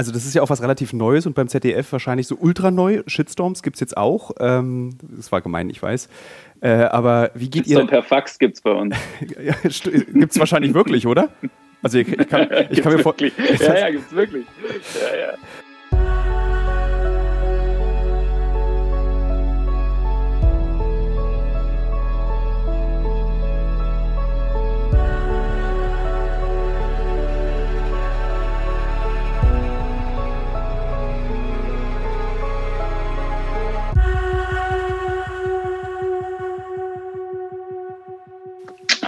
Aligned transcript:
Also 0.00 0.12
das 0.12 0.24
ist 0.24 0.34
ja 0.34 0.40
auch 0.40 0.48
was 0.48 0.62
relativ 0.62 0.94
Neues 0.94 1.26
und 1.26 1.34
beim 1.34 1.46
ZDF 1.46 1.92
wahrscheinlich 1.92 2.26
so 2.26 2.34
ultra 2.40 2.70
neu. 2.70 3.02
Shitstorms 3.06 3.62
gibt 3.62 3.76
es 3.76 3.80
jetzt 3.80 3.98
auch. 3.98 4.30
Ähm, 4.40 4.96
das 5.02 5.30
war 5.30 5.42
gemein, 5.42 5.68
ich 5.68 5.82
weiß. 5.82 6.08
Äh, 6.62 6.70
aber 6.70 7.32
wie 7.34 7.50
geht 7.50 7.66
Shitstorm 7.66 7.84
ihr... 7.84 7.90
per 7.90 8.02
Fax 8.02 8.38
gibt 8.38 8.54
es 8.54 8.62
bei 8.62 8.70
uns. 8.70 8.96
ja, 9.20 9.52
gibt 9.62 10.32
es 10.32 10.38
wahrscheinlich 10.38 10.72
wirklich, 10.72 11.06
oder? 11.06 11.28
Also 11.82 11.98
ich, 11.98 12.08
ich 12.08 12.28
kann, 12.30 12.48
ich 12.70 12.80
kann 12.80 12.94
mir 12.94 13.00
vorstellen... 13.00 13.32
Ja, 13.60 13.76
ja, 13.76 13.90
gibt 13.90 14.06
es 14.06 14.16
wirklich. 14.16 14.46
Ja, 14.94 15.20
ja. 15.20 15.34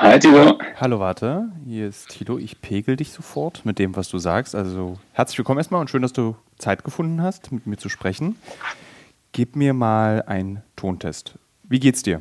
Hi 0.03 0.19
Tilo. 0.19 0.59
Hallo 0.81 0.99
Warte, 0.99 1.53
hier 1.65 1.87
ist 1.87 2.09
Tilo. 2.09 2.37
Ich 2.37 2.61
pegel 2.61 2.97
dich 2.97 3.13
sofort 3.13 3.65
mit 3.65 3.79
dem, 3.79 3.95
was 3.95 4.09
du 4.09 4.19
sagst. 4.19 4.57
Also 4.57 4.99
herzlich 5.13 5.39
willkommen 5.39 5.59
erstmal 5.59 5.81
und 5.81 5.91
schön, 5.91 6.03
dass 6.03 6.13
du 6.13 6.35
Zeit 6.59 6.83
gefunden 6.83 7.23
hast, 7.23 7.53
mit 7.53 7.69
mir 7.69 7.77
zu 7.77 7.89
sprechen. 7.89 8.35
Gib 9.31 9.55
mir 9.55 9.75
mal 9.75 10.25
einen 10.27 10.65
Tontest. 10.75 11.39
Wie 11.63 11.79
geht's 11.79 12.03
dir? 12.03 12.21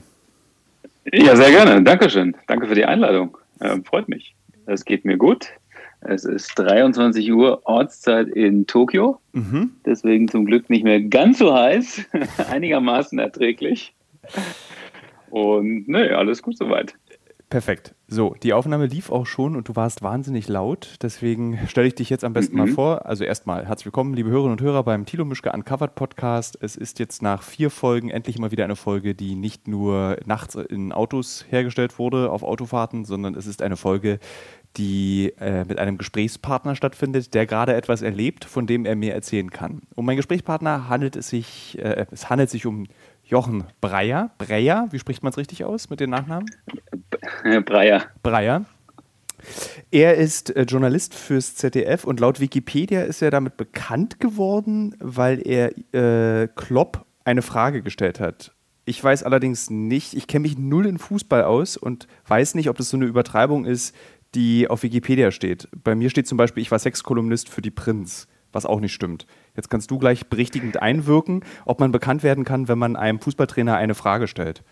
Ja, 1.12 1.36
sehr 1.36 1.50
gerne. 1.50 1.82
Dankeschön. 1.82 2.38
Danke 2.46 2.68
für 2.68 2.76
die 2.76 2.86
Einladung. 2.86 3.40
Ähm, 3.60 3.84
freut 3.84 4.08
mich. 4.08 4.36
Es 4.68 4.86
geht 4.86 5.04
mir 5.04 5.18
gut. 5.18 5.50
Es 6.02 6.24
ist 6.24 6.54
23 6.60 7.32
Uhr 7.34 7.64
Ortszeit 7.66 8.28
in 8.28 8.68
Tokio. 8.68 9.20
Mhm. 9.34 9.72
Deswegen 9.88 10.28
zum 10.28 10.46
Glück 10.46 10.70
nicht 10.70 10.84
mehr 10.84 11.02
ganz 11.02 11.40
so 11.40 11.52
heiß. 11.52 12.06
Einigermaßen 12.52 13.18
erträglich. 13.18 13.96
Und 15.32 15.88
ne, 15.88 16.16
alles 16.16 16.44
gut 16.44 16.60
soweit. 16.60 16.94
Perfekt. 17.52 17.96
So, 18.08 18.34
die 18.44 18.54
Aufnahme 18.54 18.86
lief 18.86 19.12
auch 19.12 19.26
schon 19.26 19.58
und 19.58 19.68
du 19.68 19.76
warst 19.76 20.02
wahnsinnig 20.02 20.48
laut. 20.48 20.96
Deswegen 21.02 21.60
stelle 21.68 21.88
ich 21.88 21.96
dich 21.96 22.10
jetzt 22.10 22.24
am 22.24 22.32
besten 22.32 22.54
mhm. 22.54 22.60
mal 22.60 22.68
vor. 22.70 23.06
Also 23.06 23.26
erstmal 23.26 23.68
herzlich 23.68 23.88
willkommen, 23.88 24.14
liebe 24.14 24.30
Hörerinnen 24.30 24.54
und 24.54 24.62
Hörer 24.62 24.84
beim 24.84 25.06
Thilo 25.06 25.26
Mischke 25.26 25.52
Uncovered 25.52 25.94
Podcast. 25.94 26.58
Es 26.62 26.78
ist 26.78 26.98
jetzt 27.00 27.22
nach 27.22 27.44
vier 27.44 27.70
Folgen 27.70 28.10
endlich 28.10 28.40
mal 28.40 28.52
wieder 28.52 28.64
eine 28.64 28.78
Folge, 28.78 29.16
die 29.16 29.36
nicht 29.36 29.68
nur 29.68 30.16
nachts 30.26 30.56
in 30.56 30.94
Autos 30.94 31.46
hergestellt 31.50 32.00
wurde, 32.00 32.32
auf 32.32 32.44
Autofahrten, 32.44 33.04
sondern 33.04 33.36
es 33.36 33.48
ist 33.48 33.62
eine 33.62 33.76
Folge, 33.76 34.20
die 34.78 35.34
äh, 35.38 35.66
mit 35.66 35.78
einem 35.78 35.98
Gesprächspartner 35.98 36.78
stattfindet, 36.78 37.34
der 37.34 37.46
gerade 37.46 37.74
etwas 37.74 38.02
erlebt, 38.02 38.46
von 38.46 38.66
dem 38.66 38.86
er 38.86 38.96
mir 38.96 39.14
erzählen 39.14 39.52
kann. 39.52 39.82
Um 39.96 40.06
meinen 40.06 40.16
Gesprächspartner 40.16 40.88
handelt 40.88 41.18
es 41.18 41.28
sich, 41.28 41.78
äh, 41.80 42.06
es 42.12 42.30
handelt 42.30 42.50
sich 42.50 42.66
um 42.66 42.86
Jochen 43.32 43.64
Breyer. 43.80 44.32
Breyer, 44.38 44.90
wie 44.92 45.00
spricht 45.00 45.24
man 45.24 45.32
es 45.32 45.38
richtig 45.38 45.64
aus 45.64 45.90
mit 45.90 46.02
den 46.02 46.10
Nachnamen? 46.10 46.52
Breyer. 47.66 48.04
Breyer. 48.22 48.66
Er 49.90 50.16
ist 50.16 50.54
äh, 50.54 50.64
Journalist 50.64 51.16
fürs 51.16 51.56
ZDF 51.56 52.04
und 52.04 52.20
laut 52.20 52.42
Wikipedia 52.42 53.04
ist 53.04 53.22
er 53.22 53.32
damit 53.32 53.56
bekannt 53.56 54.20
geworden, 54.20 54.98
weil 55.00 55.42
er 55.48 55.72
äh, 55.94 56.50
Klopp 56.50 57.06
eine 57.24 57.42
Frage 57.42 57.82
gestellt 57.82 58.20
hat. 58.20 58.54
Ich 58.84 59.02
weiß 59.02 59.24
allerdings 59.24 59.70
nicht, 59.70 60.14
ich 60.14 60.28
kenne 60.28 60.42
mich 60.44 60.58
null 60.58 60.86
in 60.86 60.98
Fußball 60.98 61.46
aus 61.46 61.78
und 61.78 62.08
weiß 62.28 62.56
nicht, 62.56 62.70
ob 62.70 62.76
das 62.76 62.90
so 62.90 62.98
eine 62.98 63.06
Übertreibung 63.06 63.64
ist, 63.64 63.96
die 64.36 64.70
auf 64.70 64.84
Wikipedia 64.84 65.32
steht. 65.32 65.70
Bei 65.84 65.96
mir 65.96 66.10
steht 66.10 66.28
zum 66.28 66.38
Beispiel, 66.38 66.64
ich 66.64 66.72
war 66.72 66.80
Sexkolumnist 66.80 67.48
für 67.48 67.62
die 67.62 67.72
Prinz, 67.72 68.28
was 68.52 68.66
auch 68.66 68.80
nicht 68.80 68.94
stimmt. 68.94 69.26
Jetzt 69.56 69.70
kannst 69.70 69.92
du 69.92 69.98
gleich 69.98 70.28
berichtigend 70.28 70.82
einwirken, 70.82 71.44
ob 71.66 71.80
man 71.80 71.92
bekannt 71.92 72.24
werden 72.24 72.44
kann, 72.44 72.68
wenn 72.68 72.78
man 72.78 72.96
einem 72.96 73.20
Fußballtrainer 73.20 73.76
eine 73.76 73.96
Frage 73.96 74.28
stellt. 74.28 74.64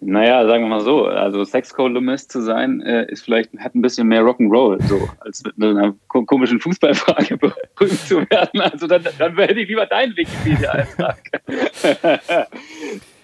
Naja, 0.00 0.46
sagen 0.46 0.62
wir 0.62 0.68
mal 0.68 0.80
so, 0.80 1.06
also 1.06 1.42
Sexkolumnist 1.42 2.30
zu 2.30 2.40
sein, 2.40 2.80
äh, 2.82 3.10
ist 3.10 3.24
vielleicht, 3.24 3.58
hat 3.58 3.74
ein 3.74 3.82
bisschen 3.82 4.06
mehr 4.06 4.22
Rock'n'Roll, 4.22 4.80
so, 4.84 5.08
als 5.18 5.42
mit 5.56 5.70
einer 5.70 5.94
komischen 6.06 6.60
Fußballfrage 6.60 7.36
berühmt 7.76 8.00
zu 8.06 8.18
werden. 8.30 8.60
Also 8.60 8.86
dann, 8.86 9.04
dann 9.18 9.36
hätte 9.36 9.58
ich 9.58 9.68
lieber 9.68 9.86
deinen 9.86 10.16
Wikipedia-Eintrag. 10.16 11.18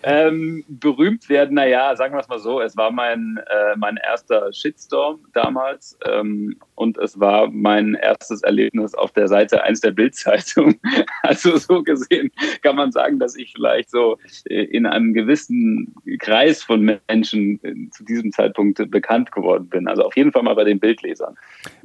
Ähm, 0.06 0.64
berühmt 0.68 1.30
werden, 1.30 1.54
naja, 1.54 1.96
sagen 1.96 2.14
wir 2.14 2.20
es 2.20 2.28
mal 2.28 2.38
so, 2.38 2.60
es 2.60 2.76
war 2.76 2.90
mein, 2.90 3.40
äh, 3.48 3.74
mein 3.76 3.96
erster 3.96 4.52
Shitstorm 4.52 5.20
damals 5.32 5.98
ähm, 6.06 6.56
und 6.74 6.98
es 6.98 7.18
war 7.18 7.48
mein 7.50 7.94
erstes 7.94 8.42
Erlebnis 8.42 8.94
auf 8.94 9.12
der 9.12 9.28
Seite 9.28 9.62
1 9.62 9.80
der 9.80 9.92
Bildzeitung. 9.92 10.74
Also 11.22 11.56
so 11.56 11.82
gesehen 11.82 12.30
kann 12.62 12.76
man 12.76 12.92
sagen, 12.92 13.18
dass 13.18 13.34
ich 13.34 13.52
vielleicht 13.52 13.90
so 13.90 14.18
äh, 14.50 14.64
in 14.64 14.84
einem 14.84 15.14
gewissen 15.14 15.94
Kreis 16.18 16.62
von 16.62 16.98
Menschen 17.08 17.58
äh, 17.62 17.88
zu 17.90 18.04
diesem 18.04 18.30
Zeitpunkt 18.30 18.90
bekannt 18.90 19.32
geworden 19.32 19.68
bin. 19.70 19.88
Also 19.88 20.02
auf 20.02 20.16
jeden 20.16 20.32
Fall 20.32 20.42
mal 20.42 20.54
bei 20.54 20.64
den 20.64 20.80
Bildlesern, 20.80 21.34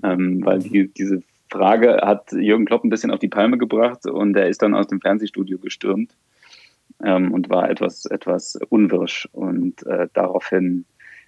ähm, 0.03 0.45
weil 0.45 0.59
die, 0.59 0.89
diese 0.89 1.23
Frage 1.49 2.01
hat 2.03 2.33
Jürgen 2.33 2.65
Klopp 2.65 2.83
ein 2.83 2.89
bisschen 2.89 3.11
auf 3.11 3.19
die 3.19 3.29
Palme 3.29 3.57
gebracht 3.57 4.05
und 4.05 4.35
er 4.35 4.49
ist 4.49 4.61
dann 4.61 4.75
aus 4.75 4.87
dem 4.87 4.99
Fernsehstudio 4.99 5.57
gestürmt 5.57 6.11
ähm, 7.03 7.33
und 7.33 7.49
war 7.49 7.69
etwas, 7.69 8.05
etwas 8.05 8.57
unwirsch. 8.69 9.27
Und 9.31 9.85
äh, 9.85 10.07
daraufhin 10.13 10.85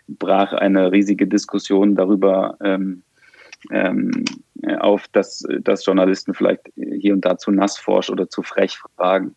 brach 0.07 0.53
eine 0.53 0.91
riesige 0.91 1.27
Diskussion 1.27 1.95
darüber 1.95 2.57
ähm, 2.63 3.03
ähm, 3.69 4.25
auf, 4.79 5.07
dass, 5.09 5.43
dass 5.61 5.85
Journalisten 5.85 6.33
vielleicht 6.33 6.71
hier 6.75 7.13
und 7.13 7.25
da 7.25 7.37
zu 7.37 7.51
nassforsch 7.51 8.09
oder 8.09 8.29
zu 8.29 8.43
frech 8.43 8.77
fragen. 8.95 9.35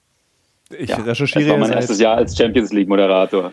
Ich 0.70 0.88
ja, 0.88 0.96
recherchiere 0.96 1.44
das 1.44 1.52
war 1.52 1.58
mein 1.58 1.70
ja 1.70 1.76
erstes 1.76 1.98
Jahr 1.98 2.16
als 2.16 2.36
Champions 2.36 2.72
League 2.72 2.88
Moderator. 2.88 3.52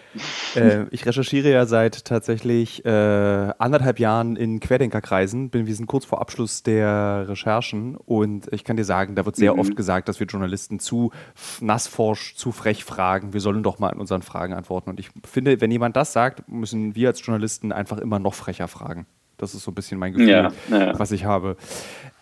Äh, 0.56 0.86
ich 0.92 1.06
recherchiere 1.06 1.52
ja 1.52 1.66
seit 1.66 2.06
tatsächlich 2.06 2.86
äh, 2.86 2.90
anderthalb 2.90 4.00
Jahren 4.00 4.38
in 4.38 4.62
Querdenkerkreisen. 4.62 5.50
Bin, 5.50 5.68
wir 5.68 5.76
sind 5.76 5.88
kurz 5.88 6.06
vor 6.06 6.22
Abschluss 6.22 6.64
der 6.64 7.26
Recherchen 7.28 7.98
und 7.98 8.48
ich 8.54 8.64
kann 8.64 8.78
dir 8.78 8.86
sagen, 8.86 9.16
da 9.16 9.26
wird 9.26 9.36
sehr 9.36 9.54
mhm. 9.54 9.60
oft 9.60 9.76
gesagt, 9.76 10.08
dass 10.08 10.22
wir 10.22 10.28
Journalisten 10.28 10.80
zu 10.80 11.12
nassforsch, 11.60 12.36
zu 12.36 12.54
frech 12.54 12.86
fragen. 12.86 13.34
Wir 13.34 13.42
sollen 13.42 13.62
doch 13.62 13.78
mal 13.78 13.90
an 13.90 14.00
unseren 14.00 14.22
Fragen 14.22 14.54
antworten. 14.54 14.90
Und 14.90 15.00
ich 15.00 15.10
finde, 15.26 15.60
wenn 15.60 15.70
jemand 15.70 15.98
das 15.98 16.14
sagt, 16.14 16.48
müssen 16.48 16.96
wir 16.96 17.10
als 17.10 17.26
Journalisten 17.26 17.74
einfach 17.74 17.98
immer 17.98 18.20
noch 18.20 18.36
frecher 18.36 18.70
fragen. 18.70 19.06
Das 19.42 19.56
ist 19.56 19.64
so 19.64 19.72
ein 19.72 19.76
bisschen 19.76 20.00
mein 20.00 20.14
Gefühl, 20.14 20.30
ja, 20.30 20.52
ja. 20.70 20.98
was 21.00 21.12
ich 21.12 21.26
habe. 21.26 21.58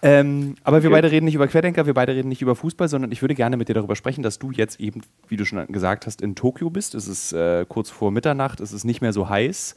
Ähm, 0.01 0.55
aber 0.63 0.81
wir 0.81 0.89
okay. 0.89 0.97
beide 0.97 1.11
reden 1.11 1.25
nicht 1.25 1.35
über 1.35 1.47
Querdenker, 1.47 1.85
wir 1.85 1.93
beide 1.93 2.15
reden 2.15 2.29
nicht 2.29 2.41
über 2.41 2.55
Fußball, 2.55 2.87
sondern 2.87 3.11
ich 3.11 3.21
würde 3.21 3.35
gerne 3.35 3.57
mit 3.57 3.67
dir 3.67 3.73
darüber 3.73 3.97
sprechen, 3.97 4.23
dass 4.23 4.39
du 4.39 4.51
jetzt 4.51 4.79
eben, 4.79 5.01
wie 5.27 5.35
du 5.35 5.45
schon 5.45 5.67
gesagt 5.67 6.05
hast, 6.05 6.21
in 6.21 6.35
Tokio 6.35 6.69
bist. 6.69 6.95
Es 6.95 7.07
ist 7.07 7.33
äh, 7.33 7.65
kurz 7.67 7.89
vor 7.89 8.11
Mitternacht, 8.11 8.61
es 8.61 8.71
ist 8.71 8.85
nicht 8.85 9.01
mehr 9.01 9.11
so 9.11 9.27
heiß. 9.27 9.75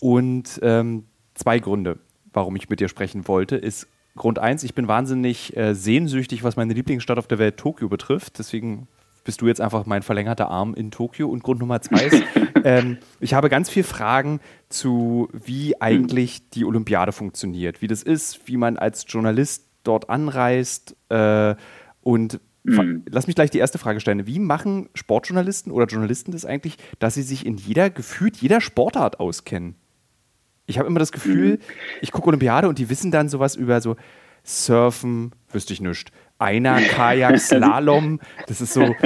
Und 0.00 0.58
ähm, 0.62 1.04
zwei 1.34 1.60
Gründe, 1.60 1.98
warum 2.32 2.56
ich 2.56 2.68
mit 2.68 2.80
dir 2.80 2.88
sprechen 2.88 3.28
wollte, 3.28 3.56
ist 3.56 3.86
Grund 4.16 4.40
eins, 4.40 4.64
ich 4.64 4.74
bin 4.74 4.88
wahnsinnig 4.88 5.56
äh, 5.56 5.74
sehnsüchtig, 5.74 6.42
was 6.42 6.56
meine 6.56 6.74
Lieblingsstadt 6.74 7.18
auf 7.18 7.28
der 7.28 7.38
Welt 7.38 7.56
Tokio 7.56 7.88
betrifft. 7.88 8.38
Deswegen 8.38 8.88
bist 9.24 9.40
du 9.40 9.46
jetzt 9.46 9.60
einfach 9.60 9.86
mein 9.86 10.02
verlängerter 10.02 10.48
Arm 10.48 10.74
in 10.74 10.90
Tokio. 10.90 11.28
Und 11.28 11.42
Grund 11.42 11.60
Nummer 11.60 11.80
zwei 11.80 12.04
ist, 12.04 12.22
ähm, 12.64 12.98
ich 13.20 13.34
habe 13.34 13.48
ganz 13.48 13.70
viele 13.70 13.84
Fragen 13.84 14.40
zu, 14.68 15.28
wie 15.32 15.80
eigentlich 15.80 16.50
die 16.50 16.64
Olympiade 16.64 17.12
funktioniert, 17.12 17.82
wie 17.82 17.86
das 17.86 18.02
ist, 18.02 18.46
wie 18.48 18.56
man 18.56 18.76
als 18.76 19.04
Journalist 19.08 19.66
dort 19.84 20.10
anreist. 20.10 20.96
Äh, 21.08 21.54
und 22.02 22.40
mhm. 22.64 23.04
lass 23.10 23.26
mich 23.26 23.36
gleich 23.36 23.50
die 23.50 23.58
erste 23.58 23.78
Frage 23.78 24.00
stellen. 24.00 24.26
Wie 24.26 24.38
machen 24.38 24.88
Sportjournalisten 24.94 25.72
oder 25.72 25.86
Journalisten 25.86 26.32
das 26.32 26.44
eigentlich, 26.44 26.76
dass 26.98 27.14
sie 27.14 27.22
sich 27.22 27.46
in 27.46 27.56
jeder, 27.56 27.90
gefühlt 27.90 28.36
jeder 28.36 28.60
Sportart 28.60 29.20
auskennen? 29.20 29.74
Ich 30.66 30.78
habe 30.78 30.86
immer 30.86 31.00
das 31.00 31.12
Gefühl, 31.12 31.54
mhm. 31.54 31.58
ich 32.00 32.12
gucke 32.12 32.28
Olympiade 32.28 32.68
und 32.68 32.78
die 32.78 32.88
wissen 32.88 33.10
dann 33.10 33.28
sowas 33.28 33.56
über 33.56 33.80
so 33.80 33.96
Surfen, 34.44 35.32
wüsste 35.50 35.72
ich 35.72 35.80
nichts. 35.80 36.12
Einer 36.40 36.80
Kajak 36.80 37.38
Slalom, 37.38 38.18
das 38.46 38.62
ist 38.62 38.72
so 38.72 38.96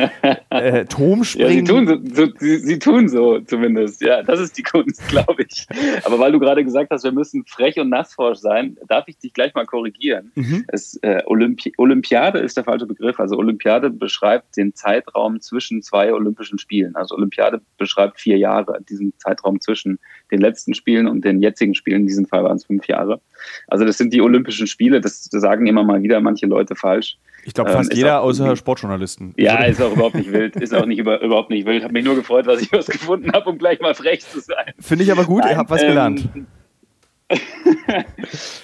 äh, 0.51 0.85
Turmspringen. 0.85 1.53
Ja, 1.53 1.59
sie, 1.59 1.65
tun 1.65 1.89
so, 1.89 2.25
so 2.25 2.33
sie, 2.39 2.59
sie, 2.59 2.79
tun 2.79 3.09
so 3.09 3.41
zumindest, 3.41 4.01
ja, 4.03 4.23
das 4.23 4.39
ist 4.39 4.57
die 4.57 4.63
Kunst, 4.63 5.03
glaube 5.09 5.43
ich. 5.43 5.67
Aber 6.05 6.21
weil 6.21 6.31
du 6.31 6.39
gerade 6.39 6.63
gesagt 6.63 6.93
hast, 6.93 7.03
wir 7.03 7.11
müssen 7.11 7.45
frech 7.45 7.79
und 7.81 7.89
nassforsch 7.89 8.39
sein, 8.39 8.77
darf 8.87 9.09
ich 9.09 9.19
dich 9.19 9.33
gleich 9.33 9.53
mal 9.55 9.67
korrigieren. 9.67 10.31
Mhm. 10.37 10.65
Es, 10.69 10.97
äh, 11.03 11.23
Olympi 11.27 11.73
Olympiade 11.77 12.39
ist 12.39 12.57
der 12.57 12.63
falsche 12.63 12.87
Begriff. 12.87 13.19
Also 13.19 13.37
Olympiade 13.37 13.91
beschreibt 13.91 14.57
den 14.57 14.73
Zeitraum 14.77 15.41
zwischen 15.41 15.83
zwei 15.83 16.13
Olympischen 16.13 16.61
Spielen. 16.61 16.95
Also 16.95 17.17
Olympiade 17.17 17.61
beschreibt 17.79 18.21
vier 18.21 18.39
Jahre, 18.39 18.79
diesen 18.89 19.13
Zeitraum 19.19 19.61
zwischen 19.61 19.99
den 20.35 20.41
letzten 20.41 20.75
Spielen 20.75 21.07
und 21.07 21.25
den 21.25 21.41
jetzigen 21.41 21.75
Spielen. 21.75 22.03
In 22.03 22.07
diesem 22.07 22.27
Fall 22.27 22.45
waren 22.45 22.57
es 22.57 22.65
fünf 22.65 22.87
Jahre. 22.87 23.21
Also 23.69 23.85
das 23.85 23.99
sind 23.99 24.13
die 24.13 24.21
Olympischen 24.21 24.67
Spiele, 24.67 25.01
das, 25.01 25.25
sagen 25.25 25.67
immer 25.67 25.85
mal 25.85 26.03
wieder 26.03 26.21
manche 26.21 26.47
Leute 26.47 26.75
falsch. 26.75 27.19
Ich 27.45 27.55
glaube 27.55 27.71
fast 27.71 27.93
ähm, 27.93 27.99
jeder 27.99 28.23
außer 28.23 28.57
Sportjournalisten. 28.57 29.35
Ja, 29.37 29.65
ist 29.65 29.81
auch 29.83 29.93
überhaupt 29.93 30.15
nicht 30.15 30.33
wild. 30.33 30.57
Ist 30.57 30.75
auch 30.75 30.87
nicht 30.87 30.99
über, 30.99 31.21
überhaupt 31.21 31.51
nicht 31.51 31.67
wild. 31.67 31.85
Habe 31.85 31.93
mich 31.93 32.05
nur 32.05 32.15
gefreut, 32.15 32.47
dass 32.47 32.63
ich 32.63 32.73
was 32.73 32.87
gefunden 32.87 33.33
habe, 33.33 33.51
um 33.51 33.59
gleich 33.59 33.81
mal 33.81 33.95
frech 33.95 34.21
zu 34.21 34.41
sein. 34.41 34.73
Finde 34.81 35.05
ich 35.05 35.13
aber 35.13 35.25
gut, 35.25 35.43
Nein, 35.43 35.53
ihr 35.53 35.57
habt 35.59 35.71
was 35.71 35.83
ähm, 35.83 35.89
gelernt. 35.89 36.29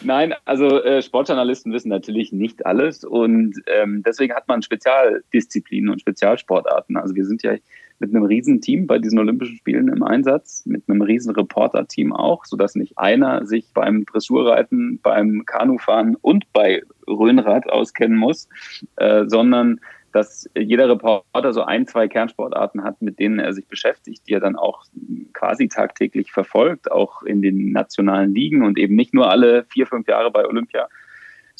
Nein, 0.02 0.34
also 0.44 0.82
äh, 0.82 1.02
Sportjournalisten 1.02 1.72
wissen 1.72 1.88
natürlich 1.88 2.32
nicht 2.32 2.66
alles 2.66 3.04
und 3.04 3.54
ähm, 3.66 4.02
deswegen 4.04 4.34
hat 4.34 4.48
man 4.48 4.62
Spezialdisziplinen 4.62 5.90
und 5.90 6.00
Spezialsportarten. 6.00 6.96
Also 6.96 7.14
wir 7.14 7.24
sind 7.24 7.42
ja 7.42 7.54
mit 8.00 8.14
einem 8.14 8.24
riesen 8.24 8.60
Team 8.60 8.86
bei 8.86 8.98
diesen 8.98 9.18
Olympischen 9.18 9.56
Spielen 9.56 9.88
im 9.88 10.02
Einsatz, 10.02 10.64
mit 10.66 10.82
einem 10.88 11.02
riesen 11.02 11.34
Reporter-Team 11.34 12.12
auch, 12.12 12.44
sodass 12.44 12.74
nicht 12.74 12.98
einer 12.98 13.46
sich 13.46 13.66
beim 13.72 14.04
Dressurreiten, 14.06 14.98
beim 15.02 15.44
Kanufahren 15.46 16.16
und 16.16 16.50
bei 16.52 16.82
Rhönrad 17.06 17.68
auskennen 17.68 18.18
muss, 18.18 18.48
äh, 18.96 19.24
sondern 19.26 19.80
dass 20.12 20.50
jeder 20.56 20.88
Reporter 20.88 21.52
so 21.52 21.62
ein, 21.62 21.86
zwei 21.86 22.08
Kernsportarten 22.08 22.82
hat, 22.82 23.00
mit 23.00 23.20
denen 23.20 23.38
er 23.38 23.52
sich 23.52 23.66
beschäftigt, 23.68 24.26
die 24.26 24.32
er 24.32 24.40
dann 24.40 24.56
auch 24.56 24.84
quasi 25.32 25.68
tagtäglich 25.68 26.32
verfolgt, 26.32 26.90
auch 26.90 27.22
in 27.22 27.42
den 27.42 27.70
nationalen 27.70 28.34
Ligen 28.34 28.62
und 28.64 28.78
eben 28.78 28.96
nicht 28.96 29.14
nur 29.14 29.30
alle 29.30 29.64
vier, 29.64 29.86
fünf 29.86 30.08
Jahre 30.08 30.32
bei 30.32 30.44
Olympia, 30.46 30.88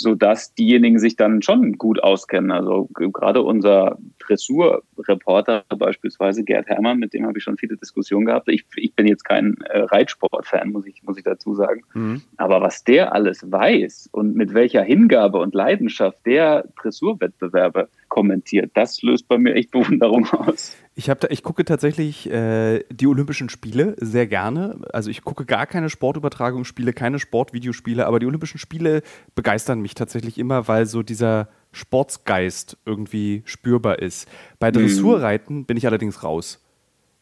sodass 0.00 0.54
diejenigen 0.54 0.98
sich 0.98 1.16
dann 1.16 1.42
schon 1.42 1.74
gut 1.74 2.02
auskennen. 2.02 2.50
Also 2.50 2.88
gerade 2.94 3.42
unser 3.42 3.98
Dressurreporter 4.18 5.64
beispielsweise, 5.76 6.42
Gerd 6.42 6.68
Hermann, 6.68 6.98
mit 6.98 7.12
dem 7.12 7.26
habe 7.26 7.36
ich 7.36 7.44
schon 7.44 7.58
viele 7.58 7.76
Diskussionen 7.76 8.24
gehabt. 8.24 8.48
Ich, 8.48 8.64
ich 8.76 8.94
bin 8.94 9.06
jetzt 9.06 9.24
kein 9.24 9.58
äh, 9.68 9.80
Reitsport-Fan, 9.80 10.70
muss 10.70 10.86
ich, 10.86 11.02
muss 11.02 11.18
ich 11.18 11.24
dazu 11.24 11.54
sagen. 11.54 11.82
Mhm. 11.92 12.22
Aber 12.38 12.62
was 12.62 12.82
der 12.82 13.12
alles 13.12 13.50
weiß 13.50 14.08
und 14.12 14.34
mit 14.36 14.54
welcher 14.54 14.82
Hingabe 14.82 15.38
und 15.38 15.54
Leidenschaft 15.54 16.24
der 16.24 16.64
Dressurwettbewerbe 16.80 17.88
kommentiert. 18.10 18.72
Das 18.74 19.00
löst 19.00 19.26
bei 19.26 19.38
mir 19.38 19.54
echt 19.54 19.70
Bewunderung 19.70 20.26
aus. 20.26 20.76
Ich, 20.94 21.06
da, 21.06 21.28
ich 21.30 21.42
gucke 21.42 21.64
tatsächlich 21.64 22.30
äh, 22.30 22.84
die 22.90 23.06
Olympischen 23.06 23.48
Spiele 23.48 23.96
sehr 23.98 24.26
gerne. 24.26 24.80
Also 24.92 25.08
ich 25.08 25.22
gucke 25.24 25.46
gar 25.46 25.66
keine 25.66 25.88
Sportübertragungsspiele, 25.88 26.92
keine 26.92 27.18
Sportvideospiele, 27.18 28.06
aber 28.06 28.18
die 28.18 28.26
Olympischen 28.26 28.58
Spiele 28.58 29.02
begeistern 29.34 29.80
mich 29.80 29.94
tatsächlich 29.94 30.36
immer, 30.36 30.68
weil 30.68 30.84
so 30.84 31.02
dieser 31.02 31.48
Sportsgeist 31.72 32.76
irgendwie 32.84 33.42
spürbar 33.46 34.00
ist. 34.00 34.28
Bei 34.58 34.70
mhm. 34.70 34.74
Dressurreiten 34.74 35.64
bin 35.64 35.78
ich 35.78 35.86
allerdings 35.86 36.22
raus. 36.22 36.62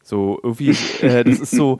So 0.09 0.41
irgendwie, 0.43 0.71
äh, 1.03 1.23
das 1.23 1.39
ist 1.39 1.51
so, 1.51 1.79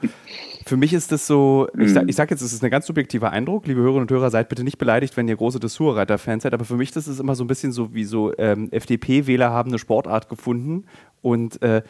für 0.63 0.77
mich 0.77 0.93
ist 0.93 1.11
das 1.11 1.25
so, 1.25 1.67
ich 1.79 1.91
sage 1.91 2.05
mhm. 2.05 2.11
sag 2.11 2.29
jetzt, 2.29 2.41
es 2.41 2.53
ist 2.53 2.63
ein 2.63 2.69
ganz 2.69 2.85
subjektiver 2.85 3.31
Eindruck, 3.31 3.65
liebe 3.65 3.81
Hörerinnen 3.81 4.03
und 4.03 4.11
Hörer, 4.11 4.29
seid 4.29 4.49
bitte 4.49 4.63
nicht 4.63 4.77
beleidigt, 4.77 5.17
wenn 5.17 5.27
ihr 5.27 5.35
große 5.35 5.59
Dressurreiter-Fans 5.59 6.43
seid, 6.43 6.53
aber 6.53 6.63
für 6.63 6.77
mich 6.77 6.95
ist 6.95 7.07
es 7.07 7.19
immer 7.19 7.33
so 7.33 7.43
ein 7.43 7.47
bisschen 7.47 7.71
so, 7.71 7.95
wie 7.95 8.03
so 8.03 8.31
ähm, 8.37 8.69
FDP-Wähler 8.71 9.49
haben 9.49 9.71
eine 9.71 9.79
Sportart 9.79 10.29
gefunden 10.29 10.85
und 11.23 11.59
äh, 11.63 11.81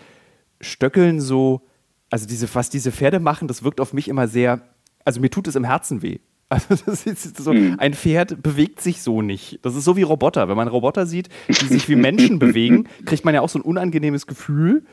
stöckeln 0.62 1.20
so, 1.20 1.68
also 2.10 2.26
diese, 2.26 2.48
was 2.56 2.70
diese 2.70 2.94
Pferde 2.94 3.20
machen, 3.20 3.50
das 3.50 3.66
wirkt 3.66 3.82
auf 3.82 3.92
mich 3.92 4.08
immer 4.08 4.30
sehr, 4.30 4.62
also 5.04 5.20
mir 5.20 5.30
tut 5.30 5.46
es 5.50 5.58
im 5.58 5.66
Herzen 5.66 6.02
weh. 6.02 6.20
Also 6.52 6.74
das 6.84 7.06
ist 7.06 7.38
so, 7.38 7.54
mhm. 7.54 7.76
ein 7.78 7.94
Pferd 7.94 8.42
bewegt 8.42 8.82
sich 8.82 9.04
so 9.04 9.22
nicht. 9.22 9.60
Das 9.62 9.76
ist 9.76 9.84
so 9.84 9.96
wie 9.98 10.02
Roboter. 10.02 10.50
Wenn 10.50 10.58
man 10.58 10.68
Roboter 10.68 11.06
sieht, 11.06 11.30
die 11.48 11.66
sich 11.66 11.88
wie 11.90 11.96
Menschen 11.96 12.40
bewegen, 12.40 12.88
kriegt 13.06 13.24
man 13.24 13.36
ja 13.36 13.42
auch 13.42 13.50
so 13.50 13.60
ein 13.60 13.62
unangenehmes 13.62 14.26
Gefühl 14.26 14.84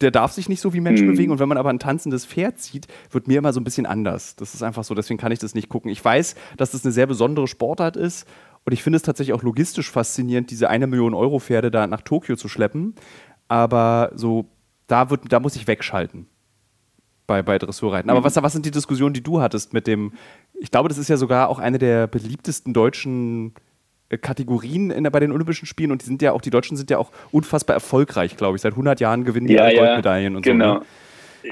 der 0.00 0.10
darf 0.10 0.32
sich 0.32 0.48
nicht 0.48 0.60
so 0.60 0.72
wie 0.72 0.80
Menschen 0.80 1.06
mhm. 1.06 1.12
bewegen. 1.12 1.32
Und 1.32 1.38
wenn 1.38 1.48
man 1.48 1.58
aber 1.58 1.70
ein 1.70 1.78
tanzendes 1.78 2.26
Pferd 2.26 2.60
sieht, 2.60 2.86
wird 3.10 3.28
mir 3.28 3.38
immer 3.38 3.52
so 3.52 3.60
ein 3.60 3.64
bisschen 3.64 3.86
anders. 3.86 4.36
Das 4.36 4.54
ist 4.54 4.62
einfach 4.62 4.84
so, 4.84 4.94
deswegen 4.94 5.18
kann 5.18 5.32
ich 5.32 5.38
das 5.38 5.54
nicht 5.54 5.68
gucken. 5.68 5.90
Ich 5.90 6.04
weiß, 6.04 6.34
dass 6.56 6.72
das 6.72 6.84
eine 6.84 6.92
sehr 6.92 7.06
besondere 7.06 7.48
Sportart 7.48 7.96
ist. 7.96 8.26
Und 8.64 8.72
ich 8.72 8.82
finde 8.82 8.96
es 8.96 9.02
tatsächlich 9.02 9.32
auch 9.32 9.42
logistisch 9.42 9.90
faszinierend, 9.90 10.50
diese 10.50 10.68
eine 10.68 10.86
Million 10.86 11.14
Euro 11.14 11.38
Pferde 11.38 11.70
da 11.70 11.86
nach 11.86 12.02
Tokio 12.02 12.36
zu 12.36 12.48
schleppen. 12.48 12.94
Aber 13.48 14.10
so, 14.14 14.46
da, 14.86 15.08
wird, 15.08 15.32
da 15.32 15.40
muss 15.40 15.56
ich 15.56 15.66
wegschalten 15.66 16.26
bei, 17.26 17.42
bei 17.42 17.58
Dressurreiten. 17.58 18.10
Aber 18.10 18.20
mhm. 18.20 18.24
was, 18.24 18.36
was 18.36 18.52
sind 18.52 18.66
die 18.66 18.70
Diskussionen, 18.70 19.14
die 19.14 19.22
du 19.22 19.40
hattest 19.40 19.72
mit 19.72 19.86
dem, 19.86 20.12
ich 20.54 20.70
glaube, 20.70 20.88
das 20.88 20.98
ist 20.98 21.08
ja 21.08 21.16
sogar 21.16 21.48
auch 21.48 21.58
eine 21.58 21.78
der 21.78 22.06
beliebtesten 22.06 22.72
deutschen 22.72 23.54
Kategorien 24.08 24.90
in, 24.90 25.04
bei 25.04 25.20
den 25.20 25.32
Olympischen 25.32 25.66
Spielen 25.66 25.90
und 25.90 26.02
die 26.02 26.06
sind 26.06 26.22
ja 26.22 26.32
auch, 26.32 26.40
die 26.40 26.50
Deutschen 26.50 26.76
sind 26.76 26.90
ja 26.90 26.98
auch 26.98 27.10
unfassbar 27.32 27.74
erfolgreich, 27.74 28.36
glaube 28.36 28.56
ich. 28.56 28.62
Seit 28.62 28.72
100 28.72 29.00
Jahren 29.00 29.24
gewinnen 29.24 29.46
die 29.46 29.54
ja, 29.54 29.72
Goldmedaillen 29.72 30.32
ja, 30.32 30.36
und 30.36 30.42
genau. 30.42 30.74
so. 30.74 30.80
Ne? 30.80 30.86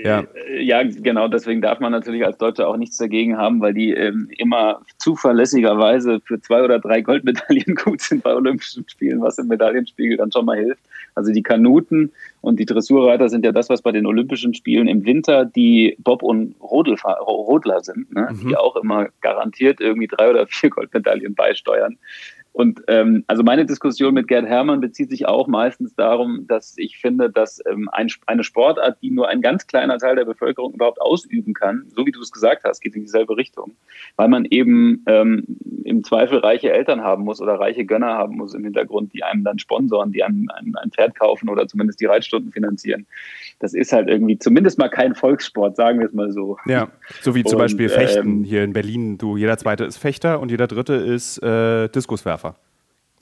Ja. 0.02 0.20
Äh, 0.20 0.62
ja, 0.62 0.82
genau, 0.82 1.28
deswegen 1.28 1.60
darf 1.60 1.80
man 1.80 1.92
natürlich 1.92 2.24
als 2.24 2.38
Deutscher 2.38 2.68
auch 2.68 2.76
nichts 2.76 2.96
dagegen 2.96 3.36
haben, 3.36 3.60
weil 3.60 3.74
die 3.74 3.92
ähm, 3.92 4.28
immer 4.38 4.80
zuverlässigerweise 4.98 6.20
für 6.24 6.40
zwei 6.40 6.62
oder 6.62 6.78
drei 6.78 7.00
Goldmedaillen 7.00 7.74
gut 7.84 8.00
sind 8.00 8.22
bei 8.22 8.34
Olympischen 8.34 8.88
Spielen, 8.88 9.20
was 9.20 9.38
im 9.38 9.48
Medaillenspiegel 9.48 10.16
dann 10.16 10.32
schon 10.32 10.44
mal 10.44 10.56
hilft. 10.56 10.80
Also 11.14 11.32
die 11.32 11.42
Kanuten 11.42 12.12
und 12.40 12.58
die 12.58 12.66
Dressurreiter 12.66 13.28
sind 13.28 13.44
ja 13.44 13.52
das, 13.52 13.68
was 13.68 13.82
bei 13.82 13.92
den 13.92 14.06
Olympischen 14.06 14.54
Spielen 14.54 14.88
im 14.88 15.04
Winter 15.04 15.44
die 15.44 15.96
Bob- 16.00 16.22
und 16.22 16.56
Rodler 16.60 17.80
sind, 17.82 18.12
ne? 18.12 18.28
mhm. 18.32 18.48
die 18.48 18.56
auch 18.56 18.76
immer 18.76 19.08
garantiert 19.20 19.80
irgendwie 19.80 20.08
drei 20.08 20.30
oder 20.30 20.46
vier 20.46 20.70
Goldmedaillen 20.70 21.34
beisteuern. 21.34 21.98
Und 22.54 22.82
ähm, 22.86 23.24
also 23.26 23.42
meine 23.42 23.66
Diskussion 23.66 24.14
mit 24.14 24.28
Gerd 24.28 24.46
Hermann 24.46 24.80
bezieht 24.80 25.10
sich 25.10 25.26
auch 25.26 25.48
meistens 25.48 25.96
darum, 25.96 26.46
dass 26.46 26.74
ich 26.76 26.98
finde, 26.98 27.28
dass 27.28 27.60
ähm, 27.68 27.88
ein, 27.90 28.06
eine 28.26 28.44
Sportart, 28.44 29.02
die 29.02 29.10
nur 29.10 29.28
ein 29.28 29.42
ganz 29.42 29.66
kleiner 29.66 29.98
Teil 29.98 30.14
der 30.14 30.24
Bevölkerung 30.24 30.72
überhaupt 30.72 31.00
ausüben 31.00 31.52
kann, 31.52 31.86
so 31.96 32.06
wie 32.06 32.12
du 32.12 32.20
es 32.20 32.30
gesagt 32.30 32.62
hast, 32.62 32.80
geht 32.80 32.94
in 32.94 33.02
dieselbe 33.02 33.36
Richtung, 33.36 33.72
weil 34.14 34.28
man 34.28 34.44
eben 34.44 35.02
ähm, 35.06 35.44
im 35.84 36.04
Zweifel 36.04 36.38
reiche 36.38 36.70
Eltern 36.70 37.02
haben 37.02 37.24
muss 37.24 37.40
oder 37.40 37.54
reiche 37.54 37.84
Gönner 37.84 38.14
haben 38.14 38.36
muss 38.36 38.54
im 38.54 38.62
Hintergrund, 38.62 39.12
die 39.12 39.24
einem 39.24 39.42
dann 39.42 39.58
sponsoren, 39.58 40.12
die 40.12 40.22
einem 40.22 40.48
ein, 40.54 40.74
ein 40.76 40.92
Pferd 40.92 41.18
kaufen 41.18 41.48
oder 41.48 41.66
zumindest 41.66 42.00
die 42.00 42.06
Reitstunden 42.06 42.52
finanzieren. 42.52 43.06
Das 43.58 43.74
ist 43.74 43.92
halt 43.92 44.08
irgendwie 44.08 44.38
zumindest 44.38 44.78
mal 44.78 44.90
kein 44.90 45.16
Volkssport, 45.16 45.74
sagen 45.74 45.98
wir 45.98 46.06
es 46.06 46.12
mal 46.12 46.30
so. 46.30 46.56
Ja, 46.66 46.86
so 47.20 47.34
wie 47.34 47.42
zum 47.42 47.56
und, 47.56 47.64
Beispiel 47.64 47.88
Fechten 47.88 48.28
ähm, 48.28 48.44
hier 48.44 48.62
in 48.62 48.72
Berlin. 48.72 49.18
Du, 49.18 49.36
jeder 49.36 49.58
zweite 49.58 49.84
ist 49.84 49.96
Fechter 49.96 50.38
und 50.38 50.52
jeder 50.52 50.68
dritte 50.68 50.94
ist 50.94 51.42
äh, 51.42 51.88
Diskuswerfer. 51.88 52.43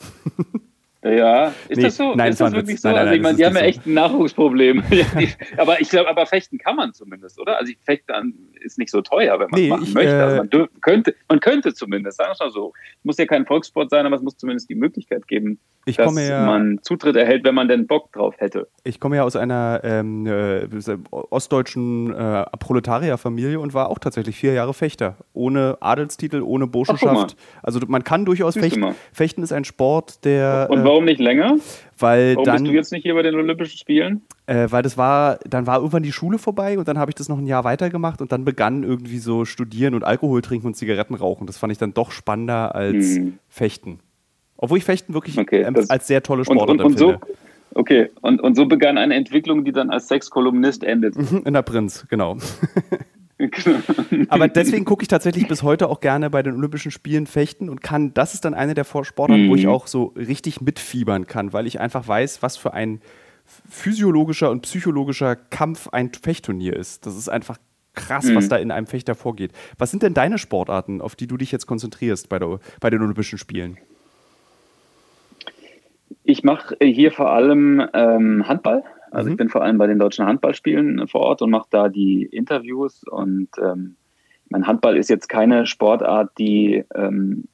Ja, 1.05 1.53
ist 1.69 1.79
nee, 1.79 1.83
das 1.83 1.97
so? 1.97 2.15
Nein, 2.15 2.31
ist 2.31 2.41
das 2.41 2.53
wirklich 2.53 2.81
so? 2.81 2.87
Nein, 2.87 2.95
nein, 2.95 3.07
also 3.07 3.15
ich 3.17 3.23
meine, 3.23 3.37
die 3.37 3.45
haben 3.45 3.57
ja 3.57 3.63
so. 3.63 3.67
echt 3.67 3.87
ein 3.87 3.95
Nachwuchsproblem. 3.95 4.85
aber 5.57 5.81
ich 5.81 5.89
glaube, 5.89 6.09
aber 6.09 6.27
fechten 6.27 6.59
kann 6.59 6.77
man 6.77 6.95
zumindest, 6.95 7.41
oder? 7.41 7.59
Also 7.59 7.73
ich 7.73 7.79
fechte 7.85 8.15
an 8.15 8.35
ist 8.63 8.79
nicht 8.79 8.91
so 8.91 9.01
teuer, 9.01 9.39
wenn 9.39 9.51
man 9.51 9.61
nee, 9.61 9.69
machen 9.69 9.85
ich, 9.85 9.95
möchte. 9.95 10.23
Also 10.23 10.37
man, 10.37 10.51
dürf, 10.51 10.69
könnte, 10.81 11.15
man 11.29 11.41
könnte 11.41 11.75
zumindest, 11.75 12.19
sagen 12.19 12.33
wir 12.39 12.47
mal 12.47 12.53
so. 12.53 12.73
Es 12.99 13.05
muss 13.05 13.19
ja 13.19 13.27
kein 13.27 13.47
Volkssport 13.47 13.91
sein, 13.91 14.07
aber 14.07 14.17
es 14.17 14.23
muss 14.23 14.37
zumindest 14.37 14.71
die 14.71 14.75
Möglichkeit 14.75 15.29
geben, 15.29 15.59
dass 15.85 16.29
ja, 16.29 16.47
man 16.47 16.79
Zutritt 16.83 17.17
erhält, 17.17 17.45
wenn 17.45 17.55
man 17.55 17.69
denn 17.69 17.87
Bock 17.87 18.13
drauf 18.13 18.35
hätte. 18.39 18.69
Ich 18.85 19.01
komme 19.01 19.17
ja 19.17 19.25
aus 19.25 19.37
einer 19.37 19.81
ähm, 19.83 20.27
äh, 20.27 20.67
ostdeutschen 21.11 22.15
äh, 22.15 22.45
Proletarierfamilie 22.59 23.59
und 23.59 23.75
war 23.75 23.89
auch 23.91 23.99
tatsächlich 23.99 24.37
vier 24.37 24.53
Jahre 24.53 24.75
Fechter. 24.75 25.17
Ohne 25.33 25.79
Adelstitel, 25.81 26.43
ohne 26.43 26.67
Burschenschaft. 26.67 27.37
also 27.63 27.81
man 27.89 28.05
kann 28.05 28.25
durchaus 28.25 28.55
fechten. 28.55 28.95
Fechten 29.13 29.43
ist 29.43 29.53
ein 29.53 29.65
Sport, 29.65 30.25
der. 30.25 30.69
Und 30.71 30.85
warum 30.85 31.05
nicht 31.05 31.21
länger? 31.21 31.57
Weil 32.03 32.35
warum 32.35 32.45
dann, 32.45 32.57
bist 32.57 32.67
du 32.67 32.75
jetzt 32.75 32.93
nicht 32.93 33.03
hier 33.03 33.15
bei 33.15 33.23
den 33.23 33.35
Olympischen 33.35 33.79
Spielen? 33.79 34.23
Äh, 34.47 34.67
weil 34.71 34.83
das 34.83 34.99
war, 34.99 35.39
dann 35.49 35.67
war 35.67 35.79
irgendwann 35.79 36.03
die 36.03 36.13
Schule 36.13 36.39
vorbei 36.39 36.79
und 36.79 36.89
dann 36.89 36.99
habe 36.99 37.11
ich 37.11 37.15
das 37.15 37.29
noch 37.29 37.39
ein 37.39 37.47
Jahr 37.47 37.65
weitergemacht 37.65 38.21
und 38.21 38.33
dann 38.33 38.45
begann 38.45 38.83
irgendwie 38.83 39.19
so 39.19 39.45
Studieren 39.45 39.95
und 39.95 40.05
Alkohol 40.05 40.43
trinken 40.43 40.67
und 40.67 40.75
Zigaretten 40.75 41.15
rauchen. 41.15 41.47
Das 41.47 41.59
fand 41.59 41.73
ich 41.73 41.79
dann 41.79 41.95
doch 41.95 42.11
spannender 42.11 42.75
als 42.75 43.17
hm. 43.17 43.39
Fechten. 43.49 44.01
Obwohl 44.57 44.79
ich 44.79 44.85
Fechten 44.85 45.15
wirklich 45.15 45.39
okay, 45.39 45.63
ähm, 45.63 45.75
als 45.89 46.07
sehr 46.07 46.23
tolle 46.23 46.45
Sportart 46.45 46.71
und, 46.71 46.81
und, 46.81 46.87
und 46.87 46.99
finde. 46.99 47.21
So, 47.21 47.81
okay, 47.81 48.11
und, 48.21 48.41
und 48.41 48.55
so 48.57 48.67
begann 48.67 48.99
eine 48.99 49.15
Entwicklung, 49.15 49.65
die 49.65 49.73
dann 49.73 49.91
als 49.91 50.09
Sexkolumnist 50.09 50.85
endet. 50.85 51.17
In 51.45 51.55
der 51.55 51.63
Prinz, 51.63 52.07
genau. 52.09 52.37
genau. 53.51 53.79
Aber 54.29 54.49
deswegen 54.49 54.85
gucke 54.85 55.03
ich 55.03 55.09
tatsächlich 55.09 55.49
bis 55.49 55.63
heute 55.63 55.89
auch 55.89 56.01
gerne 56.01 56.31
bei 56.31 56.43
den 56.43 56.55
Olympischen 56.55 56.91
Spielen 56.91 57.27
fechten 57.27 57.69
und 57.69 57.83
kann, 57.83 58.15
das 58.15 58.35
ist 58.35 58.45
dann 58.45 58.55
eine 58.55 58.75
der 58.75 58.85
Sportarten, 58.85 59.47
mhm. 59.47 59.51
wo 59.51 59.55
ich 59.57 59.65
mhm. 59.65 59.73
auch 59.73 59.87
so 59.87 60.13
richtig 60.17 60.61
mitfiebern 60.61 61.27
kann, 61.27 61.53
weil 61.53 61.67
ich 61.67 61.81
einfach 61.81 62.07
weiß, 62.07 62.43
was 62.43 62.57
für 62.57 62.73
ein 62.75 63.01
physiologischer 63.69 64.51
und 64.51 64.63
psychologischer 64.63 65.37
Kampf 65.37 65.89
ein 65.89 66.13
Fechtturnier 66.13 66.77
ist. 66.77 67.07
Das 67.07 67.17
ist 67.17 67.29
einfach 67.29 67.59
krass, 67.95 68.27
mhm. 68.27 68.37
was 68.37 68.49
da 68.49 68.57
in 68.57 68.71
einem 68.71 68.87
Fechter 68.87 69.15
vorgeht. 69.15 69.53
Was 69.79 69.91
sind 69.91 70.03
denn 70.03 70.15
deine 70.15 70.39
Sportarten, 70.39 71.01
auf 71.01 71.17
die 71.17 71.27
du 71.27 71.37
dich 71.37 71.53
jetzt 71.53 71.67
konzentrierst 71.67 72.29
bei, 72.29 72.39
der, 72.39 72.59
bei 72.81 72.91
den 72.91 73.03
Olympischen 73.03 73.39
Spielen? 73.39 73.79
Ich 76.25 76.45
mache 76.45 76.77
hier 76.81 77.11
vor 77.11 77.31
allem 77.31 77.83
ähm, 77.93 78.47
Handball. 78.47 78.85
Also 79.13 79.29
mhm. 79.29 79.33
ich 79.33 79.37
bin 79.37 79.49
vor 79.49 79.63
allem 79.63 79.79
bei 79.79 79.87
den 79.87 79.99
deutschen 79.99 80.27
Handballspielen 80.27 81.07
vor 81.09 81.21
Ort 81.21 81.43
und 81.43 81.51
mache 81.51 81.69
da 81.71 81.89
die 81.89 82.25
Interviews. 82.25 83.05
Und 83.05 83.49
ähm, 83.63 83.97
mein 84.49 84.67
Handball 84.67 84.97
ist 84.97 85.11
jetzt 85.11 85.29
keine 85.29 85.67
Sportart, 85.67 86.31
die 86.39 86.85
ähm, 86.95 87.45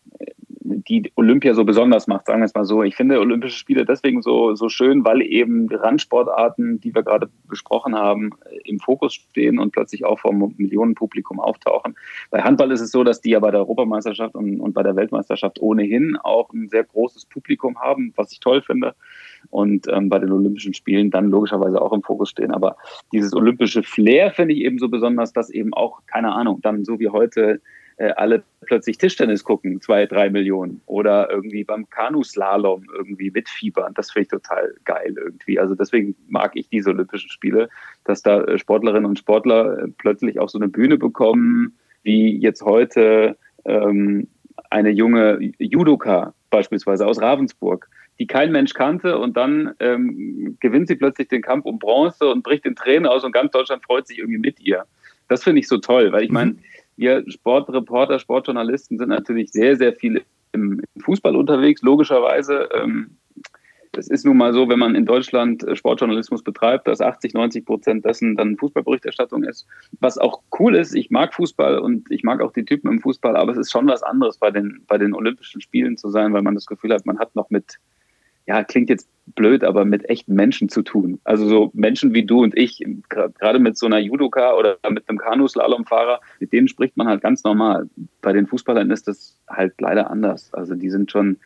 die 0.89 1.13
Olympia 1.17 1.55
so 1.55 1.65
besonders 1.65 2.07
macht, 2.07 2.27
sagen 2.27 2.41
wir 2.41 2.45
es 2.45 2.55
mal 2.55 2.65
so. 2.65 2.83
Ich 2.83 2.97
finde 2.97 3.21
Olympische 3.21 3.57
Spiele 3.57 3.85
deswegen 3.85 4.23
so, 4.23 4.55
so 4.55 4.69
schön, 4.69 5.05
weil 5.05 5.23
eben 5.23 5.69
Randsportarten, 5.69 6.81
die 6.81 6.95
wir 6.95 7.03
gerade 7.03 7.29
besprochen 7.49 7.95
haben, 7.95 8.31
im 8.65 8.79
Fokus 8.79 9.15
stehen 9.15 9.59
und 9.59 9.73
plötzlich 9.73 10.05
auch 10.05 10.19
vom 10.19 10.55
Millionenpublikum 10.57 11.41
auftauchen. 11.41 11.97
Bei 12.31 12.43
Handball 12.43 12.71
ist 12.73 12.81
es 12.81 12.91
so, 12.91 13.05
dass 13.05 13.21
die 13.21 13.31
ja 13.31 13.41
bei 13.41 13.51
der 13.51 13.61
Europameisterschaft 13.61 14.35
und, 14.35 14.61
und 14.61 14.75
bei 14.75 14.83
der 14.83 14.97
Weltmeisterschaft 14.97 15.61
ohnehin 15.61 16.17
auch 16.17 16.53
ein 16.53 16.69
sehr 16.69 16.85
großes 16.85 17.27
Publikum 17.27 17.79
haben, 17.81 18.13
was 18.17 18.33
ich 18.33 18.41
toll 18.41 18.63
finde. 18.63 18.95
Und 19.51 19.87
ähm, 19.89 20.09
bei 20.09 20.19
den 20.19 20.33
Olympischen 20.33 20.75
Spielen 20.75 21.11
dann 21.11 21.31
logischerweise 21.31 21.81
auch 21.81 21.93
im 21.93 22.03
Fokus 22.03 22.31
stehen. 22.31 22.51
Aber 22.51 22.77
dieses 23.13 23.35
olympische 23.35 23.83
Flair 23.83 24.31
finde 24.31 24.55
ich 24.55 24.61
eben 24.61 24.79
so 24.79 24.89
besonders, 24.89 25.33
dass 25.33 25.51
eben 25.51 25.73
auch, 25.75 26.01
keine 26.07 26.33
Ahnung, 26.33 26.61
dann 26.63 26.85
so 26.85 27.01
wie 27.01 27.09
heute 27.09 27.61
äh, 27.99 28.11
alle 28.11 28.45
plötzlich 28.67 28.99
Tischtennis 28.99 29.45
gucken, 29.45 29.81
zwei, 29.81 30.07
drei 30.07 30.31
Millionen. 30.31 30.81
Oder 30.87 31.31
irgendwie 31.31 31.65
beim 31.65 31.89
Kanuslalom 31.91 32.85
irgendwie 32.95 33.31
mitfiebern. 33.31 33.95
Das 33.95 34.11
finde 34.11 34.23
ich 34.23 34.29
total 34.29 34.75
geil 34.85 35.15
irgendwie. 35.17 35.59
Also 35.59 35.75
deswegen 35.75 36.15
mag 36.29 36.53
ich 36.55 36.69
diese 36.69 36.91
Olympischen 36.91 37.31
Spiele, 37.31 37.69
dass 38.05 38.23
da 38.23 38.43
äh, 38.43 38.59
Sportlerinnen 38.59 39.07
und 39.07 39.19
Sportler 39.19 39.79
äh, 39.79 39.89
plötzlich 39.99 40.39
auch 40.39 40.49
so 40.49 40.59
eine 40.59 40.69
Bühne 40.69 40.99
bekommen, 40.99 41.77
wie 42.03 42.39
jetzt 42.39 42.63
heute 42.63 43.37
ähm, 43.65 44.29
eine 44.71 44.91
junge 44.91 45.39
Judoka 45.59 46.35
beispielsweise 46.51 47.07
aus 47.07 47.21
Ravensburg, 47.21 47.89
die 48.19 48.27
kein 48.27 48.53
Mensch 48.53 48.75
kannte 48.75 49.19
und 49.19 49.37
dann 49.37 49.75
ähm, 49.81 50.57
gewinnt 50.61 50.89
sie 50.89 50.97
plötzlich 50.97 51.29
den 51.29 51.43
Kampf 51.43 51.65
um 51.65 51.79
Bronze 51.79 52.27
und 52.29 52.43
bricht 52.43 52.67
in 52.67 52.75
Tränen 52.75 53.07
aus 53.07 53.25
und 53.25 53.33
ganz 53.33 53.53
Deutschland 53.53 53.85
freut 53.85 54.07
sich 54.07 54.19
irgendwie 54.19 54.39
mit 54.39 54.61
ihr. 54.61 54.85
Das 55.29 55.45
finde 55.45 55.61
ich 55.61 55.69
so 55.69 55.79
toll, 55.79 56.11
weil 56.13 56.25
ich 56.25 56.31
meine, 56.31 56.53
mhm. 56.53 56.59
wir 56.97 57.25
Sportreporter, 57.31 58.19
Sportjournalisten 58.19 58.99
sind 58.99 59.11
natürlich 59.11 59.53
sehr, 59.53 59.77
sehr 59.77 59.93
viel 59.93 60.23
im 60.53 60.83
Fußball 61.01 61.37
unterwegs, 61.37 61.83
logischerweise. 61.83 62.69
Ähm, 62.75 63.19
es 63.97 64.09
ist 64.09 64.25
nun 64.25 64.37
mal 64.37 64.53
so, 64.53 64.69
wenn 64.69 64.79
man 64.79 64.95
in 64.95 65.07
Deutschland 65.07 65.65
äh, 65.65 65.75
Sportjournalismus 65.75 66.43
betreibt, 66.43 66.87
dass 66.87 67.01
80, 67.01 67.35
90 67.35 67.65
Prozent 67.65 68.05
dessen 68.05 68.37
dann 68.37 68.57
Fußballberichterstattung 68.57 69.45
ist. 69.45 69.67
Was 70.01 70.19
auch 70.19 70.43
cool 70.59 70.77
ist, 70.77 70.95
ich 70.95 71.11
mag 71.11 71.35
Fußball 71.35 71.79
und 71.79 72.11
ich 72.11 72.23
mag 72.23 72.41
auch 72.41 72.53
die 72.53 72.65
Typen 72.65 72.89
im 72.93 73.01
Fußball, 73.01 73.37
aber 73.37 73.53
es 73.53 73.59
ist 73.59 73.71
schon 73.71 73.87
was 73.87 74.03
anderes, 74.03 74.39
bei 74.39 74.51
den, 74.51 74.85
bei 74.87 74.99
den 74.99 75.15
Olympischen 75.15 75.61
Spielen 75.61 75.97
zu 75.97 76.11
sein, 76.11 76.33
weil 76.33 76.43
man 76.43 76.55
das 76.55 76.67
Gefühl 76.67 76.93
hat, 76.93 77.07
man 77.07 77.19
hat 77.19 77.35
noch 77.35 77.51
mit, 77.51 77.79
ja, 78.49 78.65
klingt 78.65 78.89
jetzt 78.89 79.11
blöd, 79.35 79.63
aber 79.63 79.85
mit 79.85 80.09
echten 80.09 80.35
Menschen 80.35 80.71
zu 80.71 80.81
tun. 80.81 81.21
Also 81.25 81.47
so 81.47 81.71
Menschen 81.75 82.15
wie 82.15 82.25
du 82.25 82.43
und 82.43 82.57
ich, 82.57 82.83
gerade 83.11 83.59
mit 83.59 83.77
so 83.77 83.85
einer 83.85 83.99
Judoka 83.99 84.55
oder 84.55 84.79
mit 84.89 85.07
einem 85.07 85.19
Kanuslalomfahrer, 85.19 86.21
mit 86.41 86.55
denen 86.55 86.67
spricht 86.67 86.97
man 86.97 87.09
halt 87.09 87.21
ganz 87.21 87.45
normal. 87.45 87.91
Bei 88.23 88.33
den 88.33 88.47
Fußballern 88.47 88.91
ist 88.91 89.07
das 89.07 89.39
halt 89.51 89.75
leider 89.83 90.11
anders. 90.11 90.53
Also 90.55 90.75
die 90.75 90.89
sind 90.89 91.11
schon 91.11 91.37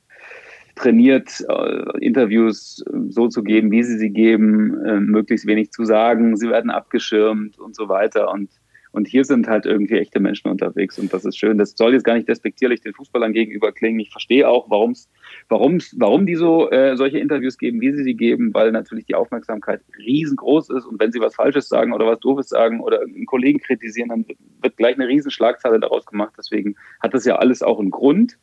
trainiert, 0.76 1.44
äh, 1.48 1.98
Interviews 1.98 2.84
äh, 2.86 2.96
so 3.08 3.26
zu 3.26 3.42
geben, 3.42 3.72
wie 3.72 3.82
sie 3.82 3.98
sie 3.98 4.10
geben, 4.10 4.80
äh, 4.84 5.00
möglichst 5.00 5.46
wenig 5.48 5.72
zu 5.72 5.84
sagen, 5.84 6.36
sie 6.36 6.50
werden 6.50 6.70
abgeschirmt 6.70 7.58
und 7.58 7.74
so 7.74 7.88
weiter. 7.88 8.30
Und, 8.30 8.48
und 8.92 9.08
hier 9.08 9.24
sind 9.24 9.48
halt 9.48 9.66
irgendwie 9.66 9.98
echte 9.98 10.20
Menschen 10.20 10.52
unterwegs 10.52 11.00
und 11.00 11.12
das 11.12 11.24
ist 11.24 11.36
schön. 11.36 11.58
Das 11.58 11.74
soll 11.76 11.94
jetzt 11.94 12.04
gar 12.04 12.14
nicht 12.14 12.28
despektierlich 12.28 12.80
den 12.80 12.94
Fußballern 12.94 13.32
gegenüber 13.32 13.72
klingen. 13.72 13.98
Ich 13.98 14.10
verstehe 14.10 14.48
auch, 14.48 14.70
warum's, 14.70 15.08
warum's, 15.10 15.10
warum 15.48 16.26
die 16.26 16.34
so 16.34 16.70
äh, 16.70 16.96
solche 16.96 17.18
Interviews 17.18 17.58
geben, 17.58 17.80
wie 17.80 17.92
sie 17.92 18.02
sie 18.02 18.14
geben, 18.14 18.52
weil 18.54 18.72
natürlich 18.72 19.06
die 19.06 19.14
Aufmerksamkeit 19.14 19.80
riesengroß 19.98 20.70
ist 20.70 20.86
und 20.86 21.00
wenn 21.00 21.12
sie 21.12 21.20
was 21.20 21.34
Falsches 21.34 21.68
sagen 21.68 21.92
oder 21.92 22.06
was 22.06 22.20
Doofes 22.20 22.48
sagen 22.48 22.80
oder 22.80 23.02
einen 23.02 23.26
Kollegen 23.26 23.60
kritisieren, 23.60 24.08
dann 24.10 24.26
wird 24.62 24.76
gleich 24.76 24.96
eine 24.96 25.08
Riesenschlagzeile 25.08 25.80
daraus 25.80 26.06
gemacht. 26.06 26.34
Deswegen 26.38 26.76
hat 27.00 27.14
das 27.14 27.24
ja 27.24 27.36
alles 27.36 27.62
auch 27.62 27.78
einen 27.78 27.90
Grund 27.90 28.38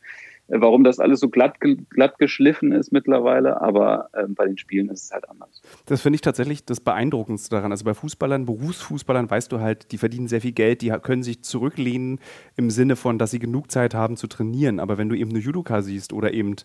warum 0.50 0.84
das 0.84 1.00
alles 1.00 1.20
so 1.20 1.29
glatt, 1.29 1.60
glatt 1.60 2.18
geschliffen 2.18 2.72
ist 2.72 2.91
mittlerweile, 2.91 3.62
aber 3.62 4.10
äh, 4.13 4.25
bei 4.27 4.46
den 4.46 4.58
Spielen 4.58 4.89
ist 4.89 5.03
es 5.03 5.12
halt 5.12 5.29
anders. 5.29 5.62
Das 5.86 6.01
finde 6.01 6.15
ich 6.15 6.22
tatsächlich 6.22 6.65
das 6.65 6.79
Beeindruckendste 6.79 7.56
daran. 7.56 7.72
Also 7.72 7.86
bei 7.86 7.94
Fußballern, 7.94 8.46
Berufsfußballern 8.46 9.29
weißt 9.29 9.51
du 9.51 9.60
halt, 9.60 9.91
die 9.91 9.98
verdienen 9.98 10.27
sehr 10.27 10.41
viel 10.41 10.51
Geld, 10.51 10.82
die 10.82 10.89
können 10.89 11.24
sich 11.24 11.44
zurücklehnen 11.44 12.20
im 12.56 12.70
Sinne 12.70 12.96
von, 12.96 13.18
dass 13.18 13.32
sie 13.32 13.39
genug 13.39 13.72
Zeit 13.72 13.94
haben 13.94 14.18
zu 14.18 14.27
trainieren. 14.27 14.79
Aber 14.79 14.98
wenn 14.98 15.10
du 15.10 15.15
eben 15.15 15.29
eine 15.29 15.39
Judoka 15.39 15.82
siehst 15.82 16.13
oder 16.13 16.34
eben 16.34 16.56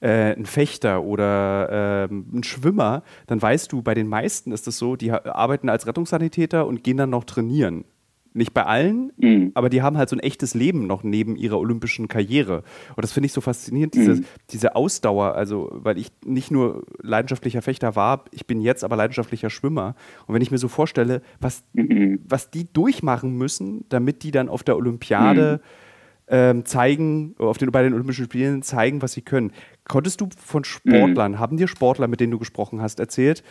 äh, 0.00 0.34
einen 0.34 0.46
Fechter 0.46 1.02
oder 1.02 2.08
äh, 2.08 2.12
einen 2.12 2.42
Schwimmer, 2.42 3.02
dann 3.26 3.40
weißt 3.40 3.72
du, 3.72 3.82
bei 3.82 3.94
den 3.94 4.08
meisten 4.08 4.52
ist 4.52 4.66
es 4.66 4.78
so, 4.78 4.96
die 4.96 5.12
arbeiten 5.12 5.68
als 5.68 5.86
Rettungssanitäter 5.86 6.66
und 6.66 6.82
gehen 6.82 6.96
dann 6.96 7.10
noch 7.10 7.24
trainieren. 7.24 7.84
Nicht 8.34 8.52
bei 8.52 8.64
allen, 8.64 9.12
mhm. 9.16 9.52
aber 9.54 9.70
die 9.70 9.80
haben 9.80 9.96
halt 9.96 10.10
so 10.10 10.16
ein 10.16 10.20
echtes 10.20 10.54
Leben 10.54 10.86
noch 10.86 11.02
neben 11.02 11.34
ihrer 11.34 11.58
olympischen 11.58 12.08
Karriere. 12.08 12.62
Und 12.94 13.02
das 13.02 13.12
finde 13.12 13.26
ich 13.26 13.32
so 13.32 13.40
faszinierend, 13.40 13.94
diese, 13.94 14.16
mhm. 14.16 14.24
diese 14.50 14.76
Ausdauer. 14.76 15.34
Also, 15.34 15.70
weil 15.72 15.96
ich 15.96 16.12
nicht 16.24 16.50
nur 16.50 16.84
leidenschaftlicher 17.02 17.62
Fechter 17.62 17.96
war, 17.96 18.26
ich 18.30 18.46
bin 18.46 18.60
jetzt 18.60 18.84
aber 18.84 18.96
leidenschaftlicher 18.96 19.48
Schwimmer. 19.48 19.94
Und 20.26 20.34
wenn 20.34 20.42
ich 20.42 20.50
mir 20.50 20.58
so 20.58 20.68
vorstelle, 20.68 21.22
was, 21.40 21.64
mhm. 21.72 22.20
was 22.28 22.50
die 22.50 22.70
durchmachen 22.70 23.36
müssen, 23.36 23.86
damit 23.88 24.22
die 24.22 24.30
dann 24.30 24.50
auf 24.50 24.62
der 24.62 24.76
Olympiade 24.76 25.60
mhm. 25.62 26.26
ähm, 26.28 26.64
zeigen, 26.66 27.34
auf 27.38 27.56
den, 27.56 27.72
bei 27.72 27.82
den 27.82 27.94
Olympischen 27.94 28.26
Spielen 28.26 28.62
zeigen, 28.62 29.00
was 29.00 29.14
sie 29.14 29.22
können. 29.22 29.52
Konntest 29.84 30.20
du 30.20 30.28
von 30.36 30.64
Sportlern, 30.64 31.32
mhm. 31.32 31.38
haben 31.38 31.56
dir 31.56 31.66
Sportler, 31.66 32.08
mit 32.08 32.20
denen 32.20 32.32
du 32.32 32.38
gesprochen 32.38 32.82
hast, 32.82 33.00
erzählt, 33.00 33.42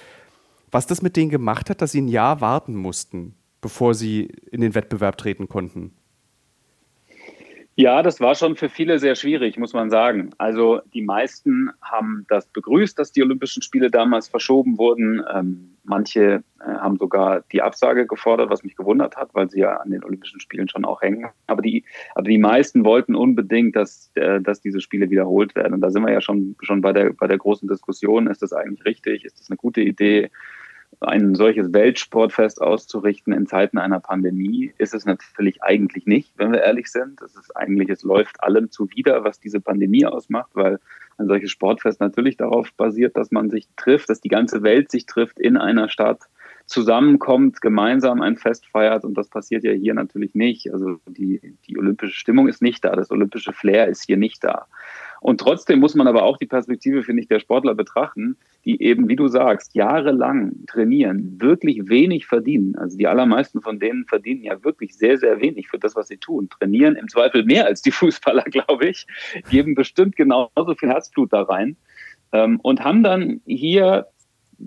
was 0.69 0.86
das 0.86 1.01
mit 1.01 1.15
denen 1.15 1.31
gemacht 1.31 1.69
hat, 1.69 1.81
dass 1.81 1.93
sie 1.93 2.01
ein 2.01 2.07
Jahr 2.07 2.41
warten 2.41 2.75
mussten? 2.75 3.34
Bevor 3.62 3.94
sie 3.94 4.32
in 4.52 4.62
den 4.62 4.76
Wettbewerb 4.76 5.18
treten 5.18 5.48
konnten? 5.48 5.94
Ja, 7.80 8.02
das 8.02 8.20
war 8.20 8.34
schon 8.34 8.56
für 8.56 8.70
viele 8.70 8.98
sehr 8.98 9.14
schwierig, 9.14 9.60
muss 9.60 9.74
man 9.74 9.92
sagen. 9.92 10.32
Also 10.40 10.82
die 10.96 11.04
meisten 11.04 11.70
haben 11.80 12.26
das 12.28 12.48
begrüßt, 12.48 12.98
dass 12.98 13.12
die 13.12 13.22
Olympischen 13.22 13.62
Spiele 13.62 13.92
damals 13.92 14.28
verschoben 14.28 14.80
wurden. 14.80 15.22
Ähm, 15.32 15.78
manche 15.84 16.44
äh, 16.60 16.64
haben 16.64 16.98
sogar 16.98 17.44
die 17.52 17.62
Absage 17.62 18.08
gefordert, 18.08 18.50
was 18.50 18.64
mich 18.64 18.76
gewundert 18.76 19.16
hat, 19.16 19.30
weil 19.34 19.52
sie 19.52 19.60
ja 19.60 19.78
an 19.78 19.92
den 19.92 20.04
Olympischen 20.04 20.40
Spielen 20.40 20.68
schon 20.68 20.86
auch 20.86 21.04
hängen. 21.04 21.28
Aber 21.46 21.62
die, 21.62 21.86
aber 22.16 22.28
die 22.28 22.40
meisten 22.40 22.84
wollten 22.84 23.14
unbedingt, 23.14 23.76
dass, 23.76 24.10
äh, 24.16 24.42
dass 24.42 24.60
diese 24.60 24.82
Spiele 24.82 25.12
wiederholt 25.12 25.54
werden. 25.54 25.76
Und 25.76 25.82
da 25.82 25.92
sind 25.92 26.04
wir 26.04 26.12
ja 26.12 26.22
schon, 26.22 26.56
schon 26.62 26.82
bei, 26.82 26.94
der, 26.94 27.14
bei 27.14 27.28
der 27.28 27.38
großen 27.38 27.70
Diskussion. 27.70 28.26
Ist 28.26 28.42
das 28.42 28.54
eigentlich 28.54 28.86
richtig? 28.86 29.24
Ist 29.24 29.40
das 29.40 29.52
eine 29.52 29.58
gute 29.58 29.82
Idee? 29.82 30.32
Ein 31.00 31.36
solches 31.36 31.74
Weltsportfest 31.74 32.62
auszurichten 32.62 33.34
in 33.34 33.46
Zeiten 33.46 33.77
einer 33.77 34.00
Pandemie, 34.00 34.74
ist 34.77 34.94
es 34.94 35.06
natürlich 35.06 35.62
eigentlich 35.62 36.08
nicht, 36.08 36.34
wenn 36.38 36.51
wir 36.51 36.62
ehrlich 36.62 36.88
sind. 36.88 37.22
Es 37.22 37.36
ist 37.36 37.56
eigentlich, 37.56 37.89
es 37.89 38.03
läuft 38.03 38.41
allem 38.44 38.72
zuwider, 38.72 39.24
was 39.24 39.39
diese 39.39 39.60
Pandemie 39.60 40.06
ausmacht, 40.06 40.51
weil 40.53 40.79
ein 41.17 41.27
solches 41.27 41.51
Sportfest 41.51 42.00
natürlich 42.00 42.38
darauf 42.38 42.74
basiert, 42.74 43.15
dass 43.15 43.32
man 43.32 43.50
sich 43.50 43.67
trifft, 43.75 44.10
dass 44.10 44.22
die 44.22 44.29
ganze 44.29 44.63
Welt 44.63 44.91
sich 44.91 45.06
trifft 45.06 45.39
in 45.39 45.58
einer 45.58 45.89
Stadt, 45.89 46.22
zusammenkommt, 46.67 47.62
gemeinsam 47.62 48.22
ein 48.22 48.36
Fest 48.36 48.67
feiert 48.67 49.06
und 49.06 49.17
das 49.17 49.29
passiert 49.29 49.63
ja 49.63 49.72
hier 49.72 49.94
natürlich 49.94 50.36
nicht. 50.36 50.72
Also 50.74 51.00
die, 51.08 51.56
die 51.65 51.77
olympische 51.77 52.13
Stimmung 52.13 52.50
ist 52.50 52.62
nicht 52.62 52.84
da, 52.84 52.96
das 52.96 53.10
olympische 53.10 53.53
Flair 53.53 53.88
ist 53.88 54.06
hier 54.06 54.17
nicht 54.17 54.44
da. 54.44 54.67
Und 55.22 55.40
trotzdem 55.40 55.80
muss 55.80 55.96
man 55.96 56.08
aber 56.08 56.24
auch 56.24 56.38
die 56.38 56.46
Perspektive, 56.46 57.04
finde 57.04 57.22
ich, 57.22 57.28
der 57.28 57.40
Sportler 57.40 57.76
betrachten, 57.76 58.38
die 58.66 58.82
eben, 58.82 59.08
wie 59.08 59.16
du 59.16 59.28
sagst, 59.28 59.76
jahrelang 59.76 60.66
trainieren, 60.68 61.40
wirklich 61.40 61.90
wenig 61.90 62.26
verdienen. 62.26 62.76
Also 62.76 62.98
die 62.98 63.08
allermeisten 63.08 63.62
von 63.62 63.80
denen 63.80 64.06
verdienen 64.06 64.44
ja 64.44 64.64
wirklich 64.64 64.96
sehr, 64.96 65.18
sehr 65.18 65.42
wenig 65.42 65.68
für 65.68 65.80
das, 65.80 65.96
was 65.96 66.08
sie 66.08 66.18
tun. 66.18 66.50
Trainieren 66.50 66.96
im 66.96 67.08
Zweifel 67.08 67.44
mehr 67.44 67.66
als 67.66 67.82
die 67.82 67.92
Fußballer, 67.98 68.44
glaube 68.44 68.88
ich, 68.88 69.08
geben 69.50 69.76
bestimmt 69.76 70.16
genauso 70.16 70.76
viel 70.78 70.90
Herzblut 70.90 71.34
da 71.34 71.44
rein 71.44 71.78
ähm, 72.32 72.60
und 72.62 72.84
haben 72.84 73.04
dann 73.04 73.42
hier, 73.46 74.08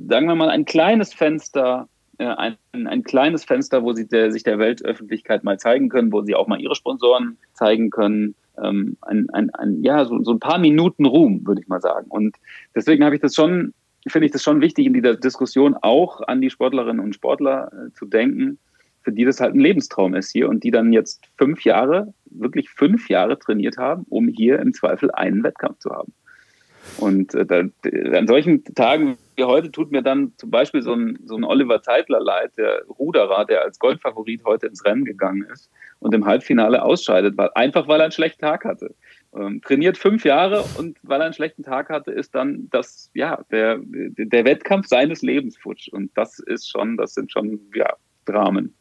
sagen 0.09 0.27
wir 0.27 0.35
mal, 0.35 0.49
ein 0.49 0.65
kleines 0.65 1.15
Fenster 1.15 1.89
äh, 2.21 2.27
ein, 2.27 2.59
ein 2.87 3.03
kleines 3.03 3.45
Fenster, 3.45 3.83
wo 3.83 3.95
sie 3.95 4.07
der, 4.07 4.31
sich 4.31 4.43
der 4.43 4.59
Weltöffentlichkeit 4.59 5.43
mal 5.43 5.59
zeigen 5.59 5.89
können, 5.89 6.13
wo 6.13 6.21
sie 6.21 6.35
auch 6.35 6.47
mal 6.49 6.61
ihre 6.61 6.75
Sponsoren 6.75 7.39
zeigen 7.55 7.89
können, 7.89 8.35
ähm, 8.63 8.97
ein, 9.03 9.29
ein, 9.31 9.51
ein, 9.51 9.83
ja, 9.83 10.05
so, 10.05 10.23
so 10.23 10.33
ein 10.33 10.41
paar 10.41 10.59
Minuten 10.59 11.07
Ruhm, 11.07 11.47
würde 11.47 11.61
ich 11.61 11.69
mal 11.69 11.81
sagen. 11.81 12.07
Und 12.09 12.37
deswegen 12.75 13.05
habe 13.05 13.15
ich 13.15 13.21
das 13.21 13.35
schon, 13.35 13.75
finde 14.07 14.27
ich 14.27 14.33
das 14.33 14.43
schon 14.43 14.61
wichtig, 14.61 14.87
in 14.87 14.95
dieser 14.95 15.17
Diskussion 15.17 15.75
auch 15.81 16.21
an 16.23 16.41
die 16.41 16.51
Sportlerinnen 16.51 17.05
und 17.05 17.15
Sportler 17.15 17.71
äh, 17.73 17.93
zu 17.93 18.07
denken, 18.07 18.59
für 19.03 19.13
die 19.13 19.25
das 19.25 19.41
halt 19.41 19.55
ein 19.55 19.61
Lebenstraum 19.61 20.15
ist 20.15 20.31
hier 20.31 20.49
und 20.49 20.63
die 20.63 20.71
dann 20.71 20.93
jetzt 20.93 21.25
fünf 21.39 21.65
Jahre, 21.65 22.13
wirklich 22.27 22.69
fünf 22.71 23.09
Jahre 23.09 23.39
trainiert 23.39 23.79
haben, 23.79 24.05
um 24.09 24.29
hier 24.29 24.59
im 24.59 24.75
Zweifel 24.75 25.11
einen 25.13 25.43
Wettkampf 25.43 25.79
zu 25.79 25.91
haben. 25.91 26.13
Und 26.99 27.35
äh, 27.35 27.47
da, 27.47 27.63
an 28.17 28.27
solchen 28.27 28.65
Tagen 28.65 29.17
wie 29.37 29.45
heute 29.45 29.73
tut 29.73 29.91
mir 29.91 30.03
dann 30.03 30.33
zum 30.37 30.51
Beispiel 30.51 30.83
so 30.83 30.93
ein, 30.93 31.19
so 31.25 31.35
ein 31.35 31.45
Oliver 31.45 31.83
Zeitler 31.83 32.21
leid, 32.21 32.53
der 32.59 32.85
Ruderer, 32.99 33.47
der 33.47 33.63
als 33.63 33.79
Goldfavorit 33.79 34.45
heute 34.45 34.67
ins 34.67 34.85
Rennen 34.85 35.05
gegangen 35.05 35.47
ist 35.51 35.71
und 35.99 36.15
im 36.15 36.27
Halbfinale 36.27 36.83
ausscheidet, 36.83 37.39
weil, 37.39 37.49
einfach 37.55 37.89
weil 37.89 38.01
er 38.01 38.05
einen 38.05 38.13
schlechten 38.13 38.41
Tag 38.41 38.65
hatte. 38.65 38.95
Ähm, 39.35 39.63
trainiert 39.63 39.97
fünf 39.97 40.25
Jahre 40.25 40.65
und 40.77 40.99
weil 41.03 41.21
er 41.21 41.25
einen 41.25 41.35
schlechten 41.35 41.63
Tag 41.63 41.89
hatte, 41.89 42.11
ist 42.11 42.35
dann 42.35 42.69
das, 42.71 43.11
ja, 43.15 43.43
der, 43.51 43.79
der 43.83 44.45
Wettkampf 44.45 44.89
seines 44.89 45.23
Lebens 45.23 45.57
futsch. 45.57 45.89
Und 45.89 46.11
das 46.17 46.39
ist 46.41 46.69
schon, 46.69 46.97
das 46.97 47.15
sind 47.15 47.33
schon, 47.33 47.61
ja, 47.75 47.95
Dramen. 48.27 48.75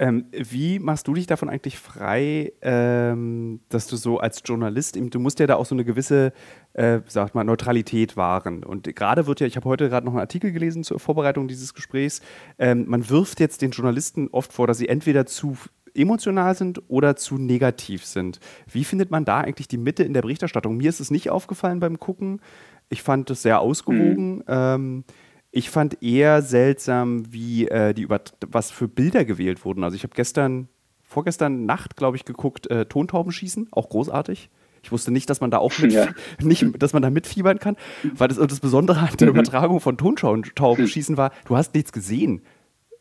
Ähm, 0.00 0.24
wie 0.32 0.78
machst 0.78 1.06
du 1.08 1.12
dich 1.12 1.26
davon 1.26 1.50
eigentlich 1.50 1.78
frei, 1.78 2.54
ähm, 2.62 3.60
dass 3.68 3.86
du 3.86 3.96
so 3.96 4.18
als 4.18 4.40
Journalist, 4.42 4.96
du 4.98 5.20
musst 5.20 5.40
ja 5.40 5.46
da 5.46 5.56
auch 5.56 5.66
so 5.66 5.74
eine 5.74 5.84
gewisse, 5.84 6.32
äh, 6.72 7.00
sag 7.06 7.34
mal, 7.34 7.44
Neutralität 7.44 8.16
wahren. 8.16 8.64
Und 8.64 8.96
gerade 8.96 9.26
wird 9.26 9.40
ja, 9.40 9.46
ich 9.46 9.56
habe 9.56 9.68
heute 9.68 9.90
gerade 9.90 10.06
noch 10.06 10.14
einen 10.14 10.20
Artikel 10.20 10.52
gelesen 10.52 10.84
zur 10.84 10.98
Vorbereitung 11.00 11.48
dieses 11.48 11.74
Gesprächs, 11.74 12.22
ähm, 12.58 12.86
man 12.88 13.10
wirft 13.10 13.40
jetzt 13.40 13.60
den 13.60 13.72
Journalisten 13.72 14.28
oft 14.32 14.54
vor, 14.54 14.66
dass 14.66 14.78
sie 14.78 14.88
entweder 14.88 15.26
zu 15.26 15.58
emotional 15.94 16.54
sind 16.54 16.80
oder 16.88 17.14
zu 17.14 17.36
negativ 17.36 18.06
sind. 18.06 18.40
Wie 18.72 18.84
findet 18.84 19.10
man 19.10 19.26
da 19.26 19.40
eigentlich 19.40 19.68
die 19.68 19.76
Mitte 19.76 20.02
in 20.02 20.14
der 20.14 20.22
Berichterstattung? 20.22 20.78
Mir 20.78 20.88
ist 20.88 21.00
es 21.00 21.10
nicht 21.10 21.28
aufgefallen 21.28 21.78
beim 21.78 21.98
Gucken. 21.98 22.40
Ich 22.88 23.02
fand 23.02 23.28
es 23.28 23.42
sehr 23.42 23.60
ausgewogen. 23.60 24.44
Mhm. 24.48 25.04
Ich 25.52 25.70
fand 25.70 26.02
eher 26.02 26.42
seltsam, 26.42 27.32
wie 27.32 27.66
äh, 27.68 27.92
die 27.92 28.02
über 28.02 28.20
was 28.48 28.70
für 28.70 28.88
Bilder 28.88 29.24
gewählt 29.24 29.64
wurden. 29.64 29.82
Also 29.82 29.96
ich 29.96 30.04
habe 30.04 30.14
gestern 30.14 30.68
vorgestern 31.02 31.66
Nacht, 31.66 31.96
glaube 31.96 32.16
ich, 32.16 32.24
geguckt, 32.24 32.70
äh, 32.70 32.86
Tontauben 32.86 33.32
schießen, 33.32 33.68
auch 33.72 33.88
großartig. 33.88 34.48
Ich 34.82 34.92
wusste 34.92 35.10
nicht, 35.10 35.28
dass 35.28 35.40
man 35.40 35.50
da 35.50 35.58
auch 35.58 35.76
mit, 35.78 35.92
ja. 35.92 36.08
nicht, 36.40 36.64
dass 36.78 36.92
man 36.92 37.02
da 37.02 37.10
mitfiebern 37.10 37.58
kann, 37.58 37.76
weil 38.14 38.28
das, 38.28 38.38
das 38.38 38.60
Besondere 38.60 39.00
an 39.00 39.16
der 39.18 39.28
Übertragung 39.28 39.80
von 39.80 39.98
Tontauben 39.98 40.86
schießen 40.86 41.16
war, 41.16 41.32
du 41.46 41.56
hast 41.56 41.74
nichts 41.74 41.92
gesehen. 41.92 42.42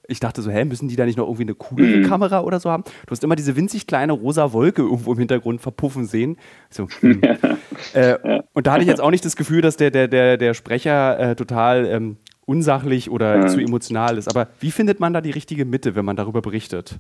Ich 0.08 0.20
dachte 0.20 0.42
so, 0.42 0.50
hä, 0.50 0.66
müssen 0.66 0.88
die 0.88 0.96
da 0.96 1.06
nicht 1.06 1.18
noch 1.18 1.26
irgendwie 1.26 1.44
eine 1.44 1.54
coolere 1.54 1.98
mhm. 1.98 2.08
Kamera 2.08 2.42
oder 2.42 2.60
so 2.60 2.72
haben? 2.72 2.84
Du 3.06 3.12
hast 3.12 3.24
immer 3.24 3.36
diese 3.36 3.56
winzig 3.56 3.86
kleine 3.86 4.14
rosa 4.14 4.54
Wolke 4.54 4.82
irgendwo 4.82 5.14
im 5.14 5.20
Hintergrund 5.20 5.62
verpuffen 5.62 6.08
sehen. 6.08 6.38
So, 6.72 6.88
hm. 7.02 7.22
ja. 7.94 8.16
Äh. 8.16 8.42
Und 8.54 8.66
da 8.66 8.72
hatte 8.72 8.82
ich 8.82 8.88
jetzt 8.88 9.02
auch 9.02 9.12
nicht 9.12 9.24
das 9.24 9.36
Gefühl, 9.36 9.62
dass 9.62 9.78
der, 9.78 9.92
der, 9.92 10.08
der, 10.08 10.38
der 10.38 10.56
Sprecher 10.56 11.20
äh, 11.20 11.36
total 11.36 11.86
ähm, 11.86 12.18
unsachlich 12.50 13.12
oder 13.12 13.42
ja. 13.42 13.48
zu 13.48 13.60
emotional 13.60 14.18
ist. 14.18 14.28
Aber 14.28 14.48
wie 14.60 14.72
findet 14.72 15.00
man 15.00 15.14
da 15.14 15.22
die 15.22 15.30
richtige 15.30 15.66
Mitte, 15.66 15.94
wenn 15.96 16.04
man 16.04 16.16
darüber 16.16 16.42
berichtet? 16.42 16.98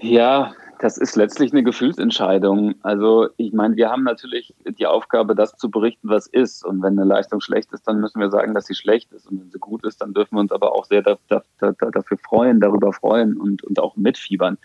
Ja, 0.00 0.54
das 0.78 0.96
ist 0.96 1.16
letztlich 1.16 1.52
eine 1.52 1.62
Gefühlsentscheidung. 1.62 2.76
Also 2.82 3.28
ich 3.36 3.52
meine, 3.52 3.76
wir 3.76 3.90
haben 3.90 4.04
natürlich 4.04 4.54
die 4.64 4.86
Aufgabe, 4.86 5.34
das 5.34 5.56
zu 5.56 5.70
berichten, 5.70 6.08
was 6.08 6.26
ist. 6.26 6.64
Und 6.64 6.82
wenn 6.82 6.98
eine 6.98 7.04
Leistung 7.04 7.42
schlecht 7.42 7.72
ist, 7.72 7.86
dann 7.86 8.00
müssen 8.00 8.20
wir 8.20 8.30
sagen, 8.30 8.54
dass 8.54 8.66
sie 8.66 8.74
schlecht 8.74 9.12
ist. 9.12 9.26
Und 9.26 9.40
wenn 9.40 9.50
sie 9.50 9.58
gut 9.58 9.84
ist, 9.84 10.00
dann 10.00 10.14
dürfen 10.14 10.36
wir 10.36 10.40
uns 10.40 10.52
aber 10.52 10.72
auch 10.74 10.86
sehr 10.86 11.02
da, 11.02 11.18
da, 11.28 11.42
da, 11.58 11.72
dafür 11.72 12.16
freuen, 12.16 12.60
darüber 12.60 12.94
freuen 12.94 13.36
und, 13.36 13.62
und 13.64 13.78
auch 13.80 13.96
mitfiebern. 13.96 14.56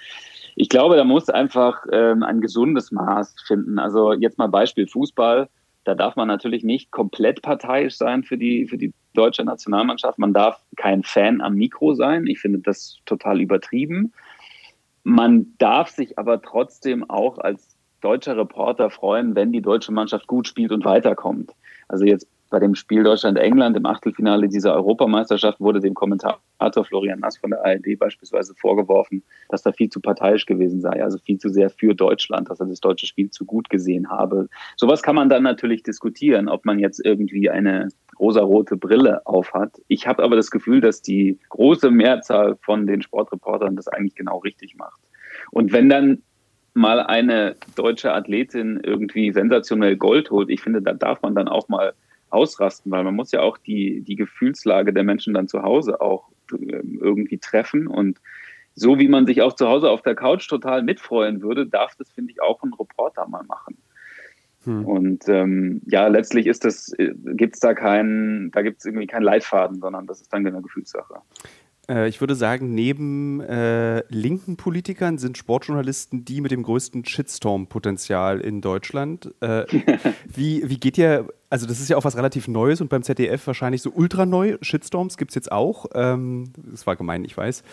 Ich 0.56 0.70
glaube, 0.70 0.96
da 0.96 1.04
muss 1.04 1.30
einfach 1.30 1.84
ähm, 1.92 2.24
ein 2.24 2.40
gesundes 2.40 2.92
Maß 2.92 3.36
finden. 3.46 3.80
Also 3.80 4.14
jetzt 4.14 4.38
mal 4.38 4.48
Beispiel 4.48 4.88
Fußball. 4.88 5.50
Da 5.84 5.96
darf 5.96 6.16
man 6.16 6.28
natürlich 6.28 6.64
nicht 6.64 6.92
komplett 6.92 7.42
parteiisch 7.42 7.96
sein 7.96 8.24
für 8.24 8.38
die, 8.38 8.68
für 8.68 8.78
die 8.78 8.94
deutsche 9.14 9.44
Nationalmannschaft. 9.44 10.18
Man 10.18 10.34
darf 10.34 10.60
kein 10.76 11.04
Fan 11.04 11.42
am 11.42 11.56
Mikro 11.56 11.94
sein. 11.94 12.26
Ich 12.28 12.40
finde 12.40 12.60
das 12.60 13.00
total 13.06 13.42
übertrieben. 13.42 14.14
Man 15.04 15.54
darf 15.58 15.90
sich 15.90 16.18
aber 16.18 16.42
trotzdem 16.42 17.10
auch 17.10 17.38
als 17.38 17.76
deutscher 18.00 18.38
Reporter 18.38 18.90
freuen, 18.90 19.36
wenn 19.36 19.52
die 19.52 19.62
deutsche 19.62 19.92
Mannschaft 19.92 20.28
gut 20.28 20.48
spielt 20.48 20.72
und 20.72 20.86
weiterkommt. 20.86 21.52
Also 21.88 22.06
jetzt 22.06 22.28
bei 22.54 22.60
dem 22.60 22.76
Spiel 22.76 23.02
Deutschland-England 23.02 23.76
im 23.78 23.88
Achtelfinale 23.88 24.48
dieser 24.48 24.76
Europameisterschaft 24.76 25.60
wurde 25.60 25.80
dem 25.80 25.96
Kommentator 25.96 26.86
Florian 26.86 27.20
Nass 27.20 27.36
von 27.36 27.50
der 27.50 27.66
ARD 27.66 27.98
beispielsweise 27.98 28.54
vorgeworfen, 28.54 29.24
dass 29.50 29.64
da 29.64 29.72
viel 29.72 29.90
zu 29.90 30.00
parteiisch 30.00 30.46
gewesen 30.46 30.80
sei, 30.80 31.04
also 31.04 31.18
viel 31.18 31.40
zu 31.40 31.50
sehr 31.50 31.72
für 31.72 31.96
Deutschland, 31.96 32.52
dass 32.52 32.60
er 32.60 32.68
das 32.68 32.80
deutsche 32.80 33.08
Spiel 33.08 33.32
zu 33.32 33.46
gut 33.46 33.72
gesehen 33.72 34.12
habe. 34.12 34.50
Sowas 34.78 35.02
kann 35.02 35.16
man 35.16 35.30
dann 35.30 35.42
natürlich 35.42 35.82
diskutieren, 35.82 36.48
ob 36.48 36.64
man 36.64 36.78
jetzt 36.78 37.04
irgendwie 37.04 37.50
eine 37.50 37.88
rosarote 38.20 38.78
Brille 38.78 39.26
aufhat. 39.26 39.82
Ich 39.88 40.06
habe 40.06 40.22
aber 40.22 40.36
das 40.36 40.52
Gefühl, 40.52 40.80
dass 40.80 41.02
die 41.02 41.40
große 41.50 41.90
Mehrzahl 41.90 42.58
von 42.62 42.86
den 42.86 43.02
Sportreportern 43.02 43.76
das 43.76 43.88
eigentlich 43.88 44.14
genau 44.14 44.38
richtig 44.38 44.76
macht. 44.76 45.02
Und 45.50 45.74
wenn 45.74 45.90
dann 45.90 46.22
mal 46.76 47.00
eine 47.00 47.56
deutsche 47.76 48.14
Athletin 48.14 48.80
irgendwie 48.84 49.32
sensationell 49.32 49.98
Gold 49.98 50.30
holt, 50.30 50.52
ich 50.52 50.62
finde, 50.62 50.84
da 50.84 50.94
darf 50.94 51.24
man 51.24 51.34
dann 51.34 51.48
auch 51.48 51.68
mal 51.68 51.94
ausrasten, 52.34 52.92
weil 52.92 53.04
man 53.04 53.16
muss 53.16 53.32
ja 53.32 53.42
auch 53.42 53.58
die, 53.58 54.02
die 54.02 54.16
Gefühlslage 54.16 54.94
der 54.94 55.04
Menschen 55.04 55.34
dann 55.34 55.48
zu 55.48 55.64
Hause 55.64 56.02
auch 56.02 56.30
ähm, 56.52 57.00
irgendwie 57.02 57.38
treffen 57.38 57.88
und 57.88 58.20
so 58.76 58.98
wie 58.98 59.08
man 59.08 59.28
sich 59.28 59.42
auch 59.42 59.54
zu 59.54 59.68
Hause 59.68 59.90
auf 59.90 60.02
der 60.02 60.16
Couch 60.16 60.48
total 60.50 60.82
mitfreuen 60.82 61.42
würde, 61.42 61.68
darf 61.68 61.96
das, 61.96 62.10
finde 62.12 62.32
ich, 62.32 62.42
auch 62.42 62.64
ein 62.64 62.74
Reporter 62.74 63.28
mal 63.28 63.44
machen. 63.44 63.78
Hm. 64.64 64.86
Und 64.86 65.28
ähm, 65.28 65.82
ja, 65.86 66.08
letztlich 66.08 66.48
ist 66.48 66.66
das, 66.66 66.92
äh, 66.98 67.14
gibt 67.36 67.56
es 67.56 67.60
da 67.60 67.74
keinen, 67.74 68.52
da 68.52 68.62
gibt 68.62 68.80
es 68.80 68.86
irgendwie 68.86 69.08
keinen 69.08 69.24
Leitfaden, 69.24 69.80
sondern 69.80 70.08
das 70.08 70.22
ist 70.22 70.34
dann 70.34 70.46
eine 70.46 70.62
Gefühlssache. 70.62 71.22
Äh, 71.90 72.08
ich 72.08 72.22
würde 72.22 72.36
sagen, 72.36 72.74
neben 72.74 73.42
äh, 73.42 74.04
linken 74.10 74.56
Politikern 74.58 75.18
sind 75.18 75.38
Sportjournalisten 75.38 76.26
die 76.26 76.42
mit 76.42 76.52
dem 76.52 76.64
größten 76.64 77.06
Shitstorm-Potenzial 77.06 78.40
in 78.40 78.62
Deutschland. 78.62 79.34
Äh, 79.42 79.66
wie, 80.26 80.70
wie 80.70 80.78
geht 80.78 80.98
ihr, 80.98 81.28
also 81.50 81.68
das 81.68 81.80
ist 81.80 81.90
ja 81.90 81.98
auch 81.98 82.06
was 82.06 82.18
relativ 82.18 82.48
Neues 82.48 82.82
und 82.82 82.90
beim 82.90 83.04
ZDF 83.04 83.46
wahrscheinlich 83.48 83.82
so 83.82 83.92
ultra 83.92 84.26
neu. 84.26 84.58
Shitstorms 84.62 85.18
gibt 85.18 85.32
es 85.32 85.36
jetzt 85.36 85.52
auch. 85.52 85.88
Ähm, 85.94 86.52
das 86.56 86.88
war 86.88 86.96
gemein, 86.96 87.26
ich 87.26 87.36
weiß. 87.36 87.64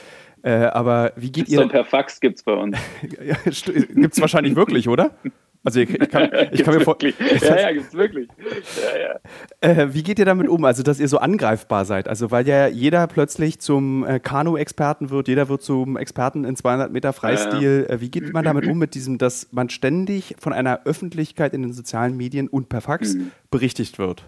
Äh, 0.43 0.51
aber 0.51 1.13
wie 1.17 1.31
geht 1.31 1.47
Shitstorm 1.47 1.69
ihr. 1.69 1.73
per 1.73 1.85
Fax 1.85 2.21
gibt 2.21 2.39
es 2.39 2.43
bei 2.43 2.55
uns. 2.55 2.77
gibt 3.03 4.13
es 4.15 4.21
wahrscheinlich 4.21 4.57
wirklich, 4.57 4.89
oder? 4.89 5.13
Also 5.63 5.81
ich, 5.81 5.91
ich 5.91 6.09
kann, 6.09 6.31
ich 6.53 6.65
kann 6.65 6.75
mir 6.79 6.81
vorstellen. 6.81 7.15
Ja, 7.41 7.61
ja, 7.61 7.73
gibt's 7.73 7.95
wirklich. 7.95 8.29
Ja, 8.39 8.99
ja. 8.99 9.83
Äh, 9.83 9.95
wie 9.95 10.03
geht 10.03 10.19
ihr 10.19 10.25
damit 10.25 10.49
um? 10.49 10.65
Also, 10.65 10.83
dass 10.83 11.01
ihr 11.01 11.09
so 11.09 11.19
angreifbar 11.19 11.85
seid? 11.85 12.09
Also, 12.09 12.31
weil 12.31 12.47
ja 12.47 12.67
jeder 12.67 13.07
plötzlich 13.07 13.61
zum 13.61 14.05
äh, 14.05 14.21
Kanu-Experten 14.21 15.11
wird, 15.11 15.29
jeder 15.29 15.49
wird 15.49 15.63
zum 15.63 15.97
Experten 15.97 16.45
in 16.45 16.57
200 16.57 16.93
Meter 16.93 17.13
Freistil. 17.13 17.87
Ja, 17.89 17.95
äh, 17.95 18.01
wie 18.01 18.11
geht 18.11 18.33
man 18.33 18.45
damit 18.45 18.67
um, 18.67 18.79
mit 18.79 18.95
diesem, 18.95 19.19
dass 19.19 19.49
man 19.53 19.69
ständig 19.69 20.35
von 20.39 20.53
einer 20.53 20.81
Öffentlichkeit 20.85 21.53
in 21.53 21.63
den 21.63 21.73
sozialen 21.73 22.17
Medien 22.17 22.49
und 22.49 22.69
per 22.69 22.81
Fax 22.81 23.15
mhm. 23.15 23.33
berichtigt 23.51 23.99
wird? 23.99 24.25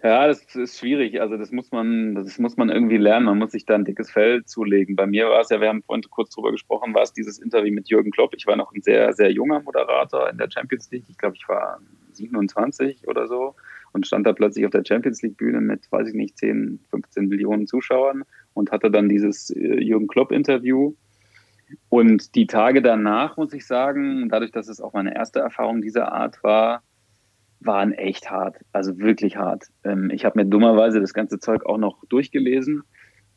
Ja, 0.00 0.28
das 0.28 0.54
ist 0.54 0.78
schwierig. 0.78 1.20
Also 1.20 1.36
das 1.36 1.50
muss 1.50 1.72
man, 1.72 2.14
das 2.14 2.38
muss 2.38 2.56
man 2.56 2.70
irgendwie 2.70 2.98
lernen. 2.98 3.26
Man 3.26 3.38
muss 3.38 3.50
sich 3.50 3.66
da 3.66 3.74
ein 3.74 3.84
dickes 3.84 4.12
Fell 4.12 4.44
zulegen. 4.44 4.94
Bei 4.94 5.06
mir 5.06 5.28
war 5.28 5.40
es 5.40 5.50
ja, 5.50 5.60
wir 5.60 5.68
haben 5.68 5.82
vorhin 5.82 6.04
kurz 6.08 6.30
drüber 6.30 6.52
gesprochen, 6.52 6.94
war 6.94 7.02
es 7.02 7.12
dieses 7.12 7.40
Interview 7.40 7.74
mit 7.74 7.88
Jürgen 7.88 8.12
Klopp. 8.12 8.32
Ich 8.36 8.46
war 8.46 8.54
noch 8.54 8.72
ein 8.72 8.80
sehr, 8.80 9.12
sehr 9.12 9.32
junger 9.32 9.60
Moderator 9.60 10.30
in 10.30 10.38
der 10.38 10.48
Champions 10.50 10.88
League. 10.92 11.06
Ich 11.08 11.18
glaube, 11.18 11.34
ich 11.36 11.48
war 11.48 11.80
27 12.12 13.08
oder 13.08 13.26
so 13.26 13.56
und 13.92 14.06
stand 14.06 14.24
da 14.24 14.32
plötzlich 14.32 14.66
auf 14.66 14.70
der 14.70 14.84
Champions 14.86 15.20
League 15.22 15.36
Bühne 15.36 15.60
mit, 15.60 15.90
weiß 15.90 16.08
ich 16.08 16.14
nicht, 16.14 16.38
10, 16.38 16.78
15 16.90 17.26
Millionen 17.26 17.66
Zuschauern 17.66 18.22
und 18.54 18.70
hatte 18.70 18.92
dann 18.92 19.08
dieses 19.08 19.50
äh, 19.50 19.80
Jürgen 19.80 20.06
Klopp 20.06 20.30
Interview. 20.30 20.94
Und 21.88 22.36
die 22.36 22.46
Tage 22.46 22.82
danach, 22.82 23.36
muss 23.36 23.52
ich 23.52 23.66
sagen, 23.66 24.28
dadurch, 24.28 24.52
dass 24.52 24.68
es 24.68 24.80
auch 24.80 24.92
meine 24.92 25.14
erste 25.14 25.40
Erfahrung 25.40 25.82
dieser 25.82 26.12
Art 26.12 26.42
war, 26.44 26.82
waren 27.60 27.92
echt 27.92 28.30
hart, 28.30 28.56
also 28.72 28.98
wirklich 28.98 29.36
hart. 29.36 29.64
Ähm, 29.84 30.10
ich 30.12 30.24
habe 30.24 30.38
mir 30.38 30.46
dummerweise 30.46 31.00
das 31.00 31.12
ganze 31.12 31.38
Zeug 31.38 31.66
auch 31.66 31.78
noch 31.78 32.04
durchgelesen, 32.08 32.82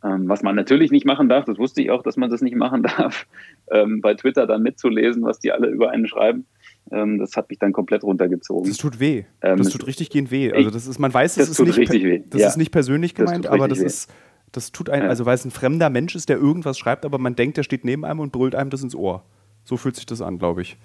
ähm, 0.04 0.28
was 0.28 0.44
man 0.44 0.56
natürlich 0.56 0.92
nicht 0.92 1.06
machen 1.06 1.30
darf. 1.30 1.46
Das 1.46 1.58
wusste 1.58 1.82
ich 1.82 1.92
auch, 1.92 2.04
dass 2.04 2.18
man 2.18 2.30
das 2.30 2.42
nicht 2.42 2.56
machen 2.56 2.84
darf, 2.98 3.28
ähm, 3.72 4.02
bei 4.02 4.14
Twitter 4.14 4.48
dann 4.48 4.64
mitzulesen, 4.64 5.24
was 5.24 5.40
die 5.40 5.52
alle 5.52 5.68
über 5.68 5.90
einen 5.92 6.08
schreiben. 6.08 6.46
Ähm, 6.92 7.20
das 7.20 7.36
hat 7.36 7.50
mich 7.50 7.60
dann 7.60 7.74
komplett 7.74 8.04
runtergezogen. 8.04 8.70
Das 8.70 8.78
tut 8.78 9.00
weh. 9.00 9.24
Ähm, 9.42 9.58
das 9.58 9.70
tut 9.70 9.88
richtig 9.88 10.10
gehend 10.10 10.32
weh. 10.32 10.52
Also 10.52 10.70
das 10.70 10.88
ist, 10.88 11.00
man 11.00 11.14
weiß, 11.14 11.36
das, 11.36 11.50
das 11.50 11.60
ist 11.60 11.78
nicht, 11.78 11.92
weh. 11.92 12.24
das 12.30 12.42
ja. 12.42 12.48
ist 12.48 12.58
nicht 12.58 12.72
persönlich 12.72 13.16
gemeint, 13.16 13.46
das 13.46 13.52
aber 13.52 13.68
das 13.68 13.80
weh. 13.80 13.86
ist, 13.86 14.12
das 14.52 14.72
tut 14.72 14.90
ein, 14.90 15.04
also 15.04 15.26
weil 15.26 15.36
es 15.36 15.46
ein 15.46 15.52
fremder 15.52 15.90
Mensch 15.90 16.16
ist, 16.16 16.30
der 16.30 16.38
irgendwas 16.38 16.78
schreibt, 16.78 17.06
aber 17.06 17.18
man 17.18 17.36
denkt, 17.36 17.58
der 17.58 17.64
steht 17.64 17.86
neben 17.86 18.04
einem 18.04 18.20
und 18.20 18.32
brüllt 18.32 18.56
einem 18.56 18.70
das 18.70 18.84
ins 18.84 18.96
Ohr. 18.96 19.24
So 19.64 19.78
fühlt 19.78 19.96
sich 19.96 20.06
das 20.06 20.22
an, 20.22 20.40
glaube 20.40 20.64
ich. 20.64 20.78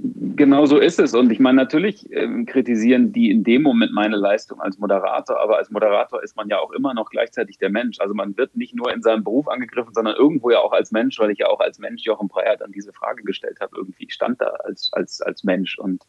Genau 0.00 0.66
so 0.66 0.78
ist 0.78 0.98
es. 0.98 1.14
Und 1.14 1.30
ich 1.30 1.40
meine, 1.40 1.56
natürlich 1.56 2.10
ähm, 2.12 2.46
kritisieren 2.46 3.12
die 3.12 3.30
in 3.30 3.44
dem 3.44 3.62
Moment 3.62 3.92
meine 3.92 4.16
Leistung 4.16 4.60
als 4.60 4.78
Moderator, 4.78 5.38
aber 5.40 5.58
als 5.58 5.70
Moderator 5.70 6.22
ist 6.22 6.36
man 6.36 6.48
ja 6.48 6.58
auch 6.58 6.72
immer 6.72 6.94
noch 6.94 7.10
gleichzeitig 7.10 7.58
der 7.58 7.70
Mensch. 7.70 8.00
Also 8.00 8.14
man 8.14 8.36
wird 8.36 8.56
nicht 8.56 8.74
nur 8.74 8.92
in 8.92 9.02
seinem 9.02 9.24
Beruf 9.24 9.48
angegriffen, 9.48 9.92
sondern 9.92 10.16
irgendwo 10.16 10.50
ja 10.50 10.60
auch 10.60 10.72
als 10.72 10.92
Mensch, 10.92 11.18
weil 11.18 11.30
ich 11.30 11.38
ja 11.38 11.48
auch 11.48 11.60
als 11.60 11.78
Mensch 11.78 12.02
Jochen 12.04 12.28
Preyert 12.28 12.62
an 12.62 12.72
diese 12.72 12.92
Frage 12.92 13.22
gestellt 13.22 13.58
habe. 13.60 13.76
Irgendwie 13.76 14.10
stand 14.10 14.40
da 14.40 14.46
als, 14.64 14.90
als, 14.92 15.20
als 15.20 15.44
Mensch. 15.44 15.78
Und 15.78 16.02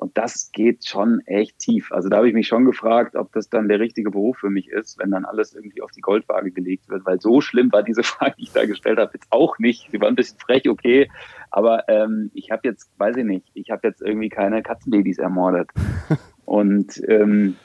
und 0.00 0.16
das 0.16 0.50
geht 0.52 0.86
schon 0.86 1.20
echt 1.26 1.58
tief. 1.58 1.92
Also 1.92 2.08
da 2.08 2.16
habe 2.16 2.28
ich 2.28 2.32
mich 2.34 2.48
schon 2.48 2.64
gefragt, 2.64 3.16
ob 3.16 3.32
das 3.32 3.50
dann 3.50 3.68
der 3.68 3.80
richtige 3.80 4.10
Beruf 4.10 4.38
für 4.38 4.48
mich 4.48 4.68
ist, 4.68 4.98
wenn 4.98 5.10
dann 5.10 5.26
alles 5.26 5.54
irgendwie 5.54 5.82
auf 5.82 5.90
die 5.90 6.00
Goldwaage 6.00 6.52
gelegt 6.52 6.88
wird, 6.88 7.04
weil 7.04 7.20
so 7.20 7.42
schlimm 7.42 7.70
war 7.70 7.82
diese 7.82 8.02
Frage, 8.04 8.34
die 8.38 8.44
ich 8.44 8.52
da 8.52 8.64
gestellt 8.64 8.98
habe, 8.98 9.12
jetzt 9.12 9.26
auch 9.30 9.58
nicht. 9.58 9.90
Sie 9.90 10.00
war 10.00 10.08
ein 10.08 10.14
bisschen 10.14 10.38
frech, 10.38 10.68
okay, 10.70 11.10
aber 11.50 11.86
ähm, 11.88 12.30
ich 12.32 12.50
habe 12.50 12.62
jetzt, 12.64 12.90
weiß 12.96 13.18
ich 13.18 13.24
nicht, 13.24 13.50
ich 13.52 13.70
habe 13.70 13.86
jetzt 13.86 14.00
irgendwie 14.00 14.30
keine 14.30 14.62
Katzenbabys 14.62 15.18
ermordet. 15.18 15.68
Und 16.46 17.00
ähm, 17.06 17.56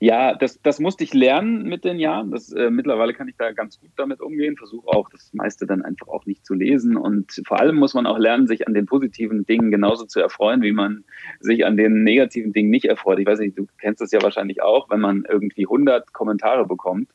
ja, 0.00 0.34
das, 0.34 0.60
das 0.62 0.78
musste 0.78 1.02
ich 1.02 1.12
lernen 1.12 1.64
mit 1.64 1.84
den 1.84 1.98
Jahren. 1.98 2.30
Das, 2.30 2.52
äh, 2.52 2.70
mittlerweile 2.70 3.14
kann 3.14 3.28
ich 3.28 3.36
da 3.36 3.50
ganz 3.50 3.80
gut 3.80 3.90
damit 3.96 4.20
umgehen, 4.20 4.56
versuche 4.56 4.86
auch 4.86 5.08
das 5.10 5.32
meiste 5.32 5.66
dann 5.66 5.82
einfach 5.82 6.06
auch 6.06 6.24
nicht 6.24 6.46
zu 6.46 6.54
lesen. 6.54 6.96
Und 6.96 7.42
vor 7.46 7.58
allem 7.58 7.76
muss 7.76 7.94
man 7.94 8.06
auch 8.06 8.18
lernen, 8.18 8.46
sich 8.46 8.68
an 8.68 8.74
den 8.74 8.86
positiven 8.86 9.44
Dingen 9.44 9.72
genauso 9.72 10.04
zu 10.04 10.20
erfreuen, 10.20 10.62
wie 10.62 10.72
man 10.72 11.04
sich 11.40 11.66
an 11.66 11.76
den 11.76 12.04
negativen 12.04 12.52
Dingen 12.52 12.70
nicht 12.70 12.84
erfreut. 12.84 13.18
Ich 13.18 13.26
weiß 13.26 13.40
nicht, 13.40 13.58
du 13.58 13.66
kennst 13.80 14.00
das 14.00 14.12
ja 14.12 14.22
wahrscheinlich 14.22 14.62
auch, 14.62 14.88
wenn 14.88 15.00
man 15.00 15.24
irgendwie 15.28 15.64
100 15.64 16.12
Kommentare 16.12 16.64
bekommt 16.66 17.10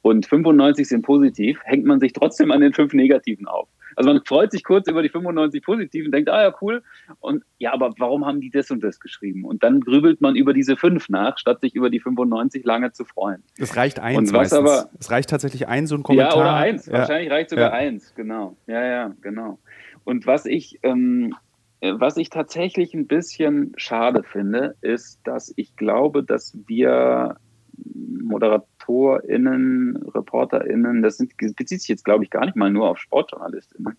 und 0.00 0.24
95 0.24 0.88
sind 0.88 1.02
positiv, 1.02 1.60
hängt 1.64 1.84
man 1.84 2.00
sich 2.00 2.14
trotzdem 2.14 2.50
an 2.50 2.62
den 2.62 2.72
fünf 2.72 2.94
negativen 2.94 3.46
auf. 3.46 3.68
Also 3.96 4.10
man 4.10 4.24
freut 4.24 4.52
sich 4.52 4.64
kurz 4.64 4.88
über 4.88 5.02
die 5.02 5.08
95 5.08 5.62
Positiven, 5.62 6.12
denkt, 6.12 6.28
ah 6.28 6.42
ja, 6.42 6.54
cool. 6.60 6.82
Und 7.20 7.44
ja, 7.58 7.72
aber 7.72 7.92
warum 7.98 8.26
haben 8.26 8.40
die 8.40 8.50
das 8.50 8.70
und 8.70 8.82
das 8.82 9.00
geschrieben? 9.00 9.44
Und 9.44 9.62
dann 9.62 9.80
grübelt 9.80 10.20
man 10.20 10.36
über 10.36 10.52
diese 10.52 10.76
fünf 10.76 11.08
nach, 11.08 11.38
statt 11.38 11.60
sich 11.60 11.74
über 11.74 11.90
die 11.90 12.00
95 12.00 12.64
lange 12.64 12.92
zu 12.92 13.04
freuen. 13.04 13.42
Es 13.58 13.76
reicht 13.76 14.00
eins 14.00 14.18
und 14.18 14.26
was 14.26 14.52
meistens. 14.52 14.58
aber 14.58 14.90
Es 14.98 15.10
reicht 15.10 15.30
tatsächlich 15.30 15.68
ein, 15.68 15.86
so 15.86 15.94
ein 15.94 16.02
Kommentar. 16.02 16.36
Ja, 16.36 16.40
oder 16.40 16.54
eins. 16.54 16.86
Ja. 16.86 16.94
Wahrscheinlich 16.94 17.30
reicht 17.30 17.50
sogar 17.50 17.70
ja. 17.70 17.72
eins, 17.72 18.14
genau. 18.14 18.56
Ja, 18.66 18.84
ja, 18.84 19.14
genau. 19.20 19.58
Und 20.04 20.26
was 20.26 20.46
ich, 20.46 20.80
ähm, 20.82 21.34
was 21.80 22.16
ich 22.16 22.30
tatsächlich 22.30 22.94
ein 22.94 23.06
bisschen 23.06 23.72
schade 23.76 24.22
finde, 24.22 24.76
ist, 24.80 25.20
dass 25.24 25.52
ich 25.56 25.76
glaube, 25.76 26.22
dass 26.22 26.56
wir 26.66 27.36
ModeratorInnen, 27.84 29.96
ReporterInnen, 30.14 31.02
das 31.02 31.18
sind, 31.18 31.36
bezieht 31.36 31.80
sich 31.80 31.88
jetzt, 31.88 32.04
glaube 32.04 32.24
ich, 32.24 32.30
gar 32.30 32.44
nicht 32.44 32.56
mal 32.56 32.70
nur 32.70 32.88
auf 32.88 32.98
SportjournalistInnen, 32.98 33.96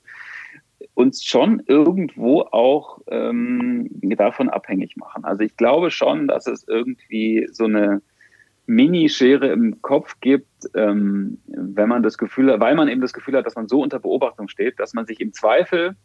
uns 0.93 1.23
schon 1.23 1.61
irgendwo 1.67 2.41
auch 2.41 2.99
ähm, 3.07 3.89
davon 4.17 4.49
abhängig 4.49 4.97
machen. 4.97 5.25
Also 5.25 5.43
ich 5.43 5.57
glaube 5.57 5.91
schon, 5.91 6.27
dass 6.27 6.47
es 6.47 6.67
irgendwie 6.67 7.47
so 7.51 7.65
eine 7.65 8.01
Mini-Schere 8.65 9.47
im 9.47 9.81
Kopf 9.81 10.19
gibt, 10.21 10.69
ähm, 10.73 11.39
wenn 11.47 11.89
man 11.89 12.03
das 12.03 12.17
Gefühl 12.17 12.51
hat, 12.51 12.59
weil 12.59 12.75
man 12.75 12.87
eben 12.87 13.01
das 13.01 13.13
Gefühl 13.13 13.35
hat, 13.35 13.45
dass 13.45 13.55
man 13.55 13.67
so 13.67 13.81
unter 13.81 13.99
Beobachtung 13.99 14.47
steht, 14.47 14.79
dass 14.79 14.93
man 14.93 15.05
sich 15.05 15.19
im 15.19 15.33
Zweifel 15.33 15.95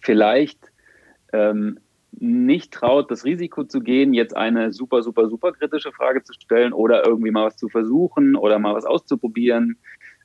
vielleicht 0.00 0.72
ähm, 1.32 1.78
nicht 2.18 2.72
traut, 2.72 3.10
das 3.10 3.24
Risiko 3.24 3.64
zu 3.64 3.80
gehen, 3.80 4.14
jetzt 4.14 4.36
eine 4.36 4.72
super, 4.72 5.02
super, 5.02 5.28
super 5.28 5.52
kritische 5.52 5.92
Frage 5.92 6.22
zu 6.22 6.32
stellen 6.32 6.72
oder 6.72 7.06
irgendwie 7.06 7.30
mal 7.30 7.46
was 7.46 7.56
zu 7.56 7.68
versuchen 7.68 8.36
oder 8.36 8.58
mal 8.58 8.74
was 8.74 8.86
auszuprobieren, 8.86 9.78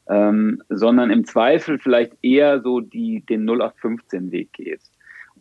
ähm, 0.08 0.62
sondern 0.70 1.12
im 1.12 1.26
Zweifel 1.26 1.80
vielleicht 1.80 2.14
eher 2.22 2.62
so 2.62 2.80
die, 2.80 3.24
den 3.28 3.50
0815-Weg 3.50 4.54
geht. 4.54 4.82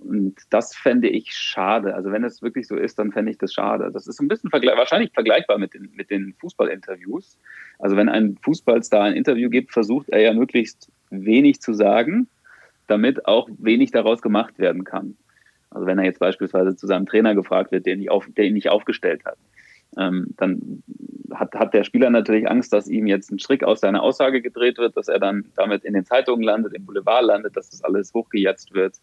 Und 0.00 0.36
das 0.48 0.74
fände 0.74 1.08
ich 1.08 1.32
schade. 1.32 1.94
Also 1.94 2.10
wenn 2.10 2.24
es 2.24 2.40
wirklich 2.40 2.66
so 2.66 2.76
ist, 2.76 2.98
dann 2.98 3.12
fände 3.12 3.30
ich 3.30 3.38
das 3.38 3.52
schade. 3.52 3.90
Das 3.92 4.06
ist 4.06 4.20
ein 4.20 4.28
bisschen 4.28 4.48
vergle 4.50 4.72
wahrscheinlich 4.76 5.12
vergleichbar 5.12 5.58
mit 5.58 5.74
den, 5.74 5.90
mit 5.94 6.10
den 6.10 6.34
Fußballinterviews. 6.40 7.38
Also 7.78 7.96
wenn 7.96 8.08
ein 8.08 8.38
Fußballstar 8.42 9.04
ein 9.04 9.14
Interview 9.14 9.50
gibt, 9.50 9.72
versucht 9.72 10.08
er 10.08 10.20
ja 10.20 10.32
möglichst 10.32 10.90
wenig 11.10 11.60
zu 11.60 11.74
sagen, 11.74 12.28
damit 12.86 13.26
auch 13.26 13.48
wenig 13.58 13.90
daraus 13.90 14.22
gemacht 14.22 14.58
werden 14.58 14.84
kann. 14.84 15.16
Also 15.70 15.86
wenn 15.86 15.98
er 15.98 16.04
jetzt 16.04 16.20
beispielsweise 16.20 16.76
zu 16.76 16.86
seinem 16.86 17.06
Trainer 17.06 17.34
gefragt 17.34 17.72
wird, 17.72 17.86
der 17.86 17.94
ihn 17.94 18.00
nicht, 18.00 18.10
auf, 18.10 18.26
der 18.36 18.44
ihn 18.44 18.54
nicht 18.54 18.70
aufgestellt 18.70 19.24
hat, 19.24 19.38
ähm, 19.96 20.28
dann 20.36 20.82
hat, 21.32 21.54
hat 21.54 21.74
der 21.74 21.84
Spieler 21.84 22.10
natürlich 22.10 22.48
Angst, 22.48 22.72
dass 22.72 22.88
ihm 22.88 23.06
jetzt 23.06 23.30
ein 23.30 23.38
Strick 23.38 23.64
aus 23.64 23.80
seiner 23.80 24.02
Aussage 24.02 24.42
gedreht 24.42 24.78
wird, 24.78 24.96
dass 24.96 25.08
er 25.08 25.18
dann 25.18 25.46
damit 25.56 25.84
in 25.84 25.94
den 25.94 26.04
Zeitungen 26.04 26.42
landet, 26.42 26.74
im 26.74 26.86
Boulevard 26.86 27.24
landet, 27.24 27.56
dass 27.56 27.70
das 27.70 27.82
alles 27.84 28.12
hochgejatzt 28.14 28.74
wird 28.74 28.96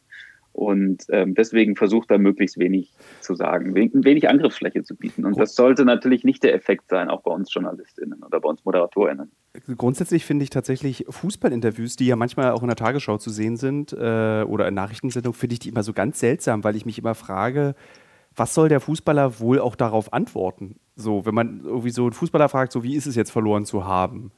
und 0.58 1.06
ähm, 1.10 1.36
deswegen 1.36 1.76
versucht 1.76 2.10
er 2.10 2.18
möglichst 2.18 2.58
wenig 2.58 2.92
zu 3.22 3.36
sagen, 3.36 3.76
wenig 3.76 4.28
Angriffsfläche 4.28 4.82
zu 4.82 4.96
bieten. 4.96 5.24
Und 5.24 5.38
das 5.38 5.54
sollte 5.54 5.86
natürlich 5.86 6.24
nicht 6.24 6.42
der 6.42 6.56
Effekt 6.56 6.90
sein, 6.90 7.12
auch 7.12 7.22
bei 7.22 7.30
uns 7.30 7.54
JournalistInnen 7.54 8.24
oder 8.24 8.40
bei 8.40 8.50
uns 8.50 8.66
ModeratorInnen. 8.66 9.32
Grundsätzlich 9.78 10.26
finde 10.26 10.42
ich 10.42 10.50
tatsächlich 10.50 11.06
Fußballinterviews, 11.08 11.96
die 11.96 12.08
ja 12.08 12.16
manchmal 12.16 12.54
auch 12.54 12.64
in 12.64 12.70
der 12.70 12.76
Tagesschau 12.76 13.20
zu 13.20 13.30
sehen 13.30 13.56
sind 13.56 13.94
äh, 13.94 14.44
oder 14.48 14.68
in 14.68 14.74
Nachrichtensendungen, 14.74 15.38
finde 15.38 15.54
ich 15.54 15.60
die 15.60 15.70
immer 15.70 15.84
so 15.84 15.94
ganz 15.94 16.20
seltsam, 16.20 16.64
weil 16.64 16.76
ich 16.76 16.88
mich 16.88 16.98
immer 16.98 17.14
frage, 17.14 17.76
was 18.36 18.56
soll 18.56 18.68
der 18.68 18.80
Fußballer 18.80 19.40
wohl 19.40 19.60
auch 19.60 19.76
darauf 19.76 20.12
antworten? 20.12 20.80
So, 20.96 21.24
wenn 21.28 21.36
man 21.36 21.62
irgendwie 21.66 21.92
so 21.92 22.02
einen 22.02 22.14
Fußballer 22.14 22.50
fragt, 22.50 22.72
so 22.72 22.84
wie 22.84 22.96
ist 22.96 23.06
es 23.06 23.16
jetzt 23.16 23.30
verloren 23.30 23.66
zu 23.66 23.86
haben? 23.86 24.32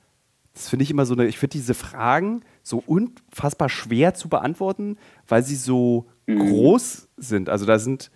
Das 0.53 0.67
finde 0.67 0.83
ich 0.83 0.91
immer 0.91 1.05
so 1.05 1.13
eine, 1.13 1.27
ich 1.27 1.37
finde 1.37 1.53
diese 1.53 1.73
Fragen 1.73 2.41
so 2.69 2.83
unfassbar 2.85 3.67
schwer 3.67 4.13
zu 4.13 4.29
beantworten, 4.29 4.97
weil 5.27 5.43
sie 5.43 5.55
so 5.55 6.05
mhm. 6.27 6.39
groß 6.39 7.09
sind. 7.17 7.49
Also 7.49 7.65
da 7.65 7.79
sind, 7.79 8.11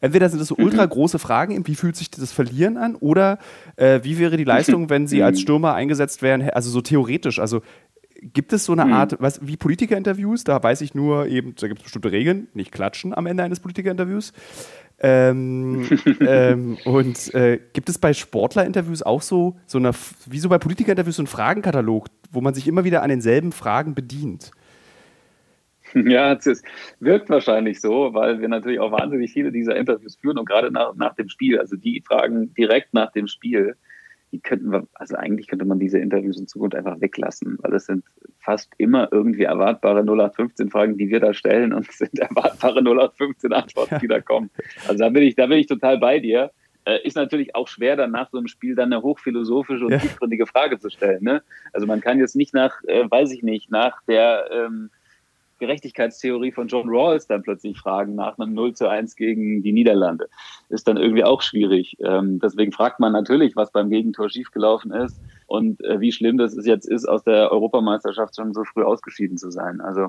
entweder 0.00 0.28
sind 0.28 0.40
das 0.40 0.48
so 0.48 0.56
mhm. 0.58 0.64
ultra 0.64 0.86
große 0.86 1.18
Fragen, 1.18 1.66
wie 1.66 1.74
fühlt 1.74 1.96
sich 1.96 2.10
das 2.10 2.32
Verlieren 2.32 2.76
an, 2.76 2.94
oder 2.96 3.38
äh, 3.76 4.00
wie 4.02 4.18
wäre 4.18 4.36
die 4.36 4.44
Leistung, 4.44 4.90
wenn 4.90 5.06
sie 5.06 5.22
als 5.22 5.38
mhm. 5.38 5.42
Stürmer 5.42 5.74
eingesetzt 5.74 6.22
wären, 6.22 6.42
also 6.50 6.70
so 6.70 6.80
theoretisch. 6.80 7.38
Also 7.38 7.60
gibt 8.20 8.52
es 8.52 8.64
so 8.64 8.72
eine 8.72 8.86
mhm. 8.86 8.92
Art, 8.94 9.16
was, 9.20 9.46
wie 9.46 9.56
Politikerinterviews, 9.56 10.44
da 10.44 10.60
weiß 10.62 10.80
ich 10.80 10.94
nur 10.94 11.26
eben, 11.26 11.54
da 11.54 11.68
gibt 11.68 11.80
es 11.80 11.84
bestimmte 11.84 12.10
Regeln, 12.10 12.48
nicht 12.54 12.72
klatschen 12.72 13.14
am 13.14 13.26
Ende 13.26 13.42
eines 13.44 13.60
Politikerinterviews. 13.60 14.32
Ähm, 15.00 15.88
ähm, 16.20 16.78
und 16.84 17.32
äh, 17.34 17.60
gibt 17.72 17.88
es 17.88 17.98
bei 17.98 18.12
Sportlerinterviews 18.12 19.02
auch 19.02 19.22
so, 19.22 19.56
so 19.66 19.78
eine, 19.78 19.92
wie 20.26 20.38
so 20.38 20.48
bei 20.48 20.58
Politikerinterviews, 20.58 21.16
so 21.16 21.22
einen 21.22 21.28
Fragenkatalog, 21.28 22.06
wo 22.30 22.40
man 22.40 22.54
sich 22.54 22.66
immer 22.66 22.84
wieder 22.84 23.02
an 23.02 23.08
denselben 23.08 23.52
Fragen 23.52 23.94
bedient? 23.94 24.50
Ja, 25.94 26.34
es 26.34 26.62
wirkt 27.00 27.30
wahrscheinlich 27.30 27.80
so, 27.80 28.12
weil 28.12 28.40
wir 28.40 28.48
natürlich 28.48 28.80
auch 28.80 28.92
wahnsinnig 28.92 29.32
viele 29.32 29.52
dieser 29.52 29.76
Interviews 29.76 30.16
führen 30.16 30.38
und 30.38 30.48
gerade 30.48 30.70
nach, 30.70 30.94
nach 30.96 31.14
dem 31.14 31.28
Spiel, 31.28 31.58
also 31.58 31.76
die 31.76 32.02
Fragen 32.06 32.52
direkt 32.54 32.92
nach 32.92 33.10
dem 33.12 33.26
Spiel, 33.26 33.76
die 34.32 34.40
könnten 34.40 34.70
wir, 34.70 34.86
also 34.94 35.16
eigentlich 35.16 35.46
könnte 35.46 35.64
man 35.64 35.78
diese 35.78 35.98
Interviews 35.98 36.38
in 36.38 36.46
Zukunft 36.46 36.74
einfach 36.74 37.00
weglassen, 37.00 37.58
weil 37.60 37.74
es 37.74 37.86
sind 37.86 38.04
fast 38.40 38.70
immer 38.78 39.08
irgendwie 39.10 39.44
erwartbare 39.44 40.00
0815-Fragen, 40.00 40.98
die 40.98 41.08
wir 41.08 41.20
da 41.20 41.32
stellen 41.32 41.72
und 41.72 41.88
es 41.88 41.98
sind 41.98 42.18
erwartbare 42.18 42.80
0815-Antworten, 42.80 43.98
die 44.00 44.08
da 44.08 44.20
kommen. 44.20 44.50
Also 44.86 44.98
da 45.04 45.08
bin 45.08 45.22
ich, 45.22 45.34
da 45.34 45.46
bin 45.46 45.58
ich 45.58 45.66
total 45.66 45.98
bei 45.98 46.18
dir. 46.18 46.50
Äh, 46.84 47.06
ist 47.06 47.16
natürlich 47.16 47.54
auch 47.54 47.68
schwer, 47.68 47.96
dann 47.96 48.12
nach 48.12 48.30
so 48.30 48.38
einem 48.38 48.48
Spiel 48.48 48.74
dann 48.74 48.92
eine 48.92 49.02
hochphilosophische 49.02 49.84
und 49.84 49.98
tiefgründige 49.98 50.46
Frage 50.46 50.78
zu 50.78 50.90
stellen. 50.90 51.22
Ne? 51.22 51.42
Also 51.72 51.86
man 51.86 52.00
kann 52.00 52.18
jetzt 52.18 52.36
nicht 52.36 52.54
nach, 52.54 52.82
äh, 52.84 53.04
weiß 53.10 53.32
ich 53.32 53.42
nicht, 53.42 53.70
nach 53.70 54.02
der 54.06 54.48
ähm, 54.52 54.90
Gerechtigkeitstheorie 55.58 56.52
von 56.52 56.68
John 56.68 56.88
Rawls 56.88 57.26
dann 57.26 57.42
plötzlich 57.42 57.78
fragen 57.78 58.14
nach 58.14 58.38
einem 58.38 58.54
0 58.54 58.74
zu 58.74 58.88
1 58.88 59.16
gegen 59.16 59.62
die 59.62 59.72
Niederlande. 59.72 60.28
Ist 60.68 60.88
dann 60.88 60.96
irgendwie 60.96 61.24
auch 61.24 61.42
schwierig. 61.42 61.96
Ähm, 62.00 62.38
deswegen 62.40 62.72
fragt 62.72 63.00
man 63.00 63.12
natürlich, 63.12 63.56
was 63.56 63.72
beim 63.72 63.90
Gegentor 63.90 64.30
schiefgelaufen 64.30 64.92
ist 64.92 65.20
und 65.48 65.82
äh, 65.82 65.98
wie 65.98 66.12
schlimm 66.12 66.36
das 66.36 66.54
jetzt 66.66 66.86
ist, 66.86 67.08
aus 67.08 67.24
der 67.24 67.50
Europameisterschaft 67.50 68.36
schon 68.36 68.52
so 68.52 68.64
früh 68.64 68.82
ausgeschieden 68.82 69.38
zu 69.38 69.50
sein. 69.50 69.80
Also, 69.80 70.08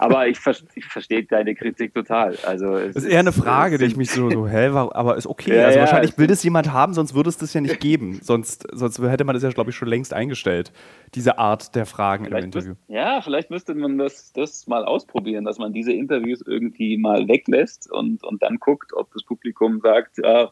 aber 0.00 0.26
ich, 0.26 0.40
ver 0.40 0.56
ich 0.74 0.84
verstehe 0.84 1.24
deine 1.24 1.54
Kritik 1.54 1.94
total. 1.94 2.36
Also 2.44 2.74
es 2.74 2.94
das 2.94 3.04
ist 3.04 3.10
eher 3.10 3.20
eine 3.20 3.30
Frage, 3.30 3.78
die 3.78 3.84
ich 3.84 3.96
mich 3.96 4.10
so, 4.10 4.28
so 4.28 4.48
hä, 4.48 4.66
aber 4.66 5.16
ist 5.16 5.28
okay. 5.28 5.56
Ja, 5.56 5.66
also 5.66 5.78
ja, 5.78 5.84
wahrscheinlich 5.84 6.18
will 6.18 6.26
das 6.26 6.42
jemand 6.42 6.72
haben, 6.72 6.92
sonst 6.92 7.14
würde 7.14 7.28
es 7.28 7.38
das 7.38 7.54
ja 7.54 7.60
nicht 7.60 7.78
geben. 7.78 8.18
sonst, 8.20 8.66
sonst 8.72 9.00
hätte 9.00 9.22
man 9.22 9.34
das 9.34 9.44
ja, 9.44 9.50
glaube 9.50 9.70
ich, 9.70 9.76
schon 9.76 9.86
längst 9.86 10.12
eingestellt, 10.12 10.72
diese 11.14 11.38
Art 11.38 11.76
der 11.76 11.86
Fragen 11.86 12.24
vielleicht 12.24 12.42
im 12.42 12.46
Interview. 12.46 12.70
Müsst, 12.70 12.88
ja, 12.88 13.22
vielleicht 13.22 13.50
müsste 13.50 13.76
man 13.76 13.96
das, 13.96 14.32
das 14.32 14.66
mal 14.66 14.84
ausprobieren, 14.84 15.44
dass 15.44 15.58
man 15.58 15.72
diese 15.72 15.92
Interviews 15.92 16.42
irgendwie 16.44 16.98
mal 16.98 17.28
weglässt 17.28 17.88
und, 17.92 18.24
und 18.24 18.42
dann 18.42 18.56
guckt, 18.56 18.92
ob 18.92 19.12
das 19.12 19.22
Publikum 19.22 19.78
sagt, 19.80 20.18
ja, 20.18 20.50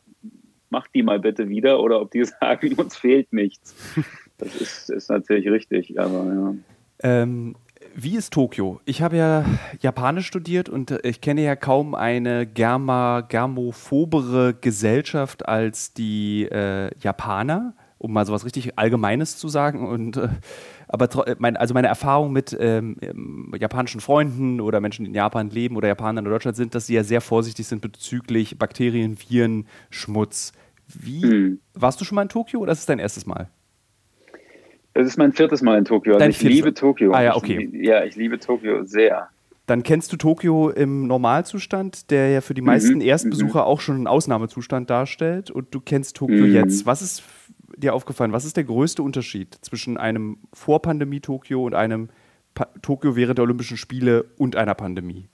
mach 0.70 0.86
die 0.88 1.02
mal 1.02 1.18
bitte 1.18 1.48
wieder 1.48 1.80
oder 1.80 2.00
ob 2.00 2.10
die 2.10 2.24
sagen, 2.40 2.74
uns 2.74 2.96
fehlt 2.96 3.32
nichts. 3.32 3.74
Das 4.38 4.54
ist, 4.54 4.90
ist 4.90 5.10
natürlich 5.10 5.48
richtig, 5.48 5.98
aber 6.00 6.24
ja. 6.32 6.54
Ähm, 7.00 7.54
wie 7.94 8.16
ist 8.16 8.32
Tokio? 8.32 8.80
Ich 8.84 9.02
habe 9.02 9.16
ja 9.16 9.44
Japanisch 9.80 10.26
studiert 10.26 10.68
und 10.68 10.92
äh, 10.92 11.00
ich 11.02 11.20
kenne 11.20 11.42
ja 11.42 11.56
kaum 11.56 11.94
eine 11.94 12.46
Germa, 12.46 13.22
germophobere 13.22 14.54
Gesellschaft 14.54 15.48
als 15.48 15.94
die 15.94 16.44
äh, 16.44 16.90
Japaner, 17.00 17.74
um 17.98 18.12
mal 18.12 18.24
so 18.24 18.32
was 18.32 18.44
richtig 18.44 18.78
Allgemeines 18.78 19.36
zu 19.36 19.48
sagen. 19.48 19.88
Und, 19.88 20.16
äh, 20.16 20.28
aber 20.86 21.26
äh, 21.26 21.34
mein, 21.38 21.56
also 21.56 21.74
meine 21.74 21.88
Erfahrung 21.88 22.32
mit 22.32 22.56
ähm, 22.58 22.96
ähm, 23.00 23.52
japanischen 23.58 24.00
Freunden 24.00 24.60
oder 24.60 24.80
Menschen, 24.80 25.04
die 25.04 25.10
in 25.10 25.16
Japan 25.16 25.50
leben 25.50 25.76
oder 25.76 25.88
Japaner 25.88 26.20
in 26.20 26.24
Deutschland 26.24 26.56
sind, 26.56 26.76
dass 26.76 26.86
sie 26.86 26.94
ja 26.94 27.02
sehr 27.02 27.20
vorsichtig 27.20 27.66
sind 27.66 27.82
bezüglich 27.82 28.58
Bakterien, 28.58 29.18
Viren, 29.18 29.66
Schmutz. 29.90 30.52
Wie 30.86 31.22
hm. 31.22 31.60
warst 31.74 32.00
du 32.00 32.04
schon 32.04 32.14
mal 32.14 32.22
in 32.22 32.28
Tokio 32.28 32.60
oder 32.60 32.72
ist 32.72 32.78
es 32.80 32.86
dein 32.86 33.00
erstes 33.00 33.26
Mal? 33.26 33.50
Das 34.98 35.06
ist 35.06 35.16
mein 35.16 35.32
viertes 35.32 35.62
Mal 35.62 35.78
in 35.78 35.84
Tokio. 35.84 36.16
Also 36.16 36.26
ich 36.26 36.42
liebe 36.42 36.74
Tokio. 36.74 37.12
Ah 37.12 37.22
ja, 37.22 37.36
okay. 37.36 37.70
Ich, 37.72 37.86
ja, 37.86 38.02
ich 38.02 38.16
liebe 38.16 38.40
Tokio 38.40 38.82
sehr. 38.82 39.28
Dann 39.66 39.84
kennst 39.84 40.12
du 40.12 40.16
Tokio 40.16 40.70
im 40.70 41.06
Normalzustand, 41.06 42.10
der 42.10 42.30
ja 42.30 42.40
für 42.40 42.52
die 42.52 42.62
meisten 42.62 42.96
mhm. 42.96 43.02
Erstbesucher 43.02 43.60
mhm. 43.60 43.66
auch 43.66 43.80
schon 43.80 43.94
einen 43.94 44.06
Ausnahmezustand 44.08 44.90
darstellt. 44.90 45.52
Und 45.52 45.72
du 45.72 45.78
kennst 45.78 46.16
Tokio 46.16 46.46
mhm. 46.46 46.52
jetzt. 46.52 46.84
Was 46.84 47.00
ist 47.00 47.22
dir 47.76 47.94
aufgefallen? 47.94 48.32
Was 48.32 48.44
ist 48.44 48.56
der 48.56 48.64
größte 48.64 49.00
Unterschied 49.04 49.56
zwischen 49.60 49.98
einem 49.98 50.38
Vorpandemie-Tokio 50.52 51.64
und 51.64 51.74
einem 51.74 52.08
pa 52.56 52.66
Tokio 52.82 53.14
während 53.14 53.38
der 53.38 53.44
Olympischen 53.44 53.76
Spiele 53.76 54.24
und 54.36 54.56
einer 54.56 54.74
Pandemie? 54.74 55.28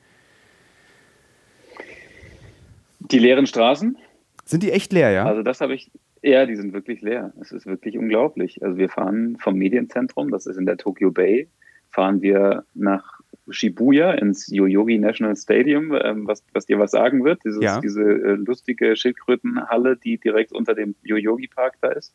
Die 2.99 3.19
leeren 3.19 3.47
Straßen. 3.47 3.97
Sind 4.45 4.63
die 4.63 4.73
echt 4.73 4.93
leer, 4.93 5.11
ja? 5.11 5.25
Also 5.25 5.43
das 5.43 5.63
habe 5.63 5.75
ich, 5.75 5.91
ja, 6.25 6.47
die 6.47 6.57
sind 6.57 6.73
wirklich 6.73 7.03
leer. 7.03 7.33
Es 7.41 7.53
ist 7.53 7.67
wirklich 7.67 7.99
unglaublich. 7.99 8.63
Also 8.63 8.79
wir 8.79 8.89
fahren 8.89 9.37
vom 9.39 9.57
Medienzentrum, 9.57 10.31
das 10.31 10.47
ist 10.47 10.57
in 10.57 10.67
der 10.67 10.79
Tokyo 10.79 11.11
Bay, 11.11 11.49
fahren 11.91 12.23
wir 12.23 12.65
nach 12.75 13.21
Shibuya 13.51 14.13
ins 14.13 14.49
Yoyogi 14.49 14.99
National 14.99 15.37
Stadium, 15.37 15.95
ähm, 16.03 16.27
was, 16.27 16.43
was 16.55 16.65
dir 16.65 16.79
was 16.79 16.93
sagen 16.93 17.25
wird. 17.25 17.45
Dieses, 17.45 17.63
ja. 17.63 17.79
Diese 17.81 18.03
äh, 18.03 18.35
lustige 18.37 18.97
Schildkrötenhalle, 18.97 19.97
die 19.97 20.19
direkt 20.19 20.53
unter 20.53 20.75
dem 20.75 20.95
Yoyogi 21.03 21.49
Park 21.49 21.75
da 21.83 21.89
ist, 21.89 22.15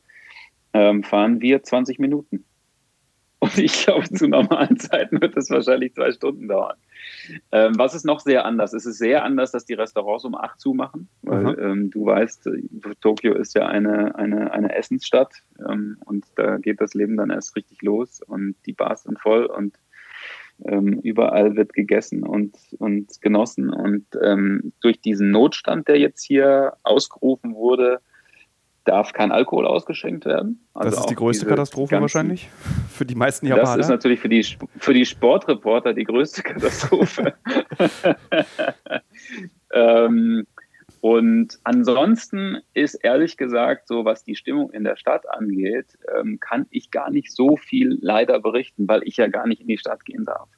ähm, 0.73 1.03
fahren 1.03 1.39
wir 1.41 1.61
20 1.61 1.99
Minuten. 1.99 2.45
Und 3.39 3.57
ich 3.57 3.85
glaube, 3.85 4.09
zu 4.09 4.27
normalen 4.27 4.77
Zeiten 4.77 5.21
wird 5.21 5.37
das 5.37 5.49
wahrscheinlich 5.49 5.93
zwei 5.93 6.11
Stunden 6.11 6.49
dauern. 6.49 6.75
Ähm, 7.51 7.77
was 7.77 7.95
ist 7.95 8.05
noch 8.05 8.19
sehr 8.19 8.45
anders? 8.45 8.73
Es 8.73 8.85
ist 8.85 8.97
sehr 8.97 9.23
anders, 9.23 9.51
dass 9.51 9.65
die 9.65 9.75
Restaurants 9.75 10.25
um 10.25 10.35
8 10.35 10.59
zumachen, 10.59 11.07
weil 11.21 11.57
ähm, 11.59 11.89
du 11.89 12.05
weißt, 12.05 12.49
Tokio 12.99 13.33
ist 13.35 13.55
ja 13.55 13.67
eine, 13.67 14.15
eine, 14.15 14.51
eine 14.51 14.75
Essensstadt 14.75 15.33
ähm, 15.69 15.97
und 16.05 16.25
da 16.35 16.57
geht 16.57 16.81
das 16.81 16.93
Leben 16.93 17.15
dann 17.15 17.29
erst 17.29 17.55
richtig 17.55 17.81
los 17.81 18.21
und 18.21 18.55
die 18.65 18.73
Bars 18.73 19.03
sind 19.03 19.19
voll 19.19 19.45
und 19.45 19.77
ähm, 20.65 20.99
überall 21.03 21.55
wird 21.55 21.73
gegessen 21.73 22.23
und, 22.23 22.57
und 22.77 23.21
genossen. 23.21 23.69
Und 23.69 24.05
ähm, 24.21 24.73
durch 24.81 24.99
diesen 24.99 25.31
Notstand, 25.31 25.87
der 25.87 25.97
jetzt 25.97 26.23
hier 26.23 26.73
ausgerufen 26.83 27.55
wurde, 27.55 28.01
darf 28.89 29.13
kein 29.13 29.31
Alkohol 29.31 29.67
ausgeschenkt 29.67 30.25
werden. 30.25 30.65
Also 30.73 30.89
das 30.89 30.99
ist 31.01 31.09
die 31.09 31.15
größte 31.15 31.45
Katastrophe 31.45 31.91
ganzen, 31.91 32.01
wahrscheinlich 32.01 32.49
für 32.89 33.05
die 33.05 33.15
meisten 33.15 33.45
Japaner. 33.45 33.77
Das 33.77 33.85
ist 33.85 33.89
natürlich 33.89 34.19
für 34.19 34.29
die, 34.29 34.43
für 34.77 34.93
die 34.93 35.05
Sportreporter 35.05 35.93
die 35.93 36.03
größte 36.03 36.41
Katastrophe. 36.43 37.35
ähm, 39.73 40.47
und 41.01 41.59
ansonsten 41.63 42.57
ist 42.73 42.95
ehrlich 42.95 43.37
gesagt, 43.37 43.87
so 43.87 44.03
was 44.05 44.23
die 44.23 44.35
Stimmung 44.35 44.71
in 44.71 44.83
der 44.83 44.97
Stadt 44.97 45.29
angeht, 45.29 45.97
ähm, 46.17 46.39
kann 46.39 46.65
ich 46.71 46.89
gar 46.91 47.11
nicht 47.11 47.31
so 47.31 47.55
viel 47.55 47.97
leider 48.01 48.39
berichten, 48.39 48.87
weil 48.87 49.01
ich 49.03 49.17
ja 49.17 49.27
gar 49.27 49.47
nicht 49.47 49.61
in 49.61 49.67
die 49.67 49.77
Stadt 49.77 50.03
gehen 50.03 50.25
darf. 50.25 50.49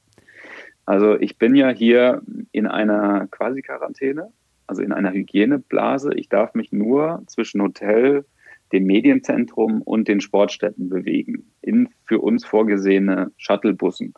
Also 0.86 1.20
ich 1.20 1.38
bin 1.38 1.54
ja 1.56 1.70
hier 1.70 2.22
in 2.52 2.65
einer 2.65 3.28
Quasi-Quarantäne, 3.28 4.32
also 4.71 4.84
in 4.84 4.93
einer 4.93 5.12
Hygieneblase. 5.12 6.13
Ich 6.15 6.29
darf 6.29 6.53
mich 6.53 6.71
nur 6.71 7.23
zwischen 7.27 7.62
Hotel, 7.62 8.23
dem 8.71 8.86
Medienzentrum 8.86 9.81
und 9.81 10.07
den 10.07 10.21
Sportstätten 10.21 10.88
bewegen, 10.88 11.51
in 11.62 11.89
für 12.05 12.19
uns 12.19 12.45
vorgesehene 12.45 13.34
Shuttlebussen. 13.36 14.13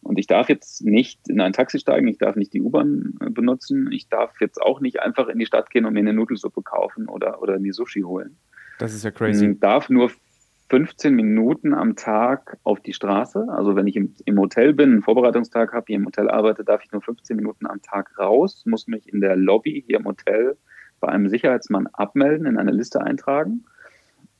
Und 0.00 0.18
ich 0.18 0.26
darf 0.26 0.48
jetzt 0.48 0.82
nicht 0.82 1.28
in 1.28 1.42
ein 1.42 1.52
Taxi 1.52 1.78
steigen, 1.78 2.08
ich 2.08 2.16
darf 2.16 2.34
nicht 2.34 2.54
die 2.54 2.62
U-Bahn 2.62 3.18
äh, 3.20 3.28
benutzen, 3.28 3.92
ich 3.92 4.08
darf 4.08 4.40
jetzt 4.40 4.56
auch 4.62 4.80
nicht 4.80 5.00
einfach 5.00 5.28
in 5.28 5.38
die 5.38 5.44
Stadt 5.44 5.68
gehen 5.68 5.84
und 5.84 5.92
mir 5.92 6.00
eine 6.00 6.14
Nudelsuppe 6.14 6.62
kaufen 6.62 7.06
oder, 7.06 7.42
oder 7.42 7.58
mir 7.58 7.74
Sushi 7.74 8.00
holen. 8.00 8.38
Das 8.78 8.94
ist 8.94 9.04
ja 9.04 9.10
crazy. 9.10 9.50
Ich 9.50 9.60
darf 9.60 9.90
nur 9.90 10.10
15 10.70 11.14
Minuten 11.14 11.74
am 11.74 11.96
Tag 11.96 12.56
auf 12.62 12.80
die 12.80 12.92
Straße. 12.92 13.46
Also 13.50 13.74
wenn 13.74 13.88
ich 13.88 13.96
im, 13.96 14.14
im 14.24 14.38
Hotel 14.38 14.72
bin, 14.72 14.92
einen 14.92 15.02
Vorbereitungstag 15.02 15.72
habe, 15.72 15.86
hier 15.88 15.96
im 15.96 16.06
Hotel 16.06 16.30
arbeite, 16.30 16.64
darf 16.64 16.84
ich 16.84 16.92
nur 16.92 17.02
15 17.02 17.36
Minuten 17.36 17.66
am 17.66 17.82
Tag 17.82 18.16
raus, 18.18 18.62
muss 18.66 18.86
mich 18.86 19.12
in 19.12 19.20
der 19.20 19.36
Lobby 19.36 19.82
hier 19.84 19.98
im 19.98 20.04
Hotel 20.04 20.56
bei 21.00 21.08
einem 21.08 21.28
Sicherheitsmann 21.28 21.88
abmelden, 21.88 22.46
in 22.46 22.56
eine 22.56 22.70
Liste 22.70 23.02
eintragen, 23.02 23.64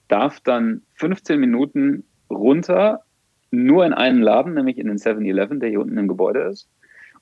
darf 0.07 0.39
dann 0.41 0.83
15 0.95 1.41
Minuten 1.41 2.05
runter 2.31 3.03
nur 3.51 3.85
in 3.85 3.93
einen 3.93 4.23
Laden, 4.23 4.55
nämlich 4.55 4.79
in 4.79 4.87
den 4.87 4.99
7-Eleven, 4.99 5.59
der 5.59 5.71
hier 5.71 5.81
unten 5.81 5.99
im 5.99 6.07
Gebäude 6.07 6.43
ist. 6.43 6.69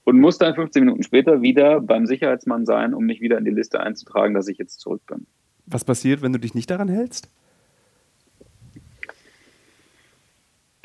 Und 0.04 0.20
muss 0.20 0.36
dann 0.36 0.54
15 0.54 0.84
Minuten 0.84 1.02
später 1.02 1.40
wieder 1.40 1.80
beim 1.80 2.06
Sicherheitsmann 2.06 2.66
sein, 2.66 2.92
um 2.92 3.04
mich 3.04 3.22
wieder 3.22 3.38
in 3.38 3.46
die 3.46 3.50
Liste 3.50 3.80
einzutragen, 3.80 4.34
dass 4.34 4.48
ich 4.48 4.58
jetzt 4.58 4.80
zurück 4.80 5.02
bin. 5.06 5.26
Was 5.64 5.84
passiert, 5.84 6.20
wenn 6.20 6.32
du 6.32 6.38
dich 6.38 6.54
nicht 6.54 6.68
daran 6.68 6.88
hältst? 6.88 7.30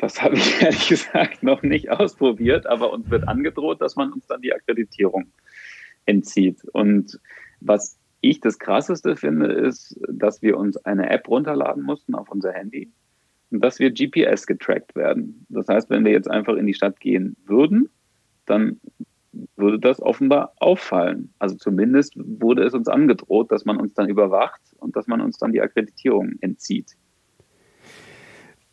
Das 0.04 0.22
habe 0.22 0.36
ich 0.36 0.62
ehrlich 0.62 0.90
gesagt 0.90 1.44
noch 1.44 1.64
nicht 1.64 1.90
ausprobiert, 1.90 2.68
aber 2.68 2.92
uns 2.92 3.10
wird 3.10 3.26
angedroht, 3.26 3.80
dass 3.80 3.96
man 3.96 4.12
uns 4.12 4.28
dann 4.28 4.42
die 4.42 4.54
Akkreditierung 4.54 5.28
entzieht. 6.06 6.62
Und 6.74 7.22
was 7.62 7.98
ich 8.20 8.42
das 8.42 8.60
Krasseste 8.60 9.16
finde, 9.16 9.48
ist, 9.48 9.98
dass 10.10 10.42
wir 10.42 10.58
uns 10.58 10.76
eine 10.86 11.10
App 11.10 11.30
runterladen 11.30 11.84
mussten 11.84 12.16
auf 12.16 12.30
unser 12.30 12.52
Handy 12.52 12.92
dass 13.56 13.78
wir 13.78 13.92
GPS 13.92 14.48
getrackt 14.48 14.96
werden. 14.96 15.46
Das 15.48 15.68
heißt, 15.68 15.92
wenn 15.92 16.04
wir 16.04 16.12
jetzt 16.12 16.28
einfach 16.28 16.56
in 16.56 16.66
die 16.66 16.74
Stadt 16.74 17.00
gehen 17.00 17.36
würden, 17.46 17.88
dann 18.48 18.82
würde 19.56 19.78
das 19.78 20.02
offenbar 20.02 20.54
auffallen. 20.56 21.32
Also 21.38 21.56
zumindest 21.56 22.16
wurde 22.18 22.64
es 22.64 22.74
uns 22.74 22.88
angedroht, 22.88 23.52
dass 23.52 23.64
man 23.64 23.78
uns 23.78 23.94
dann 23.94 24.10
überwacht 24.10 24.62
und 24.80 24.96
dass 24.96 25.06
man 25.06 25.22
uns 25.22 25.38
dann 25.38 25.52
die 25.52 25.62
Akkreditierung 25.62 26.34
entzieht. 26.42 26.98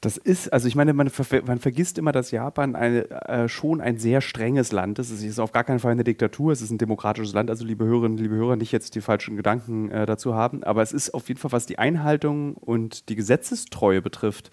Das 0.00 0.16
ist, 0.16 0.50
also 0.50 0.66
ich 0.66 0.76
meine, 0.76 0.94
man, 0.94 1.10
man 1.44 1.58
vergisst 1.58 1.98
immer, 1.98 2.12
dass 2.12 2.30
Japan 2.30 2.74
eine, 2.74 3.10
äh, 3.10 3.48
schon 3.48 3.82
ein 3.82 3.98
sehr 3.98 4.22
strenges 4.22 4.72
Land 4.72 4.98
ist. 4.98 5.10
Es 5.10 5.22
ist 5.22 5.38
auf 5.38 5.52
gar 5.52 5.62
keinen 5.62 5.78
Fall 5.78 5.92
eine 5.92 6.04
Diktatur, 6.04 6.52
es 6.52 6.62
ist 6.62 6.70
ein 6.70 6.78
demokratisches 6.78 7.34
Land. 7.34 7.50
Also 7.50 7.66
liebe 7.66 7.84
Hörerinnen, 7.84 8.16
liebe 8.16 8.34
Hörer, 8.34 8.56
nicht 8.56 8.72
jetzt 8.72 8.94
die 8.94 9.02
falschen 9.02 9.36
Gedanken 9.36 9.90
äh, 9.90 10.06
dazu 10.06 10.34
haben. 10.34 10.64
Aber 10.64 10.80
es 10.80 10.92
ist 10.92 11.12
auf 11.12 11.28
jeden 11.28 11.38
Fall, 11.38 11.52
was 11.52 11.66
die 11.66 11.78
Einhaltung 11.78 12.54
und 12.54 13.10
die 13.10 13.14
Gesetzestreue 13.14 14.00
betrifft, 14.00 14.50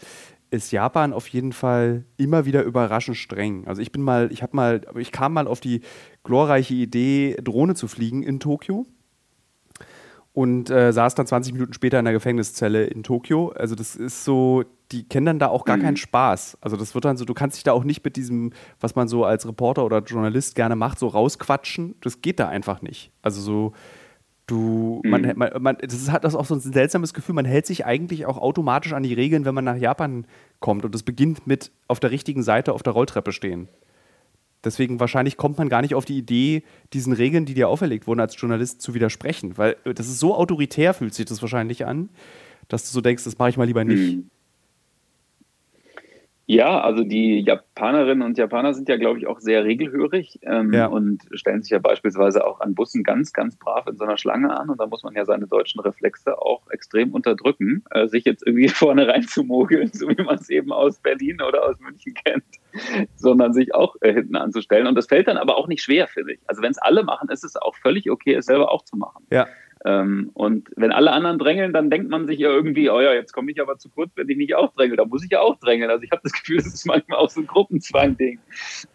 ist 0.49 0.71
Japan 0.71 1.13
auf 1.13 1.27
jeden 1.29 1.53
Fall 1.53 2.03
immer 2.17 2.45
wieder 2.45 2.63
überraschend 2.63 3.15
streng. 3.15 3.67
Also 3.67 3.81
ich 3.81 3.93
bin 3.93 4.01
mal, 4.01 4.29
ich 4.33 4.43
habe 4.43 4.55
mal, 4.55 4.81
ich 4.97 5.13
kam 5.13 5.31
mal 5.31 5.47
auf 5.47 5.62
die 5.62 5.79
glorreiche 6.23 6.73
Idee, 6.73 7.38
Drohne 7.41 7.75
zu 7.75 7.88
fliegen 7.88 8.21
in 8.21 8.41
Tokio 8.41 8.86
und 10.33 10.69
äh, 10.69 10.91
saß 10.91 11.15
dann 11.15 11.25
20 11.25 11.53
Minuten 11.53 11.73
später 11.73 11.99
in 11.99 12.05
der 12.05 12.13
Gefängniszelle 12.13 12.86
in 12.86 13.03
Tokio. 13.03 13.49
Also 13.49 13.75
das 13.75 13.95
ist 13.95 14.23
so, 14.23 14.63
die 14.91 15.08
kennen 15.08 15.26
dann 15.26 15.39
da 15.39 15.47
auch 15.47 15.65
gar 15.65 15.78
mhm. 15.78 15.82
keinen 15.82 15.97
Spaß. 15.97 16.58
Also 16.62 16.78
das 16.78 16.93
wird 16.93 17.06
dann 17.06 17.17
so, 17.17 17.26
du 17.26 17.34
kannst 17.34 17.58
dich 17.58 17.63
da 17.63 17.73
auch 17.73 17.84
nicht 17.84 18.04
mit 18.04 18.15
diesem, 18.15 18.54
was 18.80 18.95
man 18.95 19.08
so 19.08 19.26
als 19.26 19.47
Reporter 19.47 19.86
oder 19.86 20.00
Journalist 20.00 20.56
gerne 20.56 20.76
macht, 20.76 21.00
so 21.00 21.08
rausquatschen. 21.08 21.95
Das 22.02 22.21
geht 22.21 22.39
da 22.39 22.47
einfach 22.47 22.82
nicht. 22.82 23.12
Also 23.21 23.41
so, 23.41 23.73
du, 24.47 25.02
mhm. 25.04 25.10
man, 25.10 25.34
man, 25.36 25.52
man, 25.62 25.78
das 25.82 25.93
ist, 25.93 26.12
hat 26.12 26.23
das 26.23 26.36
auch 26.36 26.45
so 26.45 26.56
ein 26.56 26.62
seltsames 26.62 27.13
Gefühl, 27.13 27.36
man 27.36 27.45
hält 27.45 27.65
sich 27.65 27.86
eigentlich 27.86 28.26
auch 28.26 28.38
automatisch 28.38 28.93
an 28.93 29.04
die 29.04 29.13
Regeln, 29.13 29.45
wenn 29.45 29.56
man 29.56 29.65
nach 29.65 29.78
Japan 29.78 30.26
kommt. 30.60 30.86
Und 30.86 30.95
das 30.95 31.04
beginnt 31.04 31.45
mit 31.45 31.71
auf 31.88 32.00
der 32.00 32.12
richtigen 32.12 32.43
Seite 32.43 32.73
auf 32.73 32.84
der 32.84 32.93
Rolltreppe 32.93 33.34
stehen. 33.34 33.67
Deswegen 34.63 35.00
wahrscheinlich 35.00 35.38
kommt 35.38 35.58
man 35.58 35.69
gar 35.69 35.82
nicht 35.82 35.95
auf 35.95 36.06
die 36.06 36.17
Idee, 36.17 36.63
diesen 36.93 37.13
Regeln, 37.13 37.45
die 37.45 37.54
dir 37.54 37.69
auferlegt 37.69 38.08
wurden, 38.08 38.19
als 38.19 38.39
Journalist 38.39 38.82
zu 38.82 38.93
widersprechen. 38.93 39.58
Weil 39.58 39.76
äh, 39.84 39.93
das 39.93 40.08
ist 40.08 40.19
so 40.19 40.36
autoritär, 40.36 40.93
fühlt 40.93 41.13
sich 41.13 41.26
das 41.26 41.41
wahrscheinlich 41.41 41.86
an, 41.86 42.10
dass 42.67 42.84
du 42.84 42.89
so 42.89 43.02
denkst, 43.02 43.23
das 43.23 43.38
mache 43.38 43.50
ich 43.50 43.58
mal 43.58 43.65
lieber 43.65 43.84
nicht. 43.84 44.13
Hm. 44.13 44.30
Ja, 46.49 46.79
also 46.79 47.03
die 47.03 47.41
Japanerinnen 47.41 48.25
und 48.25 48.38
Japaner 48.38 48.73
sind 48.73 48.88
ja, 48.88 48.95
glaube 48.95 49.19
ich, 49.19 49.27
auch 49.27 49.41
sehr 49.41 49.65
regelhörig 49.65 50.39
ähm, 50.43 50.71
ja. 50.71 50.86
und 50.86 51.23
stellen 51.33 51.62
sich 51.62 51.71
ja 51.71 51.79
beispielsweise 51.79 52.47
auch 52.47 52.62
an 52.62 52.73
Bussen 52.73 53.03
ganz, 53.03 53.33
ganz 53.33 53.57
brav 53.57 53.86
in 53.86 53.97
so 53.97 54.05
einer 54.05 54.17
Schlange 54.17 54.57
an. 54.57 54.69
Und 54.69 54.79
da 54.79 54.88
muss 54.88 55.03
man 55.03 55.13
ja 55.13 55.25
seine 55.25 55.45
deutschen 55.45 55.81
Reflexe 55.81 56.41
auch 56.41 56.62
extrem 56.71 57.12
unterdrücken, 57.12 57.83
äh, 57.91 58.07
sich 58.07 58.23
jetzt 58.23 58.47
irgendwie 58.47 58.69
vorne 58.69 59.10
reinzumogeln, 59.10 59.91
so 59.91 60.07
wie 60.07 60.23
man 60.23 60.36
es 60.36 60.49
eben 60.49 60.71
aus 60.71 60.99
Berlin 60.99 61.41
oder 61.41 61.65
aus 61.65 61.81
München 61.81 62.13
kennt, 62.13 62.45
sondern 63.17 63.51
sich 63.51 63.75
auch 63.75 63.97
äh, 63.99 64.13
hinten 64.13 64.38
anzustellen. 64.38 64.88
Und 64.88 64.95
das 64.95 65.07
fällt 65.07 65.27
dann 65.27 65.38
aber 65.38 65.57
auch 65.57 65.67
nicht 65.67 65.83
schwer, 65.83 66.07
finde 66.07 66.36
ich. 66.36 66.39
Also 66.47 66.62
wenn 66.62 66.71
es 66.71 66.77
alle 66.77 67.03
machen, 67.03 67.27
ist 67.27 67.43
es 67.43 67.57
auch 67.57 67.75
völlig 67.75 68.10
okay, 68.10 68.36
es 68.36 68.45
selber 68.45 68.71
auch 68.71 68.86
zu 68.86 68.95
machen. 68.95 69.25
Ja. 69.31 69.47
Ähm, 69.88 70.32
und 70.34 70.67
wenn 70.76 70.91
alle 70.91 71.13
anderen 71.13 71.39
drängeln, 71.39 71.71
dann 71.71 71.89
denkt 71.89 72.10
man 72.10 72.28
sich 72.28 72.39
ja 72.39 72.50
irgendwie, 72.50 72.89
oh 72.89 73.00
ja, 73.00 73.13
jetzt 73.13 73.32
komme 73.32 73.52
ich 73.52 73.62
aber 73.62 73.78
zu 73.78 73.89
kurz, 73.89 74.12
wenn 74.15 74.28
ich 74.28 74.36
nicht 74.36 74.54
auch 74.54 74.73
drängel. 74.73 74.97
Da 74.97 75.06
muss 75.06 75.23
ich 75.23 75.32
ja 75.32 75.39
auch 75.39 75.58
drängeln. 75.60 75.89
Also 75.89 76.04
ich 76.04 76.12
habe 76.12 76.21
das 76.23 76.34
Gefühl, 76.34 76.58
es 76.58 76.67
ist 76.67 76.86
manchmal 76.86 77.19
auch 77.19 77.30
so 77.30 77.39
ein 77.39 77.47
Gruppenzwang-Ding. 77.47 78.38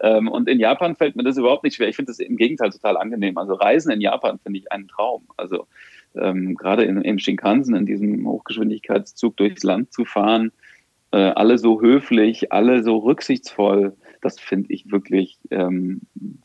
Ähm, 0.01 0.29
und 0.29 0.51
in 0.51 0.61
Japan 0.61 0.95
fällt 0.95 1.17
mir 1.17 1.23
das 1.23 1.39
überhaupt 1.39 1.65
nicht 1.65 1.77
schwer. 1.77 1.89
Ich 1.89 1.97
finde 1.97 2.11
das 2.11 2.19
im 2.19 2.37
Gegenteil 2.37 2.69
total 2.69 2.99
angenehm. 2.99 3.39
Also 3.39 3.55
Reisen 3.55 3.91
in 3.91 4.03
Japan 4.03 4.39
finde 4.39 4.59
ich 4.59 4.71
einen 4.71 4.87
Traum. 4.87 5.25
Also 5.39 5.67
ähm, 6.15 6.57
gerade 6.57 6.85
in, 6.85 7.01
im 7.01 7.19
Shinkansen, 7.19 7.75
in 7.75 7.87
diesem 7.87 8.29
Hochgeschwindigkeitszug 8.29 9.35
durchs 9.39 9.63
Land 9.63 9.95
zu 9.95 10.05
fahren, 10.05 10.53
äh, 11.13 11.17
alle 11.17 11.57
so 11.57 11.81
höflich, 11.81 12.53
alle 12.53 12.83
so 12.83 12.99
rücksichtsvoll, 12.99 13.97
das 14.21 14.39
finde 14.39 14.75
ich 14.75 14.93
wirklich 14.93 15.39
ähm, 15.51 16.03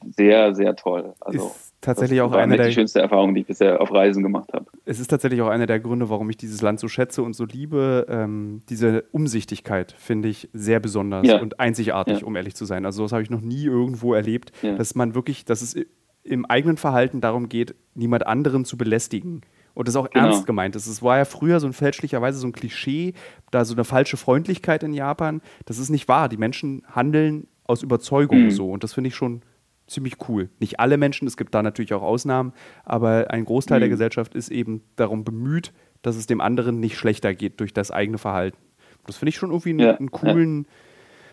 sehr, 0.09 0.55
sehr 0.55 0.77
toll. 0.77 1.15
Also, 1.19 1.47
ist 1.47 1.66
tatsächlich 1.81 2.21
auch 2.21 2.31
eine 2.31 2.57
der 2.57 2.67
die 2.67 2.73
schönste 2.73 2.99
Erfahrung, 2.99 3.33
die 3.33 3.41
ich 3.41 3.47
bisher 3.47 3.81
auf 3.81 3.91
Reisen 3.91 4.23
gemacht 4.23 4.51
habe. 4.53 4.65
Es 4.85 4.99
ist 4.99 5.07
tatsächlich 5.07 5.41
auch 5.41 5.49
einer 5.49 5.65
der 5.65 5.79
Gründe, 5.79 6.09
warum 6.09 6.29
ich 6.29 6.37
dieses 6.37 6.61
Land 6.61 6.79
so 6.79 6.87
schätze 6.87 7.23
und 7.23 7.35
so 7.35 7.45
liebe. 7.45 8.05
Ähm, 8.09 8.61
diese 8.69 9.03
Umsichtigkeit 9.11 9.93
finde 9.97 10.29
ich 10.29 10.49
sehr 10.53 10.79
besonders 10.79 11.27
ja. 11.27 11.39
und 11.39 11.59
einzigartig, 11.59 12.21
ja. 12.21 12.25
um 12.25 12.35
ehrlich 12.35 12.55
zu 12.55 12.65
sein. 12.65 12.85
Also 12.85 13.03
das 13.03 13.11
habe 13.11 13.23
ich 13.23 13.29
noch 13.29 13.41
nie 13.41 13.65
irgendwo 13.65 14.13
erlebt, 14.13 14.51
ja. 14.61 14.75
dass 14.75 14.95
man 14.95 15.15
wirklich, 15.15 15.45
dass 15.45 15.61
es 15.61 15.75
im 16.23 16.45
eigenen 16.45 16.77
Verhalten 16.77 17.21
darum 17.21 17.49
geht, 17.49 17.75
niemand 17.95 18.27
anderen 18.27 18.65
zu 18.65 18.77
belästigen. 18.77 19.41
Und 19.73 19.87
das 19.87 19.93
ist 19.93 20.01
auch 20.01 20.09
genau. 20.09 20.25
ernst 20.25 20.47
gemeint. 20.47 20.75
Das 20.75 21.03
war 21.03 21.17
ja 21.17 21.25
früher 21.25 21.59
so 21.59 21.67
ein 21.67 21.73
fälschlicherweise 21.73 22.39
so 22.39 22.47
ein 22.47 22.51
Klischee, 22.51 23.13
da 23.51 23.63
so 23.63 23.75
eine 23.75 23.83
falsche 23.83 24.17
Freundlichkeit 24.17 24.81
in 24.81 24.91
Japan. 24.91 25.41
Das 25.65 25.77
ist 25.77 25.89
nicht 25.89 26.07
wahr. 26.07 26.29
Die 26.29 26.37
Menschen 26.37 26.81
handeln 26.89 27.47
aus 27.63 27.83
Überzeugung 27.83 28.45
mhm. 28.45 28.51
so. 28.51 28.71
Und 28.71 28.83
das 28.83 28.93
finde 28.93 29.09
ich 29.09 29.15
schon 29.15 29.41
ziemlich 29.87 30.15
cool. 30.29 30.49
Nicht 30.59 30.79
alle 30.79 30.97
Menschen, 30.97 31.27
es 31.27 31.37
gibt 31.37 31.55
da 31.55 31.63
natürlich 31.63 31.93
auch 31.93 32.01
Ausnahmen, 32.03 32.53
aber 32.83 33.31
ein 33.31 33.45
Großteil 33.45 33.79
mhm. 33.79 33.81
der 33.81 33.89
Gesellschaft 33.89 34.35
ist 34.35 34.49
eben 34.49 34.83
darum 34.95 35.23
bemüht, 35.23 35.73
dass 36.01 36.15
es 36.15 36.27
dem 36.27 36.41
anderen 36.41 36.79
nicht 36.79 36.97
schlechter 36.97 37.33
geht 37.33 37.59
durch 37.59 37.73
das 37.73 37.91
eigene 37.91 38.17
Verhalten. 38.17 38.57
Das 39.05 39.17
finde 39.17 39.29
ich 39.29 39.37
schon 39.37 39.49
irgendwie 39.49 39.69
einen, 39.69 39.79
ja, 39.79 39.95
einen 39.95 40.11
coolen 40.11 40.63
ja. 40.63 40.69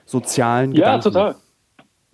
sozialen 0.06 0.72
Ja, 0.72 0.96
Gedanken. 0.96 1.02
total. 1.02 1.34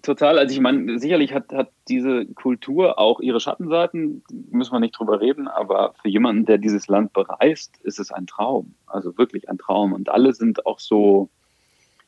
Total. 0.02 0.38
Also 0.38 0.54
ich 0.54 0.60
meine, 0.60 0.98
sicherlich 0.98 1.34
hat, 1.34 1.52
hat 1.52 1.70
diese 1.88 2.24
Kultur 2.26 2.98
auch 2.98 3.20
ihre 3.20 3.38
Schattenseiten, 3.38 4.24
müssen 4.50 4.72
wir 4.72 4.80
nicht 4.80 4.98
drüber 4.98 5.20
reden, 5.20 5.46
aber 5.46 5.92
für 6.00 6.08
jemanden, 6.08 6.46
der 6.46 6.56
dieses 6.56 6.88
Land 6.88 7.12
bereist, 7.12 7.76
ist 7.82 8.00
es 8.00 8.10
ein 8.10 8.26
Traum. 8.26 8.74
Also 8.86 9.18
wirklich 9.18 9.50
ein 9.50 9.58
Traum. 9.58 9.92
Und 9.92 10.08
alle 10.08 10.32
sind 10.32 10.64
auch 10.64 10.78
so, 10.78 11.28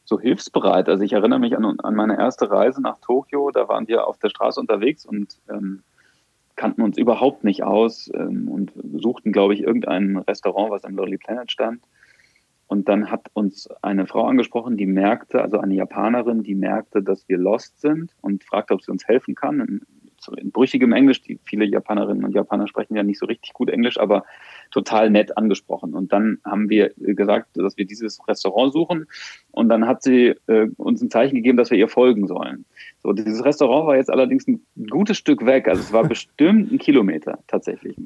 so 0.04 0.20
hilfsbereit. 0.20 0.88
Also 0.88 1.04
ich 1.04 1.12
erinnere 1.12 1.38
mich 1.38 1.56
an, 1.56 1.80
an 1.80 1.94
meine 1.94 2.18
erste 2.18 2.50
Reise 2.50 2.82
nach 2.82 2.98
Tokio, 3.00 3.50
da 3.50 3.68
waren 3.68 3.88
wir 3.88 4.06
auf 4.06 4.18
der 4.18 4.30
Straße 4.30 4.60
unterwegs 4.60 5.06
und 5.06 5.38
ähm, 5.48 5.82
kannten 6.56 6.82
uns 6.82 6.98
überhaupt 6.98 7.44
nicht 7.44 7.62
aus 7.62 8.10
ähm, 8.14 8.48
und 8.48 8.72
suchten, 9.00 9.32
glaube 9.32 9.54
ich, 9.54 9.62
irgendein 9.62 10.18
Restaurant, 10.18 10.70
was 10.70 10.84
am 10.84 10.96
Lonely 10.96 11.18
Planet 11.18 11.50
stand. 11.50 11.82
Und 12.66 12.88
dann 12.88 13.10
hat 13.10 13.28
uns 13.34 13.68
eine 13.82 14.06
Frau 14.06 14.24
angesprochen, 14.24 14.76
die 14.76 14.86
merkte, 14.86 15.42
also 15.42 15.58
eine 15.58 15.74
Japanerin, 15.74 16.42
die 16.42 16.54
merkte, 16.54 17.02
dass 17.02 17.28
wir 17.28 17.36
lost 17.36 17.80
sind 17.80 18.12
und 18.22 18.44
fragte, 18.44 18.74
ob 18.74 18.82
sie 18.82 18.90
uns 18.90 19.06
helfen 19.06 19.34
kann. 19.34 19.82
In, 20.30 20.52
brüchigem 20.52 20.92
Englisch, 20.92 21.22
die 21.22 21.38
viele 21.44 21.64
Japanerinnen 21.64 22.24
und 22.24 22.35
Japaner 22.35 22.68
sprechen 22.68 22.94
ja 22.94 23.02
nicht 23.02 23.18
so 23.18 23.26
richtig 23.26 23.52
gut 23.52 23.68
Englisch, 23.68 23.98
aber 23.98 24.24
total 24.70 25.11
nett 25.11 25.37
angesprochen. 25.37 25.94
Und 25.94 26.12
dann 26.12 26.38
haben 26.44 26.68
wir 26.68 26.92
gesagt, 26.96 27.48
dass 27.54 27.76
wir 27.76 27.85
dieses 27.85 28.20
Restaurant 28.28 28.72
suchen. 28.72 29.06
Und 29.50 29.68
dann 29.68 29.87
hat 29.87 30.02
sie 30.02 30.35
äh, 30.46 30.68
uns 30.76 31.02
ein 31.02 31.11
Zeichen 31.11 31.35
gegeben, 31.35 31.58
dass 31.58 31.70
wir 31.70 31.78
ihr 31.78 31.88
folgen 31.88 32.26
sollen. 32.26 32.64
So, 33.02 33.12
dieses 33.12 33.44
Restaurant 33.44 33.87
war 33.87 33.96
jetzt 33.96 34.11
allerdings 34.11 34.46
ein 34.46 34.64
gutes 34.88 35.18
Stück 35.18 35.44
weg. 35.44 35.68
Also 35.68 35.82
es 35.82 35.92
war 35.92 36.04
bestimmt 36.08 36.72
ein 36.72 36.78
Kilometer 36.78 37.38
tatsächlich. 37.48 37.96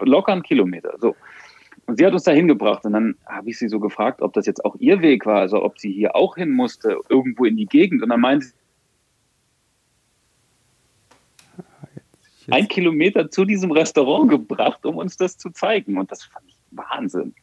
Locker 0.00 0.32
ein 0.32 0.42
Kilometer. 0.42 0.94
So. 0.98 1.14
Und 1.86 1.98
sie 1.98 2.06
hat 2.06 2.12
uns 2.12 2.24
da 2.24 2.32
hingebracht. 2.32 2.84
Und 2.84 2.92
dann 2.92 3.16
habe 3.26 3.50
ich 3.50 3.58
sie 3.58 3.68
so 3.68 3.80
gefragt, 3.80 4.22
ob 4.22 4.32
das 4.32 4.46
jetzt 4.46 4.64
auch 4.64 4.76
ihr 4.78 5.00
Weg 5.00 5.26
war, 5.26 5.40
also 5.40 5.62
ob 5.62 5.78
sie 5.78 5.92
hier 5.92 6.14
auch 6.16 6.36
hin 6.36 6.50
musste, 6.50 6.98
irgendwo 7.08 7.44
in 7.44 7.56
die 7.56 7.66
Gegend. 7.66 8.02
Und 8.02 8.08
dann 8.08 8.20
meinte 8.20 8.46
sie, 12.44 12.52
ein 12.52 12.68
Kilometer 12.68 13.30
zu 13.30 13.44
diesem 13.44 13.70
Restaurant 13.70 14.30
gebracht, 14.30 14.84
um 14.84 14.96
uns 14.96 15.16
das 15.16 15.36
zu 15.38 15.50
zeigen. 15.50 15.98
Und 15.98 16.10
das 16.10 16.24
fand 16.24 16.46
ich 16.48 16.56
Wahnsinn. 16.70 17.34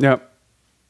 Ja, 0.00 0.20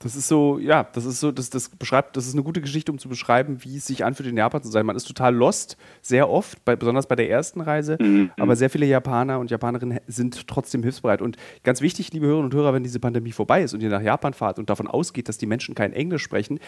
das 0.04 0.16
ist 0.16 0.28
so, 0.28 0.58
ja, 0.58 0.84
das 0.84 1.06
ist 1.06 1.20
so, 1.20 1.32
das, 1.32 1.48
das 1.48 1.70
beschreibt, 1.70 2.14
das 2.16 2.26
ist 2.26 2.34
eine 2.34 2.42
gute 2.42 2.60
Geschichte, 2.60 2.92
um 2.92 2.98
zu 2.98 3.08
beschreiben, 3.08 3.64
wie 3.64 3.78
es 3.78 3.86
sich 3.86 4.04
anfühlt, 4.04 4.28
in 4.28 4.36
Japan 4.36 4.62
zu 4.62 4.70
sein. 4.70 4.84
Man 4.84 4.96
ist 4.96 5.06
total 5.06 5.34
lost, 5.34 5.78
sehr 6.02 6.28
oft, 6.28 6.62
bei, 6.66 6.76
besonders 6.76 7.06
bei 7.06 7.16
der 7.16 7.30
ersten 7.30 7.62
Reise. 7.62 7.96
Mhm. 7.98 8.30
Aber 8.38 8.54
sehr 8.54 8.68
viele 8.68 8.84
Japaner 8.84 9.38
und 9.38 9.50
Japanerinnen 9.50 10.00
sind 10.06 10.46
trotzdem 10.46 10.82
hilfsbereit. 10.82 11.22
Und 11.22 11.38
ganz 11.62 11.80
wichtig, 11.80 12.12
liebe 12.12 12.26
Hörerinnen 12.26 12.52
und 12.52 12.54
Hörer, 12.54 12.74
wenn 12.74 12.82
diese 12.82 13.00
Pandemie 13.00 13.32
vorbei 13.32 13.62
ist 13.62 13.72
und 13.72 13.82
ihr 13.82 13.88
nach 13.88 14.02
Japan 14.02 14.34
fahrt 14.34 14.58
und 14.58 14.68
davon 14.68 14.88
ausgeht, 14.88 15.28
dass 15.28 15.38
die 15.38 15.46
Menschen 15.46 15.74
kein 15.74 15.94
Englisch 15.94 16.22
sprechen, 16.22 16.60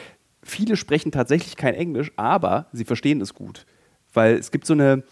viele 0.42 0.76
sprechen 0.76 1.12
tatsächlich 1.12 1.56
kein 1.56 1.74
Englisch, 1.74 2.12
aber 2.16 2.68
sie 2.72 2.86
verstehen 2.86 3.20
es 3.20 3.34
gut. 3.34 3.66
Weil 4.14 4.36
es 4.36 4.50
gibt 4.50 4.64
so 4.64 4.72
eine, 4.72 5.02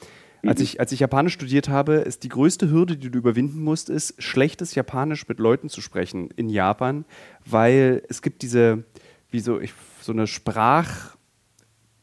als 0.48 0.60
ich, 0.60 0.80
als 0.80 0.92
ich 0.92 1.00
Japanisch 1.00 1.34
studiert 1.34 1.68
habe, 1.68 1.94
ist 1.94 2.22
die 2.22 2.28
größte 2.28 2.70
Hürde, 2.70 2.96
die 2.96 3.10
du 3.10 3.18
überwinden 3.18 3.62
musst, 3.62 3.90
ist, 3.90 4.22
schlechtes 4.22 4.74
Japanisch 4.74 5.28
mit 5.28 5.38
Leuten 5.38 5.68
zu 5.68 5.80
sprechen 5.80 6.30
in 6.36 6.48
Japan, 6.48 7.04
weil 7.44 8.02
es 8.08 8.22
gibt 8.22 8.42
diese, 8.42 8.84
wie 9.30 9.40
so, 9.40 9.60
ich, 9.60 9.72
so 10.00 10.12
eine 10.12 10.26
Sprach, 10.26 11.16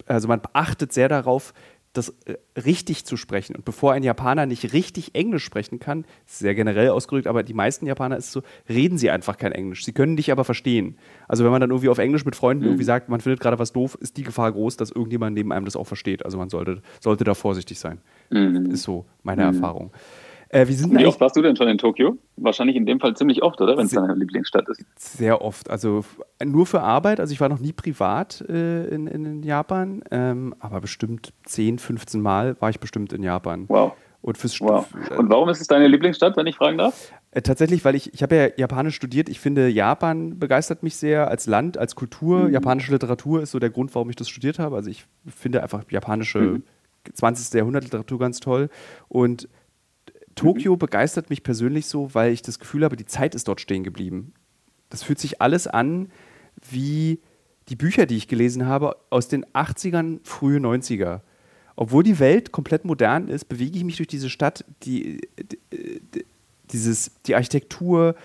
also 0.05 0.27
man 0.27 0.41
achtet 0.53 0.93
sehr 0.93 1.09
darauf, 1.09 1.53
das 1.93 2.09
äh, 2.25 2.37
richtig 2.59 3.05
zu 3.05 3.17
sprechen. 3.17 3.55
Und 3.55 3.65
bevor 3.65 3.93
ein 3.93 4.03
Japaner 4.03 4.45
nicht 4.45 4.73
richtig 4.73 5.13
Englisch 5.13 5.43
sprechen 5.43 5.79
kann, 5.79 6.05
sehr 6.25 6.55
generell 6.55 6.89
ausgedrückt, 6.89 7.27
aber 7.27 7.43
die 7.43 7.53
meisten 7.53 7.85
Japaner 7.85 8.17
ist 8.17 8.31
so, 8.31 8.43
reden 8.69 8.97
sie 8.97 9.09
einfach 9.09 9.37
kein 9.37 9.51
Englisch. 9.51 9.83
Sie 9.83 9.91
können 9.91 10.15
dich 10.15 10.31
aber 10.31 10.43
verstehen. 10.43 10.97
Also 11.27 11.43
wenn 11.43 11.51
man 11.51 11.61
dann 11.61 11.71
irgendwie 11.71 11.89
auf 11.89 11.97
Englisch 11.97 12.25
mit 12.25 12.35
Freunden 12.35 12.63
mhm. 12.63 12.69
irgendwie 12.69 12.85
sagt, 12.85 13.09
man 13.09 13.19
findet 13.19 13.41
gerade 13.41 13.59
was 13.59 13.73
doof, 13.73 13.97
ist 13.99 14.17
die 14.17 14.23
Gefahr 14.23 14.51
groß, 14.51 14.77
dass 14.77 14.91
irgendjemand 14.91 15.35
neben 15.35 15.51
einem 15.51 15.65
das 15.65 15.75
auch 15.75 15.87
versteht. 15.87 16.23
Also 16.23 16.37
man 16.37 16.49
sollte, 16.49 16.81
sollte 16.99 17.23
da 17.23 17.33
vorsichtig 17.33 17.79
sein. 17.79 17.99
Mhm. 18.29 18.71
Ist 18.71 18.83
so 18.83 19.05
meine 19.23 19.43
mhm. 19.43 19.55
Erfahrung. 19.55 19.91
Äh, 20.53 20.67
wie, 20.67 20.77
wie 20.77 21.05
oft 21.05 21.21
warst 21.21 21.37
du 21.37 21.41
denn 21.41 21.55
schon 21.55 21.69
in 21.69 21.77
Tokio? 21.77 22.17
Wahrscheinlich 22.35 22.75
in 22.75 22.85
dem 22.85 22.99
Fall 22.99 23.15
ziemlich 23.15 23.41
oft, 23.41 23.61
oder? 23.61 23.77
Wenn 23.77 23.85
es 23.85 23.93
deine 23.93 24.13
Lieblingsstadt 24.15 24.67
ist. 24.67 24.83
Sehr 24.97 25.41
oft. 25.41 25.69
Also 25.69 26.03
nur 26.43 26.65
für 26.65 26.81
Arbeit. 26.81 27.21
Also 27.21 27.31
ich 27.31 27.39
war 27.39 27.47
noch 27.47 27.59
nie 27.59 27.71
privat 27.71 28.43
äh, 28.49 28.85
in, 28.87 29.07
in, 29.07 29.43
Japan, 29.43 30.03
ähm, 30.11 30.53
aber 30.59 30.81
bestimmt 30.81 31.31
10, 31.45 31.79
15 31.79 32.19
Mal 32.19 32.57
war 32.59 32.69
ich 32.69 32.81
bestimmt 32.81 33.13
in 33.13 33.23
Japan. 33.23 33.63
Wow. 33.69 33.93
Und, 34.21 34.37
fürs 34.37 34.59
wow. 34.59 34.85
Und 35.17 35.29
warum 35.29 35.47
ist 35.47 35.61
es 35.61 35.67
deine 35.67 35.87
Lieblingsstadt, 35.87 36.35
wenn 36.35 36.47
ich 36.47 36.57
fragen 36.57 36.77
darf? 36.77 37.13
Äh, 37.31 37.41
tatsächlich, 37.41 37.85
weil 37.85 37.95
ich, 37.95 38.13
ich 38.13 38.21
habe 38.21 38.35
ja 38.35 38.47
Japanisch 38.57 38.95
studiert. 38.95 39.29
Ich 39.29 39.39
finde, 39.39 39.69
Japan 39.69 40.37
begeistert 40.37 40.83
mich 40.83 40.97
sehr 40.97 41.29
als 41.29 41.47
Land, 41.47 41.77
als 41.77 41.95
Kultur. 41.95 42.49
Mhm. 42.49 42.53
Japanische 42.53 42.91
Literatur 42.91 43.41
ist 43.41 43.51
so 43.51 43.59
der 43.59 43.69
Grund, 43.69 43.95
warum 43.95 44.09
ich 44.09 44.17
das 44.17 44.27
studiert 44.27 44.59
habe. 44.59 44.75
Also 44.75 44.89
ich 44.89 45.05
finde 45.25 45.63
einfach 45.63 45.83
japanische 45.89 46.39
mhm. 46.39 46.63
20. 47.13 47.53
Jahrhundert 47.53 47.85
Literatur 47.85 48.19
ganz 48.19 48.41
toll. 48.41 48.69
Und 49.07 49.47
Tokio 50.35 50.73
mhm. 50.73 50.79
begeistert 50.79 51.29
mich 51.29 51.43
persönlich 51.43 51.85
so, 51.85 52.13
weil 52.13 52.31
ich 52.31 52.41
das 52.41 52.59
Gefühl 52.59 52.83
habe, 52.83 52.95
die 52.95 53.05
Zeit 53.05 53.35
ist 53.35 53.47
dort 53.47 53.61
stehen 53.61 53.83
geblieben. 53.83 54.33
Das 54.89 55.03
fühlt 55.03 55.19
sich 55.19 55.41
alles 55.41 55.67
an 55.67 56.09
wie 56.69 57.19
die 57.69 57.75
Bücher, 57.75 58.05
die 58.05 58.17
ich 58.17 58.27
gelesen 58.27 58.65
habe, 58.65 58.97
aus 59.09 59.27
den 59.27 59.45
80ern, 59.45 60.19
frühe 60.23 60.59
90er. 60.59 61.21
Obwohl 61.75 62.03
die 62.03 62.19
Welt 62.19 62.51
komplett 62.51 62.85
modern 62.85 63.27
ist, 63.27 63.45
bewege 63.45 63.77
ich 63.77 63.83
mich 63.83 63.97
durch 63.97 64.07
diese 64.07 64.29
Stadt, 64.29 64.65
die, 64.83 65.21
die, 65.39 66.25
dieses, 66.71 67.11
die 67.25 67.35
Architektur, 67.35 68.15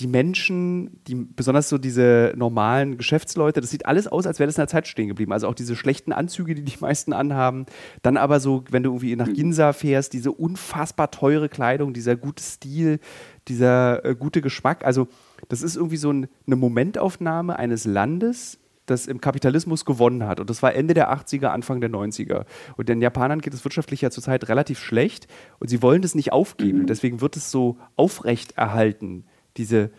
die 0.00 0.06
Menschen, 0.06 1.02
die, 1.06 1.14
besonders 1.14 1.68
so 1.68 1.76
diese 1.76 2.32
normalen 2.34 2.96
Geschäftsleute, 2.96 3.60
das 3.60 3.70
sieht 3.70 3.84
alles 3.84 4.06
aus, 4.06 4.26
als 4.26 4.38
wäre 4.38 4.46
das 4.46 4.56
in 4.56 4.62
der 4.62 4.68
Zeit 4.68 4.88
stehen 4.88 5.08
geblieben. 5.08 5.32
Also 5.32 5.46
auch 5.46 5.54
diese 5.54 5.76
schlechten 5.76 6.12
Anzüge, 6.12 6.54
die 6.54 6.64
die 6.64 6.78
meisten 6.80 7.12
anhaben. 7.12 7.66
Dann 8.02 8.16
aber 8.16 8.40
so, 8.40 8.64
wenn 8.70 8.82
du 8.82 8.90
irgendwie 8.90 9.14
nach 9.14 9.26
mhm. 9.26 9.34
Ginza 9.34 9.74
fährst, 9.74 10.14
diese 10.14 10.32
unfassbar 10.32 11.10
teure 11.10 11.50
Kleidung, 11.50 11.92
dieser 11.92 12.16
gute 12.16 12.42
Stil, 12.42 12.98
dieser 13.46 14.04
äh, 14.04 14.14
gute 14.14 14.40
Geschmack. 14.40 14.84
Also 14.86 15.08
das 15.48 15.60
ist 15.60 15.76
irgendwie 15.76 15.98
so 15.98 16.10
ein, 16.10 16.28
eine 16.46 16.56
Momentaufnahme 16.56 17.58
eines 17.58 17.84
Landes, 17.84 18.58
das 18.86 19.06
im 19.06 19.20
Kapitalismus 19.20 19.84
gewonnen 19.84 20.26
hat. 20.26 20.40
Und 20.40 20.48
das 20.48 20.62
war 20.62 20.74
Ende 20.74 20.94
der 20.94 21.12
80er, 21.12 21.48
Anfang 21.48 21.82
der 21.82 21.90
90er. 21.90 22.46
Und 22.78 22.88
den 22.88 23.02
Japanern 23.02 23.40
geht 23.40 23.52
es 23.52 23.64
wirtschaftlich 23.64 24.00
ja 24.00 24.10
zurzeit 24.10 24.48
relativ 24.48 24.80
schlecht 24.80 25.28
und 25.58 25.68
sie 25.68 25.82
wollen 25.82 26.00
das 26.00 26.14
nicht 26.14 26.32
aufgeben. 26.32 26.80
Mhm. 26.80 26.86
Deswegen 26.86 27.20
wird 27.20 27.36
es 27.36 27.50
so 27.50 27.76
aufrecht 27.96 28.52
erhalten 28.56 29.26
diese 29.56 29.90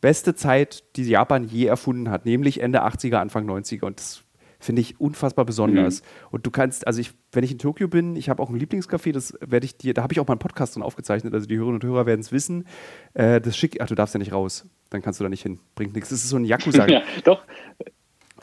beste 0.00 0.34
Zeit, 0.34 0.84
die 0.96 1.04
Japan 1.04 1.44
je 1.44 1.66
erfunden 1.66 2.10
hat, 2.10 2.24
nämlich 2.24 2.60
Ende 2.60 2.84
80er, 2.84 3.16
Anfang 3.16 3.48
90er. 3.48 3.84
Und 3.84 3.98
das 3.98 4.24
finde 4.60 4.80
ich 4.80 5.00
unfassbar 5.00 5.44
besonders. 5.44 6.02
Mhm. 6.02 6.06
Und 6.30 6.46
du 6.46 6.50
kannst, 6.50 6.86
also 6.86 7.00
ich, 7.00 7.12
wenn 7.32 7.44
ich 7.44 7.52
in 7.52 7.58
Tokio 7.58 7.88
bin, 7.88 8.16
ich 8.16 8.28
habe 8.28 8.42
auch 8.42 8.50
ein 8.50 8.58
Lieblingscafé, 8.58 9.12
das 9.12 9.38
werde 9.40 9.64
ich 9.64 9.76
dir, 9.76 9.94
da 9.94 10.02
habe 10.02 10.12
ich 10.12 10.20
auch 10.20 10.26
mal 10.26 10.34
einen 10.34 10.40
Podcast 10.40 10.74
drin 10.74 10.82
aufgezeichnet, 10.82 11.32
also 11.34 11.46
die 11.46 11.56
Hörerinnen 11.56 11.80
und 11.80 11.88
Hörer 11.88 12.06
werden 12.06 12.20
es 12.20 12.32
wissen. 12.32 12.66
Äh, 13.14 13.40
das 13.40 13.56
schick, 13.56 13.80
ach, 13.80 13.86
du 13.86 13.94
darfst 13.94 14.14
ja 14.14 14.18
nicht 14.18 14.32
raus, 14.32 14.66
dann 14.90 15.02
kannst 15.02 15.20
du 15.20 15.24
da 15.24 15.30
nicht 15.30 15.42
hin, 15.42 15.60
bringt 15.74 15.94
nichts. 15.94 16.10
Das 16.10 16.22
ist 16.22 16.28
so 16.28 16.36
ein 16.36 16.44
Yakuza. 16.44 16.86
ja, 16.88 17.02
doch. 17.24 17.42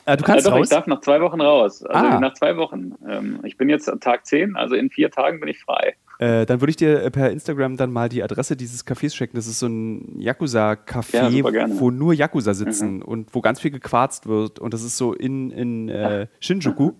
Äh, 0.06 0.16
du 0.16 0.24
kannst 0.24 0.46
ja, 0.46 0.50
doch, 0.50 0.58
raus? 0.58 0.68
ich 0.68 0.70
darf 0.70 0.86
nach 0.86 1.00
zwei 1.00 1.20
Wochen 1.20 1.40
raus. 1.40 1.82
Also 1.84 2.06
ah. 2.06 2.20
nach 2.20 2.34
zwei 2.34 2.56
Wochen. 2.56 2.94
Ähm, 3.06 3.40
ich 3.42 3.56
bin 3.56 3.68
jetzt 3.68 3.90
Tag 4.00 4.24
10, 4.24 4.56
also 4.56 4.74
in 4.74 4.88
vier 4.88 5.10
Tagen 5.10 5.40
bin 5.40 5.48
ich 5.48 5.58
frei. 5.58 5.96
Äh, 6.18 6.46
dann 6.46 6.60
würde 6.60 6.70
ich 6.70 6.76
dir 6.76 7.02
äh, 7.02 7.10
per 7.10 7.30
Instagram 7.30 7.76
dann 7.76 7.92
mal 7.92 8.08
die 8.08 8.22
Adresse 8.22 8.56
dieses 8.56 8.86
Cafés 8.86 9.14
schicken. 9.14 9.36
Das 9.36 9.46
ist 9.46 9.58
so 9.58 9.66
ein 9.66 10.18
Yakuza-Café, 10.18 11.28
ja, 11.28 11.66
wo 11.78 11.90
nur 11.90 12.14
Yakuza 12.14 12.54
sitzen 12.54 12.96
mhm. 12.96 13.02
und 13.02 13.34
wo 13.34 13.42
ganz 13.42 13.60
viel 13.60 13.70
gequarzt 13.70 14.26
wird. 14.26 14.58
Und 14.58 14.72
das 14.72 14.82
ist 14.82 14.96
so 14.96 15.12
in, 15.12 15.50
in 15.50 15.88
äh, 15.88 16.26
Shinjuku, 16.40 16.92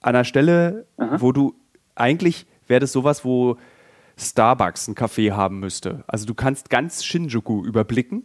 an 0.00 0.14
einer 0.14 0.24
Stelle, 0.24 0.86
Aha. 0.96 1.20
wo 1.20 1.30
du 1.30 1.54
eigentlich 1.94 2.46
wäre 2.66 2.80
das 2.80 2.92
sowas, 2.92 3.24
wo 3.24 3.56
Starbucks 4.16 4.88
ein 4.88 4.94
Café 4.94 5.32
haben 5.32 5.60
müsste. 5.60 6.04
Also 6.06 6.26
du 6.26 6.34
kannst 6.34 6.70
ganz 6.70 7.04
Shinjuku 7.04 7.64
überblicken 7.64 8.24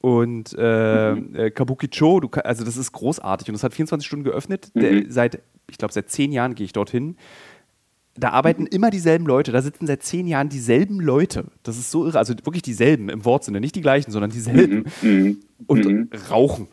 und 0.00 0.54
äh, 0.56 1.14
mhm. 1.14 1.34
Äh, 1.34 1.50
Kabukicho, 1.50 2.20
du, 2.20 2.28
also 2.42 2.64
das 2.64 2.76
ist 2.76 2.92
großartig 2.92 3.48
und 3.48 3.54
das 3.54 3.64
hat 3.64 3.74
24 3.74 4.06
Stunden 4.06 4.24
geöffnet. 4.24 4.70
Mhm. 4.74 4.80
Der, 4.80 5.02
seit, 5.08 5.42
ich 5.68 5.76
glaube, 5.76 5.92
seit 5.92 6.10
zehn 6.10 6.32
Jahren 6.32 6.54
gehe 6.54 6.64
ich 6.64 6.72
dorthin 6.72 7.16
da 8.18 8.30
arbeiten 8.30 8.66
immer 8.66 8.90
dieselben 8.90 9.26
Leute, 9.26 9.52
da 9.52 9.62
sitzen 9.62 9.86
seit 9.86 10.02
zehn 10.02 10.26
Jahren 10.26 10.48
dieselben 10.48 11.00
Leute. 11.00 11.46
Das 11.62 11.78
ist 11.78 11.90
so 11.90 12.06
irre, 12.06 12.18
also 12.18 12.34
wirklich 12.44 12.62
dieselben 12.62 13.08
im 13.08 13.24
Wortsinne, 13.24 13.60
nicht 13.60 13.74
die 13.74 13.80
gleichen, 13.80 14.10
sondern 14.10 14.30
dieselben. 14.30 14.84
Mhm. 15.02 15.08
mhm. 15.08 15.40
Und 15.66 15.84
mhm. 15.84 16.10
rauchen. 16.30 16.68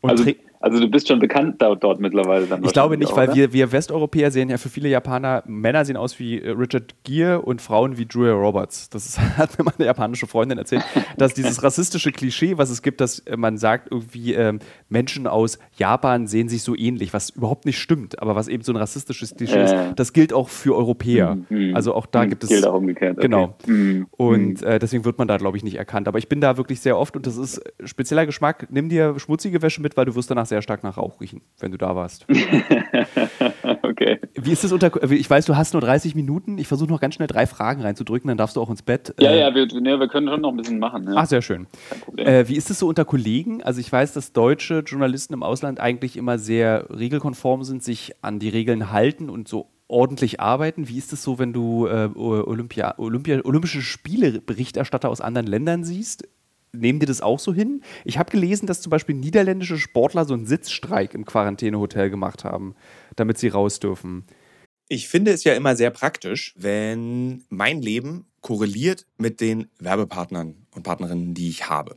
Und 0.00 0.10
also, 0.10 0.24
also 0.64 0.80
du 0.80 0.88
bist 0.88 1.08
schon 1.08 1.18
bekannt 1.18 1.60
dort, 1.60 2.00
mittlerweile 2.00 2.46
dann. 2.46 2.64
Ich 2.64 2.72
glaube 2.72 2.96
nicht, 2.96 3.12
auch, 3.12 3.16
weil 3.18 3.34
wir, 3.34 3.52
wir 3.52 3.70
Westeuropäer 3.70 4.30
sehen 4.30 4.48
ja 4.48 4.56
für 4.56 4.70
viele 4.70 4.88
Japaner, 4.88 5.42
Männer 5.46 5.84
sehen 5.84 5.98
aus 5.98 6.18
wie 6.18 6.40
äh, 6.40 6.52
Richard 6.52 6.94
Gere 7.04 7.42
und 7.42 7.60
Frauen 7.60 7.98
wie 7.98 8.06
Julia 8.08 8.32
Roberts. 8.32 8.88
Das 8.88 9.04
ist, 9.04 9.20
hat 9.36 9.58
mir 9.58 9.64
meine 9.64 9.84
japanische 9.84 10.26
Freundin 10.26 10.56
erzählt, 10.56 10.82
dass 11.18 11.34
dieses 11.34 11.62
rassistische 11.62 12.12
Klischee, 12.12 12.56
was 12.56 12.70
es 12.70 12.80
gibt, 12.80 13.02
dass 13.02 13.18
äh, 13.18 13.36
man 13.36 13.58
sagt, 13.58 13.92
irgendwie 13.92 14.32
ähm, 14.32 14.58
Menschen 14.88 15.26
aus 15.26 15.58
Japan 15.76 16.26
sehen 16.26 16.48
sich 16.48 16.62
so 16.62 16.74
ähnlich, 16.74 17.12
was 17.12 17.28
überhaupt 17.28 17.66
nicht 17.66 17.78
stimmt, 17.78 18.22
aber 18.22 18.34
was 18.34 18.48
eben 18.48 18.62
so 18.62 18.72
ein 18.72 18.76
rassistisches 18.76 19.34
Klischee 19.36 19.58
äh. 19.58 19.64
ist, 19.64 19.74
das 19.96 20.14
gilt 20.14 20.32
auch 20.32 20.48
für 20.48 20.74
Europäer. 20.74 21.36
Mhm. 21.50 21.76
Also 21.76 21.92
auch 21.92 22.06
da 22.06 22.24
mhm. 22.24 22.30
gibt 22.30 22.44
es. 22.44 22.48
Gilt 22.48 22.66
auch 22.66 22.74
umgekehrt. 22.74 23.18
Okay. 23.18 23.26
Genau. 23.28 23.54
Mhm. 23.66 24.06
Und 24.12 24.62
mhm. 24.62 24.66
äh, 24.66 24.78
deswegen 24.78 25.04
wird 25.04 25.18
man 25.18 25.28
da, 25.28 25.36
glaube 25.36 25.58
ich, 25.58 25.62
nicht 25.62 25.76
erkannt. 25.76 26.08
Aber 26.08 26.16
ich 26.16 26.30
bin 26.30 26.40
da 26.40 26.56
wirklich 26.56 26.80
sehr 26.80 26.96
oft 26.96 27.16
und 27.16 27.26
das 27.26 27.36
ist 27.36 27.62
spezieller 27.84 28.24
Geschmack. 28.24 28.68
Nimm 28.70 28.88
dir 28.88 29.18
schmutzige 29.18 29.60
Wäsche 29.60 29.82
mit, 29.82 29.98
weil 29.98 30.06
du 30.06 30.14
wirst 30.14 30.30
danach 30.30 30.46
sehr 30.46 30.53
stark 30.62 30.84
nach 30.84 30.96
Rauch 30.96 31.20
riechen, 31.20 31.42
wenn 31.58 31.72
du 31.72 31.78
da 31.78 31.96
warst. 31.96 32.26
okay. 33.82 34.20
Wie 34.34 34.52
ist 34.52 34.64
das 34.64 34.72
unter. 34.72 35.10
Ich 35.10 35.28
weiß, 35.28 35.46
du 35.46 35.56
hast 35.56 35.72
nur 35.72 35.80
30 35.80 36.14
Minuten. 36.14 36.58
Ich 36.58 36.68
versuche 36.68 36.90
noch 36.90 37.00
ganz 37.00 37.14
schnell 37.14 37.28
drei 37.28 37.46
Fragen 37.46 37.82
reinzudrücken, 37.82 38.28
dann 38.28 38.38
darfst 38.38 38.56
du 38.56 38.60
auch 38.60 38.70
ins 38.70 38.82
Bett. 38.82 39.14
Ja, 39.18 39.30
äh, 39.30 39.40
ja, 39.40 39.54
wir, 39.54 39.66
ne, 39.80 39.98
wir, 39.98 40.08
können 40.08 40.28
schon 40.28 40.40
noch 40.40 40.50
ein 40.50 40.56
bisschen 40.56 40.78
machen. 40.78 41.04
Ja. 41.04 41.14
Ach, 41.16 41.26
sehr 41.26 41.42
schön. 41.42 41.66
Äh, 42.16 42.48
wie 42.48 42.56
ist 42.56 42.70
es 42.70 42.78
so 42.78 42.88
unter 42.88 43.04
Kollegen? 43.04 43.62
Also, 43.62 43.80
ich 43.80 43.90
weiß, 43.90 44.12
dass 44.12 44.32
deutsche 44.32 44.80
Journalisten 44.80 45.34
im 45.34 45.42
Ausland 45.42 45.80
eigentlich 45.80 46.16
immer 46.16 46.38
sehr 46.38 46.86
regelkonform 46.90 47.64
sind, 47.64 47.82
sich 47.82 48.12
an 48.22 48.38
die 48.38 48.48
Regeln 48.48 48.90
halten 48.90 49.30
und 49.30 49.48
so 49.48 49.70
ordentlich 49.88 50.40
arbeiten. 50.40 50.88
Wie 50.88 50.98
ist 50.98 51.12
es 51.12 51.22
so, 51.22 51.38
wenn 51.38 51.52
du 51.52 51.86
äh, 51.86 52.10
Olympia, 52.14 52.98
Olympia, 52.98 53.40
Olympische 53.44 53.82
Spiele-Berichterstatter 53.82 55.08
aus 55.08 55.20
anderen 55.20 55.46
Ländern 55.46 55.84
siehst? 55.84 56.26
Nehmen 56.74 57.00
die 57.00 57.06
das 57.06 57.20
auch 57.20 57.38
so 57.38 57.52
hin? 57.52 57.82
Ich 58.04 58.18
habe 58.18 58.30
gelesen, 58.30 58.66
dass 58.66 58.80
zum 58.80 58.90
Beispiel 58.90 59.14
niederländische 59.14 59.78
Sportler 59.78 60.24
so 60.24 60.34
einen 60.34 60.46
Sitzstreik 60.46 61.14
im 61.14 61.24
Quarantänehotel 61.24 62.10
gemacht 62.10 62.44
haben, 62.44 62.74
damit 63.16 63.38
sie 63.38 63.48
raus 63.48 63.80
dürfen. 63.80 64.24
Ich 64.88 65.08
finde 65.08 65.32
es 65.32 65.44
ja 65.44 65.54
immer 65.54 65.76
sehr 65.76 65.90
praktisch, 65.90 66.54
wenn 66.56 67.44
mein 67.48 67.80
Leben 67.80 68.26
korreliert 68.42 69.06
mit 69.16 69.40
den 69.40 69.68
Werbepartnern 69.78 70.66
und 70.74 70.82
Partnerinnen, 70.82 71.32
die 71.32 71.48
ich 71.48 71.68
habe. 71.70 71.96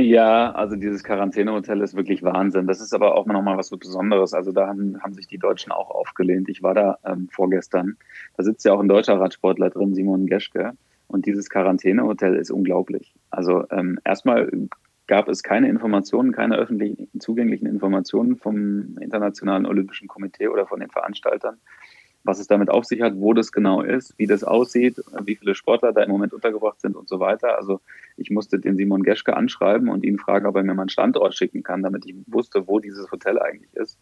Ja, 0.00 0.52
also 0.52 0.76
dieses 0.76 1.02
Quarantänehotel 1.02 1.80
ist 1.80 1.96
wirklich 1.96 2.22
Wahnsinn. 2.22 2.68
Das 2.68 2.80
ist 2.80 2.94
aber 2.94 3.16
auch 3.16 3.26
nochmal 3.26 3.58
was 3.58 3.66
so 3.66 3.76
Besonderes. 3.76 4.32
Also 4.32 4.52
da 4.52 4.68
haben, 4.68 5.02
haben 5.02 5.12
sich 5.12 5.26
die 5.26 5.38
Deutschen 5.38 5.72
auch 5.72 5.90
aufgelehnt. 5.90 6.48
Ich 6.48 6.62
war 6.62 6.72
da 6.72 6.98
ähm, 7.04 7.28
vorgestern. 7.32 7.96
Da 8.36 8.44
sitzt 8.44 8.64
ja 8.64 8.72
auch 8.72 8.78
ein 8.78 8.86
deutscher 8.86 9.18
Radsportler 9.18 9.70
drin, 9.70 9.96
Simon 9.96 10.26
Geschke. 10.28 10.74
Und 11.08 11.26
dieses 11.26 11.50
Quarantänehotel 11.50 12.36
ist 12.36 12.52
unglaublich. 12.52 13.12
Also 13.30 13.64
ähm, 13.70 13.98
erstmal 14.04 14.48
gab 15.08 15.26
es 15.26 15.42
keine 15.42 15.68
Informationen, 15.68 16.30
keine 16.30 16.58
öffentlich 16.58 17.08
zugänglichen 17.18 17.66
Informationen 17.66 18.36
vom 18.36 18.98
Internationalen 18.98 19.66
Olympischen 19.66 20.06
Komitee 20.06 20.46
oder 20.46 20.68
von 20.68 20.78
den 20.78 20.90
Veranstaltern 20.90 21.58
was 22.28 22.38
es 22.38 22.46
damit 22.46 22.68
auf 22.68 22.84
sich 22.84 23.00
hat, 23.00 23.14
wo 23.16 23.32
das 23.32 23.52
genau 23.52 23.80
ist, 23.80 24.12
wie 24.18 24.26
das 24.26 24.44
aussieht, 24.44 25.02
wie 25.24 25.34
viele 25.34 25.54
Sportler 25.54 25.94
da 25.94 26.02
im 26.02 26.10
Moment 26.10 26.34
untergebracht 26.34 26.78
sind 26.78 26.94
und 26.94 27.08
so 27.08 27.20
weiter. 27.20 27.56
Also 27.56 27.80
ich 28.18 28.28
musste 28.30 28.58
den 28.58 28.76
Simon 28.76 29.02
Geschke 29.02 29.34
anschreiben 29.34 29.88
und 29.88 30.04
ihn 30.04 30.18
fragen, 30.18 30.44
ob 30.44 30.54
er 30.54 30.62
mir 30.62 30.74
mal 30.74 30.82
einen 30.82 30.90
Standort 30.90 31.34
schicken 31.34 31.62
kann, 31.62 31.82
damit 31.82 32.04
ich 32.04 32.14
wusste, 32.26 32.68
wo 32.68 32.80
dieses 32.80 33.10
Hotel 33.10 33.38
eigentlich 33.38 33.72
ist. 33.72 33.98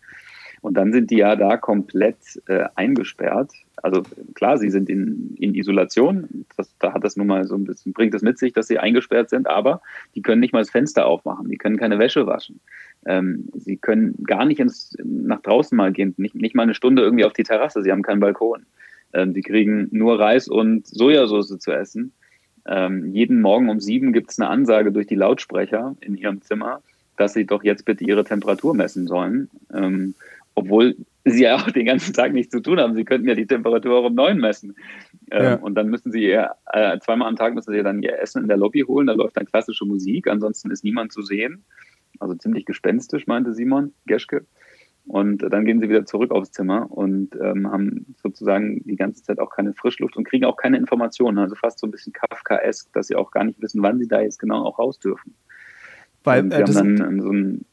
Und 0.61 0.75
dann 0.77 0.93
sind 0.93 1.13
die 1.13 1.19
ja 1.19 1.37
da 1.37 1.57
komplett 1.57 2.17
äh, 2.49 2.65
eingesperrt. 2.75 3.53
Also 3.77 4.03
klar, 4.35 4.59
sie 4.59 4.71
sind 4.71 4.89
in, 4.89 5.37
in 5.37 5.55
Isolation. 5.55 6.47
Das, 6.57 6.77
da 6.81 6.95
hat 6.95 7.05
das 7.05 7.17
nun 7.17 7.29
mal 7.29 7.45
so 7.47 7.55
ein 7.55 7.63
bisschen, 7.63 7.93
bringt 7.93 8.15
es 8.15 8.23
mit 8.23 8.39
sich, 8.39 8.53
dass 8.53 8.67
sie 8.67 8.81
eingesperrt 8.81 9.31
sind, 9.31 9.49
aber 9.49 9.83
die 10.17 10.23
können 10.23 10.41
nicht 10.41 10.53
mal 10.53 10.63
das 10.63 10.71
Fenster 10.71 11.07
aufmachen, 11.07 11.49
die 11.49 11.59
können 11.59 11.77
keine 11.77 12.01
Wäsche 12.01 12.27
waschen. 12.27 12.59
Ähm, 13.07 13.49
sie 13.55 13.77
können 13.77 14.15
gar 14.25 14.45
nicht 14.45 14.61
ins, 14.61 14.97
nach 15.03 15.41
draußen 15.41 15.77
mal 15.77 15.93
gehen, 15.93 16.15
nicht, 16.17 16.35
nicht 16.35 16.55
mal 16.55 16.65
eine 16.65 16.75
Stunde 16.75 17.03
irgendwie 17.03 17.25
auf 17.25 17.33
die 17.33 17.45
Terrasse, 17.45 17.83
sie 17.83 17.93
haben 17.93 18.03
keinen 18.03 18.21
Balkon. 18.21 18.67
Ähm, 19.13 19.33
sie 19.33 19.43
kriegen 19.43 19.89
nur 19.93 20.19
Reis 20.19 20.49
und 20.49 20.87
Sojasauce 20.87 21.59
zu 21.59 21.73
essen. 21.73 22.13
Ähm, 22.67 23.13
jeden 23.13 23.41
Morgen 23.41 23.69
um 23.69 23.81
sieben 23.81 24.13
gibt 24.13 24.33
es 24.33 24.41
eine 24.41 24.51
Ansage 24.51 24.91
durch 24.91 25.07
die 25.07 25.15
Lautsprecher 25.15 25.97
in 26.01 26.17
ihrem 26.17 26.43
Zimmer, 26.43 26.83
dass 27.17 27.33
sie 27.33 27.47
doch 27.47 27.63
jetzt 27.63 27.85
bitte 27.85 28.05
ihre 28.05 28.25
Temperatur 28.25 28.75
messen 28.75 29.07
sollen. 29.07 29.49
Ähm, 29.73 30.15
obwohl 30.57 30.97
sie 31.25 31.45
ja 31.45 31.57
auch 31.57 31.71
den 31.71 31.87
ganzen 31.87 32.13
Tag 32.13 32.33
nichts 32.33 32.51
zu 32.51 32.61
tun 32.61 32.81
haben. 32.81 32.95
Sie 32.95 33.05
könnten 33.05 33.29
ja 33.29 33.35
die 33.35 33.47
Temperatur 33.47 33.99
auch 33.99 34.07
um 34.07 34.15
neun 34.15 34.39
messen. 34.39 34.75
Ähm, 35.31 35.45
ja. 35.45 35.55
Und 35.55 35.77
dann 35.77 35.89
müssen 35.89 36.11
sie 36.11 36.25
ihr, 36.25 36.51
äh, 36.73 36.99
zweimal 36.99 37.29
am 37.29 37.37
Tag 37.37 37.55
müssen 37.55 37.73
sie 37.73 37.83
dann 37.83 38.03
ihr 38.03 38.19
Essen 38.19 38.43
in 38.43 38.49
der 38.49 38.57
Lobby 38.57 38.81
holen. 38.81 39.07
Da 39.07 39.13
läuft 39.13 39.37
dann 39.37 39.47
klassische 39.47 39.85
Musik, 39.85 40.27
ansonsten 40.27 40.71
ist 40.73 40.83
niemand 40.83 41.13
zu 41.13 41.23
sehen. 41.23 41.65
Also 42.21 42.35
ziemlich 42.35 42.65
gespenstisch, 42.65 43.27
meinte 43.27 43.53
Simon 43.55 43.93
Geschke. 44.07 44.45
Und 45.07 45.39
dann 45.39 45.65
gehen 45.65 45.79
sie 45.81 45.89
wieder 45.89 46.05
zurück 46.05 46.33
aufs 46.33 46.51
Zimmer 46.51 46.91
und 46.91 47.37
ähm, 47.41 47.71
haben 47.71 48.17
sozusagen 48.21 48.83
die 48.85 48.97
ganze 48.97 49.23
Zeit 49.23 49.39
auch 49.39 49.51
keine 49.51 49.73
Frischluft 49.73 50.17
und 50.17 50.25
kriegen 50.25 50.45
auch 50.45 50.57
keine 50.57 50.79
Informationen. 50.79 51.39
Also 51.39 51.55
fast 51.55 51.79
so 51.79 51.87
ein 51.87 51.93
bisschen 51.93 52.13
Kafkaesk, 52.13 52.93
dass 52.93 53.07
sie 53.07 53.15
auch 53.15 53.31
gar 53.31 53.45
nicht 53.45 53.63
wissen, 53.63 53.83
wann 53.83 54.01
sie 54.01 54.09
da 54.09 54.21
jetzt 54.21 54.41
genau 54.41 54.65
auch 54.65 54.81
raus 54.81 54.99
dürfen. 54.99 55.35
Weil 56.25 56.47
äh, 56.53 56.65
das, 56.65 56.75
sind, 56.75 56.99
so 56.99 57.31
ein, 57.31 57.65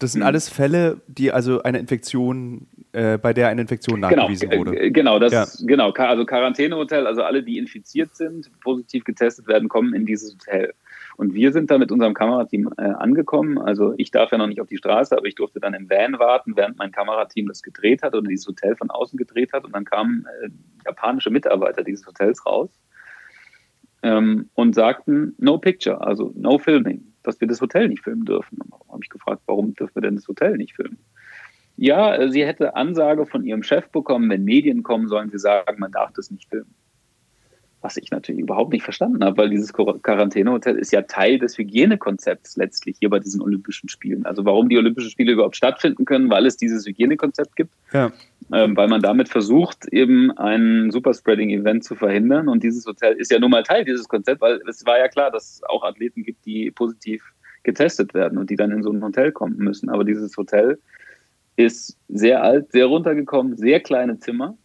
das 0.00 0.12
sind 0.12 0.22
hm. 0.22 0.26
alles 0.26 0.48
Fälle, 0.48 1.00
die 1.06 1.30
also 1.30 1.62
eine 1.62 1.78
Infektion, 1.78 2.66
äh, 2.90 3.16
bei 3.16 3.32
der 3.32 3.46
eine 3.46 3.60
Infektion 3.60 4.00
genau, 4.00 4.08
nachgewiesen 4.08 4.50
genau, 4.50 4.66
wurde. 4.66 4.90
Genau, 4.90 5.18
das 5.20 5.32
ja. 5.32 5.46
genau. 5.66 5.92
Also 5.92 6.26
Quarantänehotel, 6.26 7.06
also 7.06 7.22
alle, 7.22 7.44
die 7.44 7.58
infiziert 7.58 8.16
sind, 8.16 8.50
positiv 8.60 9.04
getestet 9.04 9.46
werden, 9.46 9.68
kommen 9.68 9.94
in 9.94 10.04
dieses 10.04 10.32
Hotel. 10.34 10.74
Und 11.16 11.32
wir 11.32 11.50
sind 11.52 11.70
da 11.70 11.78
mit 11.78 11.90
unserem 11.90 12.12
Kamerateam 12.12 12.70
äh, 12.76 12.82
angekommen. 12.82 13.58
Also 13.58 13.94
ich 13.96 14.10
darf 14.10 14.32
ja 14.32 14.38
noch 14.38 14.46
nicht 14.46 14.60
auf 14.60 14.68
die 14.68 14.76
Straße, 14.76 15.16
aber 15.16 15.26
ich 15.26 15.34
durfte 15.34 15.60
dann 15.60 15.72
im 15.72 15.88
Van 15.88 16.18
warten, 16.18 16.56
während 16.56 16.76
mein 16.76 16.92
Kamerateam 16.92 17.48
das 17.48 17.62
gedreht 17.62 18.02
hat 18.02 18.14
oder 18.14 18.28
dieses 18.28 18.46
Hotel 18.46 18.76
von 18.76 18.90
außen 18.90 19.16
gedreht 19.16 19.52
hat. 19.54 19.64
Und 19.64 19.74
dann 19.74 19.86
kamen 19.86 20.26
äh, 20.42 20.50
japanische 20.84 21.30
Mitarbeiter 21.30 21.82
dieses 21.82 22.06
Hotels 22.06 22.44
raus 22.44 22.70
ähm, 24.02 24.50
und 24.54 24.74
sagten, 24.74 25.34
no 25.38 25.56
picture, 25.56 26.00
also 26.00 26.32
no 26.36 26.58
filming, 26.58 27.02
dass 27.22 27.40
wir 27.40 27.48
das 27.48 27.62
Hotel 27.62 27.88
nicht 27.88 28.04
filmen 28.04 28.26
dürfen. 28.26 28.58
Und 28.60 28.92
habe 28.92 29.00
ich 29.02 29.08
gefragt, 29.08 29.42
warum 29.46 29.74
dürfen 29.74 29.94
wir 29.94 30.02
denn 30.02 30.16
das 30.16 30.28
Hotel 30.28 30.58
nicht 30.58 30.74
filmen? 30.74 30.98
Ja, 31.76 32.14
äh, 32.14 32.30
sie 32.30 32.44
hätte 32.44 32.76
Ansage 32.76 33.24
von 33.24 33.42
ihrem 33.42 33.62
Chef 33.62 33.88
bekommen, 33.88 34.28
wenn 34.28 34.44
Medien 34.44 34.82
kommen, 34.82 35.08
sollen 35.08 35.30
sie 35.30 35.38
sagen, 35.38 35.80
man 35.80 35.92
darf 35.92 36.12
das 36.12 36.30
nicht 36.30 36.48
filmen. 36.48 36.74
Was 37.86 37.96
ich 37.96 38.10
natürlich 38.10 38.40
überhaupt 38.40 38.72
nicht 38.72 38.82
verstanden 38.82 39.22
habe, 39.22 39.38
weil 39.38 39.48
dieses 39.48 39.72
Quarantänehotel 39.72 40.76
ist 40.76 40.90
ja 40.90 41.02
Teil 41.02 41.38
des 41.38 41.56
Hygienekonzepts 41.56 42.56
letztlich 42.56 42.96
hier 42.98 43.10
bei 43.10 43.20
diesen 43.20 43.40
Olympischen 43.40 43.88
Spielen. 43.88 44.26
Also 44.26 44.44
warum 44.44 44.68
die 44.68 44.76
Olympischen 44.76 45.08
Spiele 45.08 45.30
überhaupt 45.30 45.54
stattfinden 45.54 46.04
können, 46.04 46.28
weil 46.28 46.46
es 46.46 46.56
dieses 46.56 46.84
Hygienekonzept 46.84 47.54
gibt. 47.54 47.74
Ja. 47.92 48.10
Ähm, 48.52 48.76
weil 48.76 48.88
man 48.88 49.02
damit 49.02 49.28
versucht, 49.28 49.86
eben 49.92 50.36
ein 50.36 50.90
Superspreading-Event 50.90 51.84
zu 51.84 51.94
verhindern. 51.94 52.48
Und 52.48 52.64
dieses 52.64 52.84
Hotel 52.86 53.12
ist 53.12 53.30
ja 53.30 53.38
nun 53.38 53.52
mal 53.52 53.62
Teil 53.62 53.84
dieses 53.84 54.08
Konzepts, 54.08 54.40
weil 54.40 54.60
es 54.68 54.84
war 54.84 54.98
ja 54.98 55.06
klar, 55.06 55.30
dass 55.30 55.54
es 55.54 55.62
auch 55.62 55.84
Athleten 55.84 56.24
gibt, 56.24 56.44
die 56.44 56.72
positiv 56.72 57.22
getestet 57.62 58.14
werden 58.14 58.36
und 58.36 58.50
die 58.50 58.56
dann 58.56 58.72
in 58.72 58.82
so 58.82 58.90
ein 58.90 59.02
Hotel 59.02 59.30
kommen 59.30 59.58
müssen. 59.58 59.90
Aber 59.90 60.02
dieses 60.02 60.36
Hotel 60.36 60.80
ist 61.54 61.96
sehr 62.08 62.42
alt, 62.42 62.72
sehr 62.72 62.86
runtergekommen, 62.86 63.56
sehr 63.56 63.78
kleine 63.78 64.18
Zimmer 64.18 64.58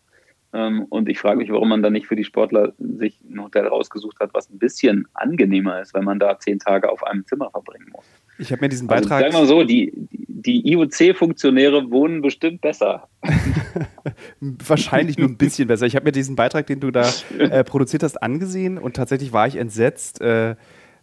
und 0.53 1.07
ich 1.07 1.17
frage 1.17 1.37
mich, 1.37 1.49
warum 1.49 1.69
man 1.69 1.81
dann 1.81 1.93
nicht 1.93 2.07
für 2.07 2.17
die 2.17 2.25
Sportler 2.25 2.73
sich 2.77 3.17
ein 3.23 3.41
Hotel 3.41 3.67
rausgesucht 3.67 4.19
hat, 4.19 4.33
was 4.33 4.49
ein 4.49 4.59
bisschen 4.59 5.07
angenehmer 5.13 5.81
ist, 5.81 5.93
wenn 5.93 6.03
man 6.03 6.19
da 6.19 6.39
zehn 6.39 6.59
Tage 6.59 6.91
auf 6.91 7.03
einem 7.03 7.25
Zimmer 7.25 7.49
verbringen 7.51 7.87
muss. 7.93 8.03
Ich 8.37 8.51
habe 8.51 8.61
mir 8.61 8.69
diesen 8.69 8.89
also, 8.89 9.07
Beitrag. 9.07 9.23
Also, 9.23 9.37
sag 9.37 9.41
mal 9.41 9.47
so, 9.47 9.63
die, 9.63 9.93
die 10.11 10.73
IOC-Funktionäre 10.73 11.89
wohnen 11.89 12.21
bestimmt 12.21 12.59
besser. 12.59 13.07
Wahrscheinlich 14.41 15.17
nur 15.17 15.29
ein 15.29 15.37
bisschen 15.37 15.67
besser. 15.67 15.85
Ich 15.85 15.95
habe 15.95 16.05
mir 16.05 16.11
diesen 16.11 16.35
Beitrag, 16.35 16.67
den 16.67 16.81
du 16.81 16.91
da 16.91 17.09
äh, 17.37 17.63
produziert 17.63 18.03
hast, 18.03 18.21
angesehen 18.21 18.77
und 18.77 18.95
tatsächlich 18.95 19.31
war 19.31 19.47
ich 19.47 19.55
entsetzt. 19.55 20.19
Äh, 20.19 20.55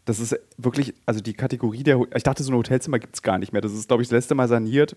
das 0.05 0.21
ist 0.21 0.39
wirklich, 0.57 0.95
also 1.07 1.21
die 1.21 1.35
Kategorie 1.35 1.85
der, 1.85 2.01
ich 2.15 2.23
dachte, 2.23 2.43
so 2.43 2.53
ein 2.53 2.57
Hotelzimmer 2.57 2.99
gibt 2.99 3.15
es 3.15 3.23
gar 3.23 3.39
nicht 3.39 3.53
mehr. 3.53 3.63
Das 3.63 3.73
ist, 3.73 3.89
glaube 3.89 4.03
ich, 4.03 4.09
das 4.09 4.17
letzte 4.17 4.35
Mal 4.35 4.49
saniert 4.49 4.97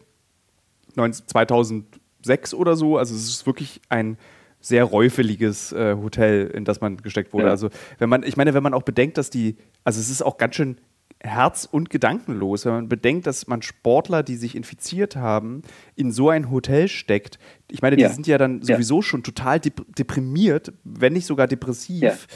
2006 0.95 2.53
oder 2.53 2.75
so. 2.75 2.97
Also 2.97 3.15
es 3.15 3.27
ist 3.27 3.45
wirklich 3.45 3.81
ein 3.89 4.17
sehr 4.61 4.83
räufeliges 4.85 5.71
äh, 5.73 5.95
Hotel, 5.95 6.47
in 6.47 6.63
das 6.63 6.79
man 6.79 6.97
gesteckt 6.97 7.33
wurde. 7.33 7.45
Ja. 7.45 7.51
Also 7.51 7.69
wenn 7.97 8.09
man, 8.09 8.23
ich 8.23 8.37
meine, 8.37 8.53
wenn 8.53 8.63
man 8.63 8.73
auch 8.73 8.83
bedenkt, 8.83 9.17
dass 9.17 9.29
die, 9.29 9.57
also 9.83 9.99
es 9.99 10.09
ist 10.09 10.21
auch 10.21 10.37
ganz 10.37 10.55
schön 10.55 10.77
herz- 11.23 11.67
und 11.69 11.89
gedankenlos, 11.89 12.65
wenn 12.65 12.73
man 12.73 12.89
bedenkt, 12.89 13.27
dass 13.27 13.47
man 13.47 13.61
Sportler, 13.61 14.23
die 14.23 14.35
sich 14.35 14.55
infiziert 14.55 15.15
haben, 15.15 15.61
in 15.95 16.11
so 16.11 16.29
ein 16.29 16.49
Hotel 16.49 16.87
steckt. 16.87 17.37
Ich 17.69 17.81
meine, 17.81 17.95
die 17.95 18.03
ja. 18.03 18.09
sind 18.09 18.27
ja 18.27 18.37
dann 18.37 18.61
sowieso 18.61 18.97
ja. 18.97 19.01
schon 19.03 19.23
total 19.23 19.59
dep 19.59 19.83
deprimiert, 19.95 20.73
wenn 20.83 21.13
nicht 21.13 21.25
sogar 21.25 21.47
depressiv, 21.47 22.27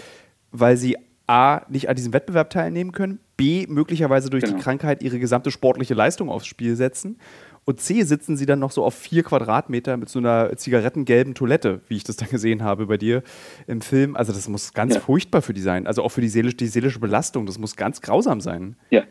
weil 0.51 0.77
sie 0.77 0.97
A, 1.27 1.61
nicht 1.69 1.89
an 1.89 1.95
diesem 1.95 2.13
Wettbewerb 2.13 2.51
teilnehmen 2.51 2.91
können, 2.91 3.19
B, 3.37 3.65
möglicherweise 3.67 4.29
durch 4.29 4.43
genau. 4.43 4.57
die 4.57 4.63
Krankheit 4.63 5.01
ihre 5.01 5.17
gesamte 5.17 5.49
sportliche 5.49 5.95
Leistung 5.95 6.29
aufs 6.29 6.45
Spiel 6.45 6.75
setzen 6.75 7.17
und 7.65 7.79
C 7.79 8.03
sitzen 8.03 8.37
sie 8.37 8.45
dann 8.45 8.59
noch 8.59 8.71
so 8.71 8.83
auf 8.85 8.93
vier 8.93 9.23
Quadratmeter 9.23 9.97
mit 9.97 10.07
so 10.07 10.19
einer 10.19 10.55
zigarettengelben 10.55 11.33
Toilette, 11.33 11.81
wie 11.87 11.97
ich 11.97 12.03
das 12.03 12.15
dann 12.15 12.29
gesehen 12.29 12.63
habe 12.63 12.85
bei 12.85 12.97
dir 12.97 13.23
im 13.65 13.81
Film. 13.81 14.15
Also 14.15 14.33
das 14.33 14.47
muss 14.47 14.73
ganz 14.73 14.93
ja. 14.93 14.99
furchtbar 14.99 15.41
für 15.41 15.53
die 15.53 15.61
sein. 15.61 15.87
Also 15.87 16.03
auch 16.03 16.09
für 16.09 16.21
die, 16.21 16.29
seelisch, 16.29 16.57
die 16.57 16.67
seelische 16.67 16.99
Belastung. 16.99 17.47
Das 17.47 17.57
muss 17.57 17.75
ganz 17.75 18.01
grausam 18.01 18.39
sein. 18.39 18.75
Ja, 18.91 19.03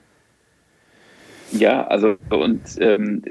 ja, 1.52 1.86
also 1.86 2.16
und 2.30 2.62
ähm, 2.78 3.22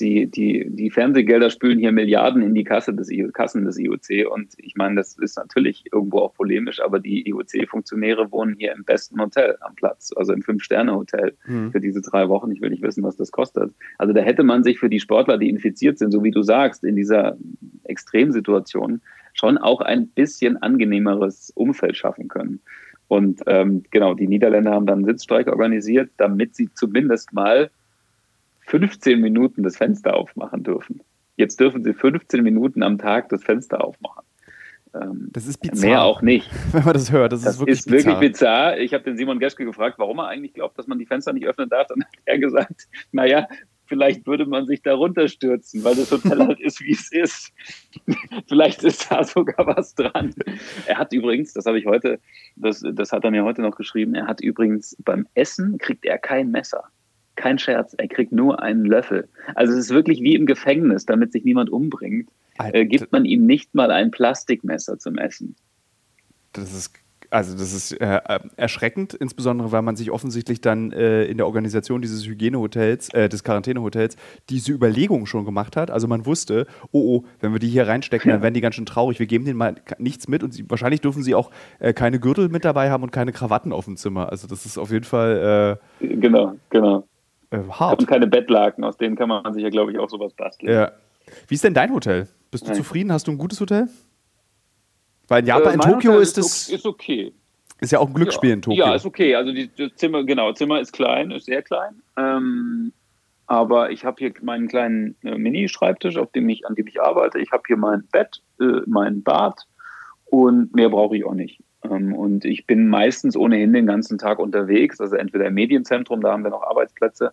die, 0.00 0.26
die, 0.26 0.66
die 0.68 0.90
Fernsehgelder 0.90 1.50
spülen 1.50 1.78
hier 1.78 1.92
Milliarden 1.92 2.42
in 2.42 2.54
die 2.54 2.64
Kasse 2.64 2.94
des, 2.94 3.10
Kassen 3.32 3.64
des 3.64 3.78
IOC 3.78 4.30
und 4.32 4.52
ich 4.56 4.76
meine, 4.76 4.96
das 4.96 5.18
ist 5.18 5.36
natürlich 5.36 5.84
irgendwo 5.92 6.18
auch 6.18 6.34
polemisch, 6.34 6.80
aber 6.80 7.00
die 7.00 7.28
IOC-Funktionäre 7.28 8.30
wohnen 8.32 8.56
hier 8.58 8.72
im 8.72 8.84
besten 8.84 9.20
Hotel 9.20 9.56
am 9.60 9.74
Platz, 9.74 10.12
also 10.16 10.32
im 10.32 10.42
Fünf-Sterne-Hotel 10.42 11.34
mhm. 11.46 11.72
für 11.72 11.80
diese 11.80 12.00
drei 12.00 12.28
Wochen. 12.28 12.50
Ich 12.52 12.60
will 12.60 12.70
nicht 12.70 12.82
wissen, 12.82 13.02
was 13.02 13.16
das 13.16 13.30
kostet. 13.30 13.72
Also 13.98 14.12
da 14.12 14.20
hätte 14.22 14.42
man 14.42 14.64
sich 14.64 14.78
für 14.78 14.88
die 14.88 15.00
Sportler, 15.00 15.38
die 15.38 15.50
infiziert 15.50 15.98
sind, 15.98 16.12
so 16.12 16.22
wie 16.24 16.30
du 16.30 16.42
sagst, 16.42 16.84
in 16.84 16.96
dieser 16.96 17.36
Extremsituation 17.84 19.00
schon 19.34 19.58
auch 19.58 19.80
ein 19.80 20.08
bisschen 20.08 20.56
angenehmeres 20.62 21.50
Umfeld 21.54 21.96
schaffen 21.96 22.28
können. 22.28 22.60
Und 23.12 23.42
ähm, 23.46 23.82
genau, 23.90 24.14
die 24.14 24.26
Niederländer 24.26 24.70
haben 24.70 24.86
dann 24.86 25.00
einen 25.00 25.04
Sitzstreik 25.04 25.46
organisiert, 25.46 26.12
damit 26.16 26.54
sie 26.54 26.72
zumindest 26.72 27.34
mal 27.34 27.70
15 28.68 29.20
Minuten 29.20 29.62
das 29.62 29.76
Fenster 29.76 30.16
aufmachen 30.16 30.62
dürfen. 30.62 31.02
Jetzt 31.36 31.60
dürfen 31.60 31.84
sie 31.84 31.92
15 31.92 32.42
Minuten 32.42 32.82
am 32.82 32.96
Tag 32.96 33.28
das 33.28 33.44
Fenster 33.44 33.84
aufmachen. 33.84 34.24
Ähm, 34.94 35.28
das 35.30 35.46
ist 35.46 35.58
bizarr. 35.58 35.90
Mehr 35.90 36.02
auch 36.04 36.22
nicht. 36.22 36.48
Wenn 36.72 36.84
man 36.84 36.94
das 36.94 37.12
hört, 37.12 37.32
das, 37.32 37.42
das 37.42 37.56
ist 37.56 37.60
wirklich 37.60 37.78
ist 37.80 37.84
bizarr. 37.84 38.06
wirklich 38.14 38.32
bizarr. 38.32 38.78
Ich 38.78 38.94
habe 38.94 39.04
den 39.04 39.18
Simon 39.18 39.38
Geschke 39.38 39.66
gefragt, 39.66 39.98
warum 39.98 40.18
er 40.18 40.28
eigentlich 40.28 40.54
glaubt, 40.54 40.78
dass 40.78 40.86
man 40.86 40.98
die 40.98 41.04
Fenster 41.04 41.34
nicht 41.34 41.46
öffnen 41.46 41.68
darf. 41.68 41.88
Dann 41.88 42.02
hat 42.02 42.18
er 42.24 42.38
gesagt, 42.38 42.88
naja, 43.12 43.46
vielleicht 43.92 44.26
würde 44.26 44.46
man 44.46 44.64
sich 44.64 44.80
darunter 44.80 45.28
stürzen, 45.28 45.84
weil 45.84 45.94
das 45.94 46.10
Hotel 46.10 46.38
halt 46.38 46.60
ist, 46.60 46.80
wie 46.80 46.92
es 46.92 47.12
ist. 47.12 47.52
vielleicht 48.48 48.82
ist 48.84 49.12
da 49.12 49.22
sogar 49.22 49.66
was 49.66 49.94
dran. 49.94 50.34
Er 50.86 50.96
hat 50.96 51.12
übrigens, 51.12 51.52
das 51.52 51.66
habe 51.66 51.78
ich 51.78 51.84
heute, 51.84 52.18
das, 52.56 52.82
das 52.94 53.12
hat 53.12 53.24
er 53.24 53.30
mir 53.30 53.44
heute 53.44 53.60
noch 53.60 53.76
geschrieben, 53.76 54.14
er 54.14 54.26
hat 54.26 54.40
übrigens 54.40 54.96
beim 55.04 55.26
Essen 55.34 55.76
kriegt 55.76 56.06
er 56.06 56.16
kein 56.16 56.50
Messer. 56.50 56.84
Kein 57.36 57.58
Scherz, 57.58 57.94
er 57.98 58.08
kriegt 58.08 58.32
nur 58.32 58.62
einen 58.62 58.86
Löffel. 58.86 59.28
Also 59.56 59.74
es 59.74 59.80
ist 59.80 59.90
wirklich 59.90 60.22
wie 60.22 60.36
im 60.36 60.46
Gefängnis, 60.46 61.04
damit 61.04 61.32
sich 61.32 61.44
niemand 61.44 61.68
umbringt, 61.68 62.30
äh, 62.58 62.86
gibt 62.86 63.12
man 63.12 63.26
ihm 63.26 63.44
nicht 63.44 63.74
mal 63.74 63.90
ein 63.90 64.10
Plastikmesser 64.10 64.98
zum 64.98 65.18
Essen. 65.18 65.54
Das 66.54 66.72
ist 66.72 66.94
also 67.32 67.56
das 67.56 67.72
ist 67.72 67.92
äh, 67.92 68.16
äh, 68.16 68.40
erschreckend, 68.56 69.14
insbesondere 69.14 69.72
weil 69.72 69.82
man 69.82 69.96
sich 69.96 70.10
offensichtlich 70.10 70.60
dann 70.60 70.92
äh, 70.92 71.24
in 71.24 71.38
der 71.38 71.46
Organisation 71.46 72.02
dieses 72.02 72.26
Hygienehotels, 72.26 73.08
äh, 73.14 73.28
des 73.28 73.42
Quarantänehotels, 73.42 74.16
diese 74.50 74.72
Überlegungen 74.72 75.26
schon 75.26 75.44
gemacht 75.44 75.76
hat. 75.76 75.90
Also 75.90 76.06
man 76.08 76.26
wusste, 76.26 76.66
oh 76.90 77.00
oh, 77.00 77.24
wenn 77.40 77.52
wir 77.52 77.58
die 77.58 77.68
hier 77.68 77.88
reinstecken, 77.88 78.30
dann 78.30 78.42
werden 78.42 78.54
die 78.54 78.60
ganz 78.60 78.74
schön 78.74 78.86
traurig. 78.86 79.18
Wir 79.18 79.26
geben 79.26 79.44
denen 79.44 79.56
mal 79.56 79.76
nichts 79.98 80.28
mit 80.28 80.42
und 80.42 80.52
sie, 80.52 80.68
wahrscheinlich 80.68 81.00
dürfen 81.00 81.22
sie 81.22 81.34
auch 81.34 81.50
äh, 81.78 81.92
keine 81.92 82.20
Gürtel 82.20 82.48
mit 82.48 82.64
dabei 82.64 82.90
haben 82.90 83.02
und 83.02 83.12
keine 83.12 83.32
Krawatten 83.32 83.72
auf 83.72 83.86
dem 83.86 83.96
Zimmer. 83.96 84.30
Also 84.30 84.46
das 84.46 84.66
ist 84.66 84.76
auf 84.76 84.90
jeden 84.90 85.04
Fall 85.04 85.78
äh, 86.00 86.06
genau, 86.16 86.54
genau. 86.68 87.06
hart. 87.50 88.00
Und 88.00 88.06
keine 88.06 88.26
Bettlaken, 88.26 88.84
aus 88.84 88.98
denen 88.98 89.16
kann 89.16 89.28
man 89.28 89.52
sich 89.54 89.62
ja, 89.62 89.70
glaube 89.70 89.92
ich, 89.92 89.98
auch 89.98 90.10
sowas 90.10 90.34
basteln. 90.34 90.72
Ja. 90.72 90.92
Wie 91.48 91.54
ist 91.54 91.64
denn 91.64 91.74
dein 91.74 91.94
Hotel? 91.94 92.28
Bist 92.50 92.64
du 92.64 92.68
Nein. 92.68 92.76
zufrieden? 92.76 93.12
Hast 93.12 93.26
du 93.26 93.30
ein 93.30 93.38
gutes 93.38 93.58
Hotel? 93.60 93.88
Weil 95.28 95.40
in 95.40 95.46
Japan, 95.46 95.70
äh, 95.70 95.74
in 95.74 95.80
Tokio 95.80 96.18
ist 96.18 96.38
es. 96.38 96.68
Ist 96.68 96.86
okay. 96.86 97.32
Ist 97.80 97.90
ja 97.90 97.98
auch 97.98 98.08
ein 98.08 98.14
Glücksspiel 98.14 98.50
ja, 98.50 98.54
in 98.54 98.62
Tokio. 98.62 98.84
Ja, 98.84 98.94
ist 98.94 99.06
okay. 99.06 99.34
Also 99.34 99.52
die, 99.52 99.68
das 99.76 99.94
Zimmer, 99.96 100.24
genau, 100.24 100.52
Zimmer 100.52 100.80
ist 100.80 100.92
klein, 100.92 101.30
ist 101.30 101.46
sehr 101.46 101.62
klein. 101.62 102.00
Ähm, 102.16 102.92
aber 103.46 103.90
ich 103.90 104.04
habe 104.04 104.16
hier 104.18 104.32
meinen 104.42 104.68
kleinen 104.68 105.16
äh, 105.24 105.36
Mini-Schreibtisch, 105.36 106.16
auf 106.16 106.30
dem 106.32 106.48
ich, 106.48 106.66
an 106.66 106.74
dem 106.74 106.86
ich 106.86 107.00
arbeite. 107.02 107.40
Ich 107.40 107.50
habe 107.50 107.64
hier 107.66 107.76
mein 107.76 108.04
Bett, 108.12 108.40
äh, 108.60 108.82
mein 108.86 109.22
Bad 109.22 109.66
und 110.26 110.74
mehr 110.74 110.90
brauche 110.90 111.16
ich 111.16 111.24
auch 111.24 111.34
nicht. 111.34 111.60
Ähm, 111.84 112.14
und 112.14 112.44
ich 112.44 112.66
bin 112.66 112.88
meistens 112.88 113.36
ohnehin 113.36 113.72
den 113.72 113.86
ganzen 113.86 114.16
Tag 114.16 114.38
unterwegs, 114.38 115.00
also 115.00 115.16
entweder 115.16 115.46
im 115.46 115.54
Medienzentrum, 115.54 116.20
da 116.20 116.32
haben 116.32 116.44
wir 116.44 116.50
noch 116.50 116.62
Arbeitsplätze, 116.62 117.32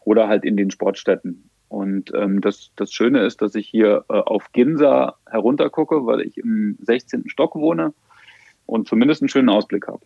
oder 0.00 0.28
halt 0.28 0.44
in 0.44 0.56
den 0.56 0.70
Sportstätten. 0.70 1.50
Und 1.74 2.12
ähm, 2.14 2.40
das, 2.40 2.70
das 2.76 2.92
Schöne 2.92 3.24
ist, 3.24 3.42
dass 3.42 3.56
ich 3.56 3.68
hier 3.68 4.04
äh, 4.08 4.12
auf 4.12 4.52
Ginza 4.52 5.16
heruntergucke, 5.28 6.06
weil 6.06 6.20
ich 6.20 6.38
im 6.38 6.78
16. 6.80 7.28
Stock 7.28 7.56
wohne 7.56 7.92
und 8.64 8.86
zumindest 8.86 9.22
einen 9.22 9.28
schönen 9.28 9.48
Ausblick 9.48 9.88
habe. 9.88 9.98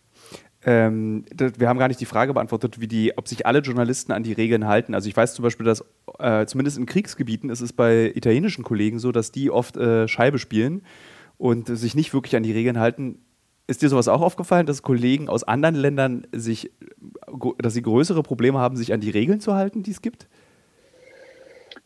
Ähm, 0.65 1.27
wir 1.37 1.69
haben 1.69 1.79
gar 1.79 1.89
nicht 1.89 2.01
die 2.01 2.07
Frage 2.07 2.33
beantwortet, 2.33 2.81
wie 2.81 2.89
die, 2.89 3.19
ob 3.19 3.29
sich 3.29 3.45
alle 3.45 3.59
Journalisten 3.59 4.13
an 4.13 4.23
die 4.23 4.33
Regeln 4.33 4.67
halten. 4.67 4.95
Also 4.95 5.11
ich 5.11 5.17
weiß 5.17 5.35
zum 5.35 5.43
Beispiel, 5.43 5.67
dass 5.67 5.85
äh, 6.19 6.47
zumindest 6.47 6.79
in 6.79 6.87
Kriegsgebieten 6.87 7.51
ist 7.51 7.61
es 7.61 7.75
bei 7.75 8.13
italienischen 8.15 8.65
Kollegen 8.65 8.99
so, 8.99 9.13
dass 9.13 9.31
die 9.31 9.51
oft 9.51 9.77
äh, 9.77 10.09
Scheibe 10.09 10.39
spielen 10.39 10.81
und 11.37 11.69
sich 11.69 11.95
nicht 11.95 12.15
wirklich 12.15 12.35
an 12.35 12.45
die 12.45 12.53
Regeln 12.53 12.79
halten. 12.79 13.19
Ist 13.67 13.83
dir 13.83 13.91
sowas 13.91 14.09
auch 14.09 14.23
aufgefallen, 14.23 14.65
dass 14.65 14.81
Kollegen 14.81 15.29
aus 15.29 15.45
anderen 15.45 15.75
Ländern 15.75 16.27
sich, 16.33 16.71
dass 17.59 17.75
sie 17.75 17.83
größere 17.83 18.23
Probleme 18.23 18.59
haben, 18.59 18.79
sich 18.79 18.95
an 18.95 19.01
die 19.01 19.11
Regeln 19.11 19.41
zu 19.41 19.55
halten, 19.55 19.83
die 19.83 19.91
es 19.91 20.01
gibt? 20.01 20.29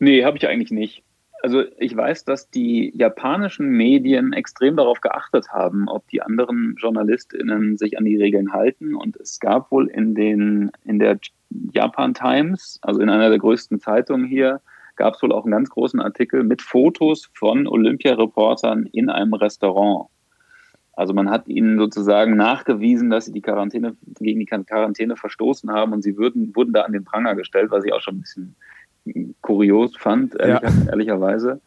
Nee, 0.03 0.25
habe 0.25 0.35
ich 0.35 0.49
eigentlich 0.49 0.71
nicht. 0.71 1.01
Also 1.43 1.63
ich 1.77 1.95
weiß, 1.95 2.25
dass 2.25 2.49
die 2.49 2.91
japanischen 2.93 3.69
Medien 3.69 4.33
extrem 4.33 4.75
darauf 4.75 4.99
geachtet 4.99 5.47
haben, 5.49 5.87
ob 5.87 6.05
die 6.09 6.21
anderen 6.21 6.75
JournalistInnen 6.77 7.77
sich 7.77 7.97
an 7.97 8.03
die 8.03 8.17
Regeln 8.17 8.51
halten. 8.51 8.95
Und 8.95 9.15
es 9.15 9.39
gab 9.39 9.71
wohl 9.71 9.87
in, 9.87 10.13
den, 10.13 10.71
in 10.83 10.99
der 10.99 11.19
Japan 11.73 12.13
Times, 12.13 12.79
also 12.81 12.99
in 12.99 13.09
einer 13.09 13.29
der 13.29 13.39
größten 13.39 13.79
Zeitungen 13.79 14.25
hier, 14.25 14.59
gab 14.97 15.15
es 15.15 15.23
wohl 15.23 15.31
auch 15.31 15.45
einen 15.45 15.53
ganz 15.53 15.69
großen 15.69 16.01
Artikel 16.01 16.43
mit 16.43 16.61
Fotos 16.61 17.29
von 17.33 17.65
Olympiareportern 17.65 18.87
in 18.87 19.09
einem 19.09 19.33
Restaurant. 19.33 20.09
Also 20.91 21.13
man 21.13 21.29
hat 21.29 21.47
ihnen 21.47 21.79
sozusagen 21.79 22.35
nachgewiesen, 22.35 23.09
dass 23.09 23.25
sie 23.25 23.31
die 23.31 23.41
Quarantäne 23.41 23.95
gegen 24.19 24.41
die 24.41 24.45
Quarantäne 24.45 25.15
verstoßen 25.15 25.71
haben 25.71 25.93
und 25.93 26.03
sie 26.03 26.17
würden, 26.17 26.53
wurden 26.55 26.73
da 26.73 26.81
an 26.81 26.91
den 26.91 27.05
Pranger 27.05 27.35
gestellt, 27.35 27.71
was 27.71 27.85
ich 27.85 27.93
auch 27.93 28.01
schon 28.01 28.17
ein 28.17 28.21
bisschen 28.21 28.55
kurios 29.41 29.95
fand, 29.97 30.35
ehrlich, 30.39 30.61
ja. 30.61 30.89
ehrlicherweise. 30.89 31.61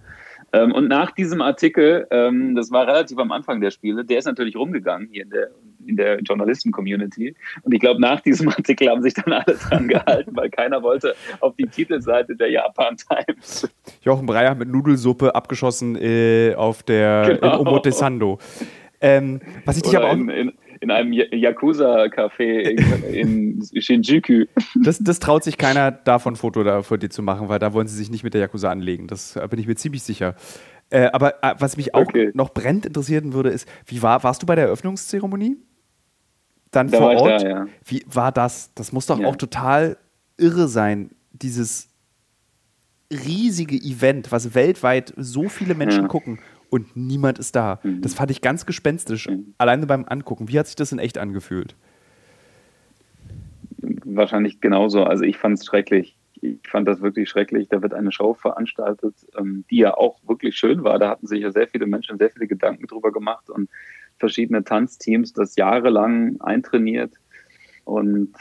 Ähm, 0.53 0.72
und 0.72 0.89
nach 0.89 1.11
diesem 1.11 1.43
Artikel, 1.43 2.07
ähm, 2.11 2.55
das 2.55 2.70
war 2.70 2.87
relativ 2.87 3.18
am 3.18 3.32
Anfang 3.32 3.61
der 3.61 3.70
Spiele, 3.70 4.05
der 4.05 4.18
ist 4.18 4.26
natürlich 4.26 4.57
rumgegangen 4.57 5.09
hier 5.11 5.24
in 5.24 5.30
der, 5.30 5.51
in 5.87 5.97
der 5.97 6.20
Journalisten-Community. 6.20 7.34
Und 7.62 7.74
ich 7.74 7.80
glaube, 7.80 8.01
nach 8.01 8.20
diesem 8.20 8.49
Artikel 8.57 8.89
haben 8.89 9.03
sich 9.03 9.14
dann 9.14 9.32
alle 9.32 9.57
dran 9.57 9.89
gehalten, 9.89 10.30
weil 10.34 10.51
keiner 10.51 10.82
wollte 10.82 11.14
auf 11.41 11.55
die 11.57 11.66
Titelseite 11.66 12.37
der 12.37 12.51
Japan 12.51 12.97
Times. 12.97 13.68
Jochen 14.03 14.26
Breyer 14.26 14.55
mit 14.55 14.68
Nudelsuppe 14.68 15.34
abgeschossen 15.34 15.97
äh, 15.97 16.55
auf 16.55 16.82
der 16.82 17.39
genau. 17.41 17.61
in 17.61 17.66
Omotesando. 17.66 18.39
Ähm, 19.01 19.41
was 19.64 19.76
ich 19.76 19.82
dich 19.82 19.97
aber 19.97 20.11
auch. 20.11 20.14
In, 20.14 20.28
in, 20.28 20.53
in 20.81 20.91
einem 20.91 21.12
Yakuza-Café 21.12 22.70
in, 23.11 23.61
in 23.62 23.83
Shinjuku. 23.83 24.45
Das, 24.83 24.99
das, 24.99 25.18
traut 25.18 25.45
sich 25.45 25.59
keiner, 25.59 25.91
davon 25.91 26.35
ein 26.35 26.37
Foto 26.37 26.62
da 26.64 26.83
vor 26.83 26.99
dir 26.99 27.11
zu 27.11 27.22
machen, 27.22 27.49
weil 27.49 27.59
da 27.59 27.72
wollen 27.72 27.87
sie 27.87 27.97
sich 27.97 28.11
nicht 28.11 28.24
mit 28.24 28.35
der 28.35 28.41
Yakuza 28.43 28.70
anlegen. 28.70 29.07
Das 29.07 29.39
bin 29.51 29.59
ich 29.59 29.66
mir 29.66 29.77
ziemlich 29.77 30.03
sicher. 30.03 30.35
Äh, 30.91 31.09
aber 31.12 31.43
äh, 31.43 31.55
was 31.59 31.77
mich 31.77 31.95
auch 31.95 32.07
okay. 32.07 32.31
noch 32.35 32.51
brennend 32.51 32.87
interessieren 32.87 33.33
würde, 33.33 33.51
ist, 33.51 33.68
wie 33.87 34.03
war, 34.03 34.22
warst 34.22 34.43
du 34.43 34.47
bei 34.47 34.55
der 34.55 34.66
Eröffnungszeremonie? 34.66 35.57
Dann 36.70 36.91
da 36.91 36.99
vor 36.99 37.16
Ort? 37.16 37.43
Da, 37.43 37.49
ja. 37.49 37.66
Wie 37.85 38.05
war 38.07 38.33
das? 38.33 38.72
Das 38.74 38.93
muss 38.93 39.07
doch 39.07 39.18
ja. 39.18 39.27
auch 39.27 39.37
total 39.37 39.97
irre 40.37 40.68
sein, 40.68 41.11
dieses 41.33 41.89
riesige 43.11 43.77
Event, 43.77 44.33
was 44.33 44.55
weltweit 44.55 45.12
so 45.16 45.49
viele 45.49 45.74
Menschen 45.74 46.03
ja. 46.03 46.09
gucken 46.09 46.39
und 46.71 46.97
niemand 46.97 47.39
ist 47.39 47.57
da. 47.57 47.81
Mhm. 47.83 48.01
Das 48.01 48.14
fand 48.14 48.31
ich 48.31 48.41
ganz 48.41 48.67
gespenstisch, 48.67 49.29
mhm. 49.29 49.55
alleine 49.59 49.87
beim 49.87 50.05
Angucken. 50.05 50.49
Wie 50.49 50.59
hat 50.59 50.67
sich 50.67 50.77
das 50.77 50.93
in 50.93 50.99
echt 50.99 51.19
angefühlt? 51.19 51.75
Wahrscheinlich 54.05 54.61
genauso. 54.61 55.05
Also 55.05 55.25
ich 55.25 55.37
fand 55.39 55.59
es 55.59 55.67
schrecklich. 55.67 56.17
Ich 56.41 56.69
fand 56.69 56.87
das 56.87 57.01
wirklich 57.01 57.29
schrecklich. 57.29 57.69
Da 57.69 57.83
wird 57.83 57.95
eine 57.95 58.12
Show 58.12 58.35
veranstaltet, 58.35 59.14
ähm, 59.39 59.64
die 59.71 59.79
ja 59.79 59.95
auch 59.95 60.19
wirklich 60.27 60.57
schön 60.57 60.85
war. 60.85 60.99
Da 60.99 61.11
hatten 61.11 61.27
sich 61.27 61.41
ja 61.41 61.51
sehr 61.51 61.69
viele 61.69 61.87
Menschen 61.87 62.19
sehr 62.19 62.31
viele 62.31 62.47
Gedanken 62.47 62.87
drüber 62.87 63.12
gemacht 63.12 63.49
und 63.51 63.71
verschiedene 64.19 64.64
Tanzteams 64.64 65.33
das 65.33 65.57
jahrelang 65.57 66.41
eintrainiert. 66.41 67.14
Und 67.85 68.35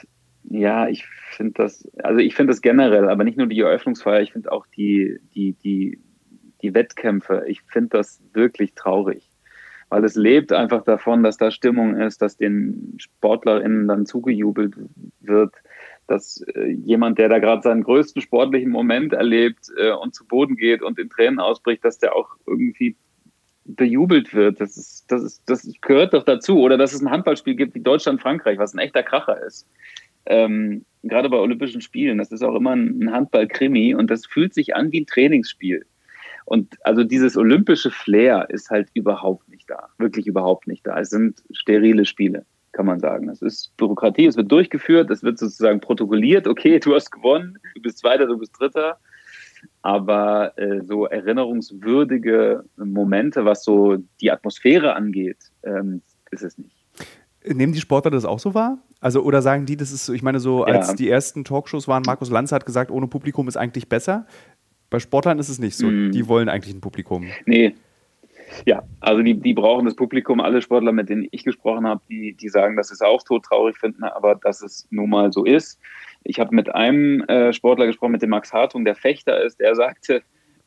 ja, 0.49 0.87
ich 0.87 1.05
finde 1.31 1.53
das, 1.53 1.89
also 2.03 2.19
ich 2.19 2.35
finde 2.35 2.51
das 2.51 2.61
generell, 2.61 3.09
aber 3.09 3.23
nicht 3.23 3.37
nur 3.37 3.47
die 3.47 3.59
Eröffnungsfeier, 3.59 4.21
ich 4.21 4.33
finde 4.33 4.51
auch 4.51 4.65
die, 4.67 5.19
die, 5.33 5.53
die, 5.53 5.99
die 6.65 6.73
Wettkämpfe, 6.73 7.43
ich 7.47 7.61
finde 7.61 7.89
das 7.97 8.21
wirklich 8.33 8.73
traurig. 8.73 9.29
Weil 9.89 10.03
es 10.03 10.15
lebt 10.15 10.51
einfach 10.51 10.83
davon, 10.83 11.21
dass 11.21 11.37
da 11.37 11.51
Stimmung 11.51 11.95
ist, 11.95 12.21
dass 12.21 12.37
den 12.37 12.97
SportlerInnen 12.97 13.87
dann 13.87 14.05
zugejubelt 14.07 14.73
wird, 15.21 15.53
dass 16.07 16.41
äh, 16.55 16.71
jemand, 16.71 17.19
der 17.19 17.29
da 17.29 17.39
gerade 17.39 17.61
seinen 17.61 17.83
größten 17.83 18.21
sportlichen 18.21 18.71
Moment 18.71 19.13
erlebt 19.13 19.71
äh, 19.77 19.91
und 19.91 20.15
zu 20.15 20.25
Boden 20.25 20.55
geht 20.55 20.81
und 20.81 20.97
in 20.97 21.09
Tränen 21.09 21.39
ausbricht, 21.39 21.85
dass 21.85 21.99
der 21.99 22.15
auch 22.15 22.29
irgendwie 22.47 22.95
bejubelt 23.65 24.33
wird. 24.33 24.59
Das, 24.59 24.75
ist, 24.75 25.05
das, 25.11 25.23
ist, 25.23 25.43
das 25.45 25.71
gehört 25.81 26.13
doch 26.13 26.23
dazu. 26.23 26.59
Oder 26.59 26.77
dass 26.77 26.93
es 26.93 27.01
ein 27.01 27.11
Handballspiel 27.11 27.55
gibt 27.55 27.75
wie 27.75 27.81
Deutschland-Frankreich, 27.81 28.57
was 28.57 28.73
ein 28.73 28.79
echter 28.79 29.03
Kracher 29.03 29.41
ist 29.43 29.67
ähm, 30.25 30.85
gerade 31.03 31.29
bei 31.29 31.37
Olympischen 31.37 31.81
Spielen, 31.81 32.17
das 32.17 32.31
ist 32.31 32.43
auch 32.43 32.55
immer 32.55 32.75
ein 32.75 33.11
Handball-Krimi 33.11 33.93
und 33.93 34.09
das 34.09 34.25
fühlt 34.25 34.53
sich 34.53 34.75
an 34.75 34.91
wie 34.91 35.01
ein 35.01 35.05
Trainingsspiel. 35.05 35.85
Und 36.45 36.75
also 36.83 37.03
dieses 37.03 37.35
olympische 37.35 37.89
Flair 37.91 38.47
ist 38.49 38.69
halt 38.69 38.89
überhaupt 38.93 39.49
nicht 39.49 39.69
da, 39.69 39.89
wirklich 39.97 40.27
überhaupt 40.27 40.67
nicht 40.67 40.85
da. 40.85 40.99
Es 40.99 41.09
sind 41.09 41.43
sterile 41.51 42.05
Spiele, 42.05 42.45
kann 42.71 42.85
man 42.85 42.99
sagen. 42.99 43.29
Es 43.29 43.41
ist 43.41 43.75
Bürokratie, 43.77 44.27
es 44.27 44.37
wird 44.37 44.51
durchgeführt, 44.51 45.09
es 45.09 45.23
wird 45.23 45.39
sozusagen 45.39 45.79
protokolliert, 45.79 46.47
okay, 46.47 46.79
du 46.79 46.93
hast 46.93 47.11
gewonnen, 47.11 47.57
du 47.73 47.81
bist 47.81 47.97
Zweiter, 47.97 48.27
du 48.27 48.37
bist 48.37 48.53
Dritter. 48.59 48.97
Aber 49.81 50.57
äh, 50.59 50.81
so 50.83 51.05
erinnerungswürdige 51.05 52.63
Momente, 52.77 53.45
was 53.45 53.63
so 53.63 53.97
die 54.21 54.31
Atmosphäre 54.31 54.95
angeht, 54.95 55.37
ähm, 55.63 56.03
ist 56.29 56.43
es 56.43 56.57
nicht. 56.59 56.75
Nehmen 57.43 57.73
die 57.73 57.79
Sportler 57.79 58.11
das 58.11 58.25
auch 58.25 58.39
so 58.39 58.53
wahr? 58.53 58.79
Also, 58.99 59.21
oder 59.21 59.41
sagen 59.41 59.65
die, 59.65 59.77
das 59.77 59.91
ist 59.91 60.05
so, 60.05 60.13
ich 60.13 60.23
meine, 60.23 60.39
so 60.39 60.63
als 60.63 60.87
ja. 60.89 60.93
die 60.95 61.09
ersten 61.09 61.43
Talkshows 61.43 61.87
waren, 61.87 62.03
Markus 62.05 62.31
Lanz 62.31 62.51
hat 62.51 62.65
gesagt, 62.65 62.89
ohne 62.89 63.07
Publikum 63.07 63.47
ist 63.47 63.57
eigentlich 63.57 63.87
besser. 63.87 64.25
Bei 64.95 64.99
Sportlern 64.99 65.39
ist 65.39 65.49
es 65.49 65.59
nicht 65.59 65.75
so. 65.75 65.87
Mm. 65.87 66.13
Die 66.13 66.25
wollen 66.29 66.47
eigentlich 66.47 66.73
ein 66.73 66.79
Publikum. 66.79 67.27
Nee. 67.45 67.75
Ja, 68.65 68.83
also 69.01 69.21
die, 69.21 69.33
die 69.33 69.53
brauchen 69.53 69.83
das 69.83 69.93
Publikum. 69.93 70.39
Alle 70.39 70.61
Sportler, 70.61 70.93
mit 70.93 71.09
denen 71.09 71.27
ich 71.31 71.43
gesprochen 71.43 71.85
habe, 71.85 71.99
die, 72.09 72.31
die 72.31 72.47
sagen, 72.47 72.77
dass 72.77 72.87
sie 72.87 72.93
es 72.93 73.01
auch 73.01 73.21
todtraurig 73.21 73.77
finden, 73.77 74.05
aber 74.05 74.35
dass 74.35 74.61
es 74.61 74.87
nun 74.91 75.09
mal 75.09 75.33
so 75.33 75.43
ist. 75.43 75.81
Ich 76.23 76.39
habe 76.39 76.55
mit 76.55 76.73
einem 76.73 77.23
äh, 77.23 77.51
Sportler 77.51 77.87
gesprochen, 77.87 78.13
mit 78.13 78.21
dem 78.21 78.29
Max 78.29 78.53
Hartung, 78.53 78.85
der 78.85 78.95
Fechter 78.95 79.43
ist, 79.43 79.59
der 79.59 79.75
sagte, 79.75 80.21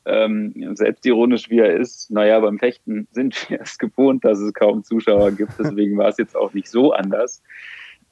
ähm, 0.05 0.53
selbstironisch 0.77 1.49
wie 1.49 1.61
er 1.61 1.75
ist, 1.75 2.11
naja, 2.11 2.39
beim 2.41 2.59
Fechten 2.59 3.09
sind 3.13 3.49
wir 3.49 3.63
es 3.63 3.79
gewohnt, 3.79 4.27
dass 4.27 4.41
es 4.41 4.53
kaum 4.53 4.85
Zuschauer 4.85 5.31
gibt, 5.31 5.53
deswegen 5.59 5.97
war 5.97 6.09
es 6.09 6.19
jetzt 6.19 6.37
auch 6.37 6.53
nicht 6.53 6.69
so 6.69 6.93
anders. 6.93 7.43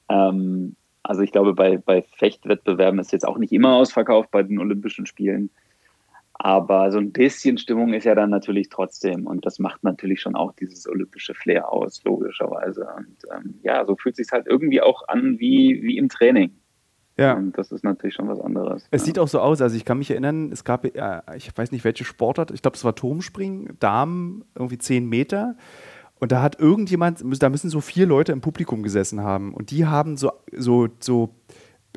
Ähm, 0.08 0.76
also 1.02 1.20
ich 1.20 1.30
glaube, 1.30 1.52
bei, 1.52 1.76
bei 1.76 2.00
Fechtwettbewerben 2.16 2.98
ist 3.00 3.12
jetzt 3.12 3.28
auch 3.28 3.36
nicht 3.36 3.52
immer 3.52 3.74
ausverkauft 3.74 4.30
bei 4.30 4.42
den 4.42 4.58
Olympischen 4.58 5.04
Spielen. 5.04 5.50
Aber 6.38 6.92
so 6.92 6.98
ein 6.98 7.12
bisschen 7.12 7.56
Stimmung 7.56 7.94
ist 7.94 8.04
ja 8.04 8.14
dann 8.14 8.30
natürlich 8.30 8.68
trotzdem. 8.68 9.26
Und 9.26 9.46
das 9.46 9.58
macht 9.58 9.82
natürlich 9.84 10.20
schon 10.20 10.36
auch 10.36 10.52
dieses 10.52 10.86
olympische 10.86 11.34
Flair 11.34 11.72
aus, 11.72 12.02
logischerweise. 12.04 12.86
Und 12.96 13.16
ähm, 13.34 13.54
ja, 13.62 13.84
so 13.86 13.96
fühlt 13.96 14.18
es 14.18 14.26
sich 14.26 14.32
halt 14.32 14.46
irgendwie 14.46 14.82
auch 14.82 15.08
an 15.08 15.38
wie, 15.38 15.80
wie 15.82 15.96
im 15.96 16.08
Training. 16.08 16.52
Ja. 17.18 17.34
Und 17.34 17.56
das 17.56 17.72
ist 17.72 17.82
natürlich 17.82 18.14
schon 18.14 18.28
was 18.28 18.40
anderes. 18.40 18.86
Es 18.90 19.02
ja. 19.02 19.06
sieht 19.06 19.18
auch 19.18 19.28
so 19.28 19.40
aus. 19.40 19.62
Also 19.62 19.76
ich 19.76 19.86
kann 19.86 19.98
mich 19.98 20.10
erinnern, 20.10 20.52
es 20.52 20.64
gab, 20.64 20.84
äh, 20.84 21.22
ich 21.36 21.56
weiß 21.56 21.72
nicht, 21.72 21.84
welche 21.84 22.04
Sportart, 22.04 22.50
ich 22.50 22.60
glaube, 22.60 22.76
es 22.76 22.84
war 22.84 22.94
Turmspringen, 22.94 23.78
Damen, 23.80 24.44
irgendwie 24.54 24.78
10 24.78 25.08
Meter. 25.08 25.56
Und 26.18 26.32
da 26.32 26.42
hat 26.42 26.60
irgendjemand, 26.60 27.22
da 27.42 27.48
müssen 27.48 27.70
so 27.70 27.80
vier 27.80 28.06
Leute 28.06 28.32
im 28.32 28.42
Publikum 28.42 28.82
gesessen 28.82 29.22
haben. 29.22 29.54
Und 29.54 29.70
die 29.70 29.86
haben 29.86 30.18
so, 30.18 30.32
so, 30.52 30.88
so 31.00 31.34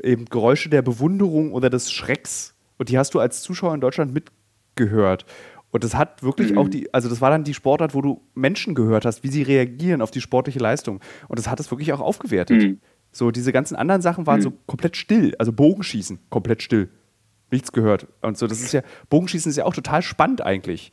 eben 0.02 0.26
Geräusche 0.26 0.70
der 0.70 0.82
Bewunderung 0.82 1.52
oder 1.52 1.70
des 1.70 1.92
Schrecks. 1.92 2.56
Und 2.80 2.90
die 2.90 2.98
hast 2.98 3.14
du 3.14 3.20
als 3.20 3.44
Zuschauer 3.44 3.76
in 3.76 3.82
Deutschland 3.82 4.14
mitgehört. 4.14 5.26
Und 5.72 5.84
das 5.84 5.96
hat 5.96 6.24
wirklich 6.24 6.54
mhm. 6.54 6.58
auch 6.58 6.68
die, 6.68 6.92
also 6.94 7.10
das 7.10 7.22
war 7.22 7.30
dann 7.30 7.44
die 7.44 7.54
Sportart, 7.54 7.94
wo 7.94 8.02
du 8.02 8.24
Menschen 8.34 8.74
gehört 8.74 9.06
hast, 9.06 9.24
wie 9.24 9.28
sie 9.28 9.44
reagieren 9.44 10.02
auf 10.02 10.10
die 10.10 10.22
sportliche 10.22 10.60
Leistung. 10.60 11.00
Und 11.28 11.38
das 11.38 11.48
hat 11.48 11.60
es 11.60 11.70
wirklich 11.70 11.94
auch 11.94 12.00
aufgewertet. 12.00 12.64
Mhm. 12.64 12.80
So, 13.12 13.30
diese 13.30 13.52
ganzen 13.52 13.76
anderen 13.76 14.02
Sachen 14.02 14.26
waren 14.26 14.40
mhm. 14.40 14.44
so 14.44 14.54
komplett 14.66 14.98
still. 14.98 15.36
Also 15.38 15.54
Bogenschießen, 15.54 16.20
komplett 16.30 16.64
still. 16.64 16.90
Nichts 17.52 17.72
gehört. 17.72 18.08
Und 18.22 18.38
so, 18.38 18.48
das 18.48 18.62
ist 18.62 18.72
ja, 18.72 18.82
Bogenschießen 19.10 19.50
ist 19.50 19.58
ja 19.58 19.66
auch 19.66 19.74
total 19.74 20.02
spannend 20.02 20.42
eigentlich. 20.42 20.92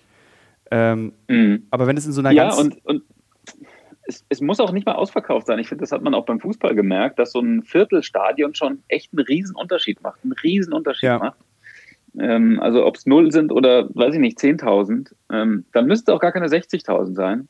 Ähm, 0.71 1.13
mhm. 1.29 1.67
Aber 1.71 1.87
wenn 1.87 1.97
es 1.97 2.05
in 2.05 2.13
so 2.13 2.21
einer 2.21 2.33
ja, 2.33 2.49
ganz. 2.49 2.59
Und, 2.59 2.85
und 2.85 3.03
es, 4.09 4.25
es, 4.29 4.41
muss 4.41 4.61
auch 4.61 4.73
nicht 4.73 4.87
mal 4.87 4.95
ausverkauft 4.95 5.47
sein. 5.47 5.59
Ich 5.59 5.69
finde, 5.69 5.83
das 5.83 5.93
hat 5.93 6.03
man 6.03 6.15
auch 6.15 6.27
beim 6.27 6.41
Fußball 6.41 6.75
gemerkt, 6.75 7.19
dass 7.19 7.33
so 7.33 7.41
ein 7.41 7.63
Viertelstadion 7.63 8.55
schon 8.55 8.83
echt 8.89 9.13
einen 9.13 9.25
Riesenunterschied 9.25 10.03
macht. 10.03 10.21
Einen 10.23 10.33
Riesenunterschied 10.33 11.05
ja. 11.05 11.19
macht. 11.19 11.39
Ähm, 12.19 12.61
also 12.61 12.85
ob 12.87 12.97
es 12.97 13.07
null 13.07 13.33
sind 13.33 13.53
oder, 13.53 13.89
weiß 13.95 14.15
ich 14.15 14.21
nicht, 14.21 14.39
10.000, 14.39 15.13
ähm, 15.33 15.65
dann 15.73 15.87
müsste 15.87 16.15
auch 16.15 16.21
gar 16.21 16.33
keine 16.33 16.47
60.000 16.47 17.15
sein. 17.15 17.49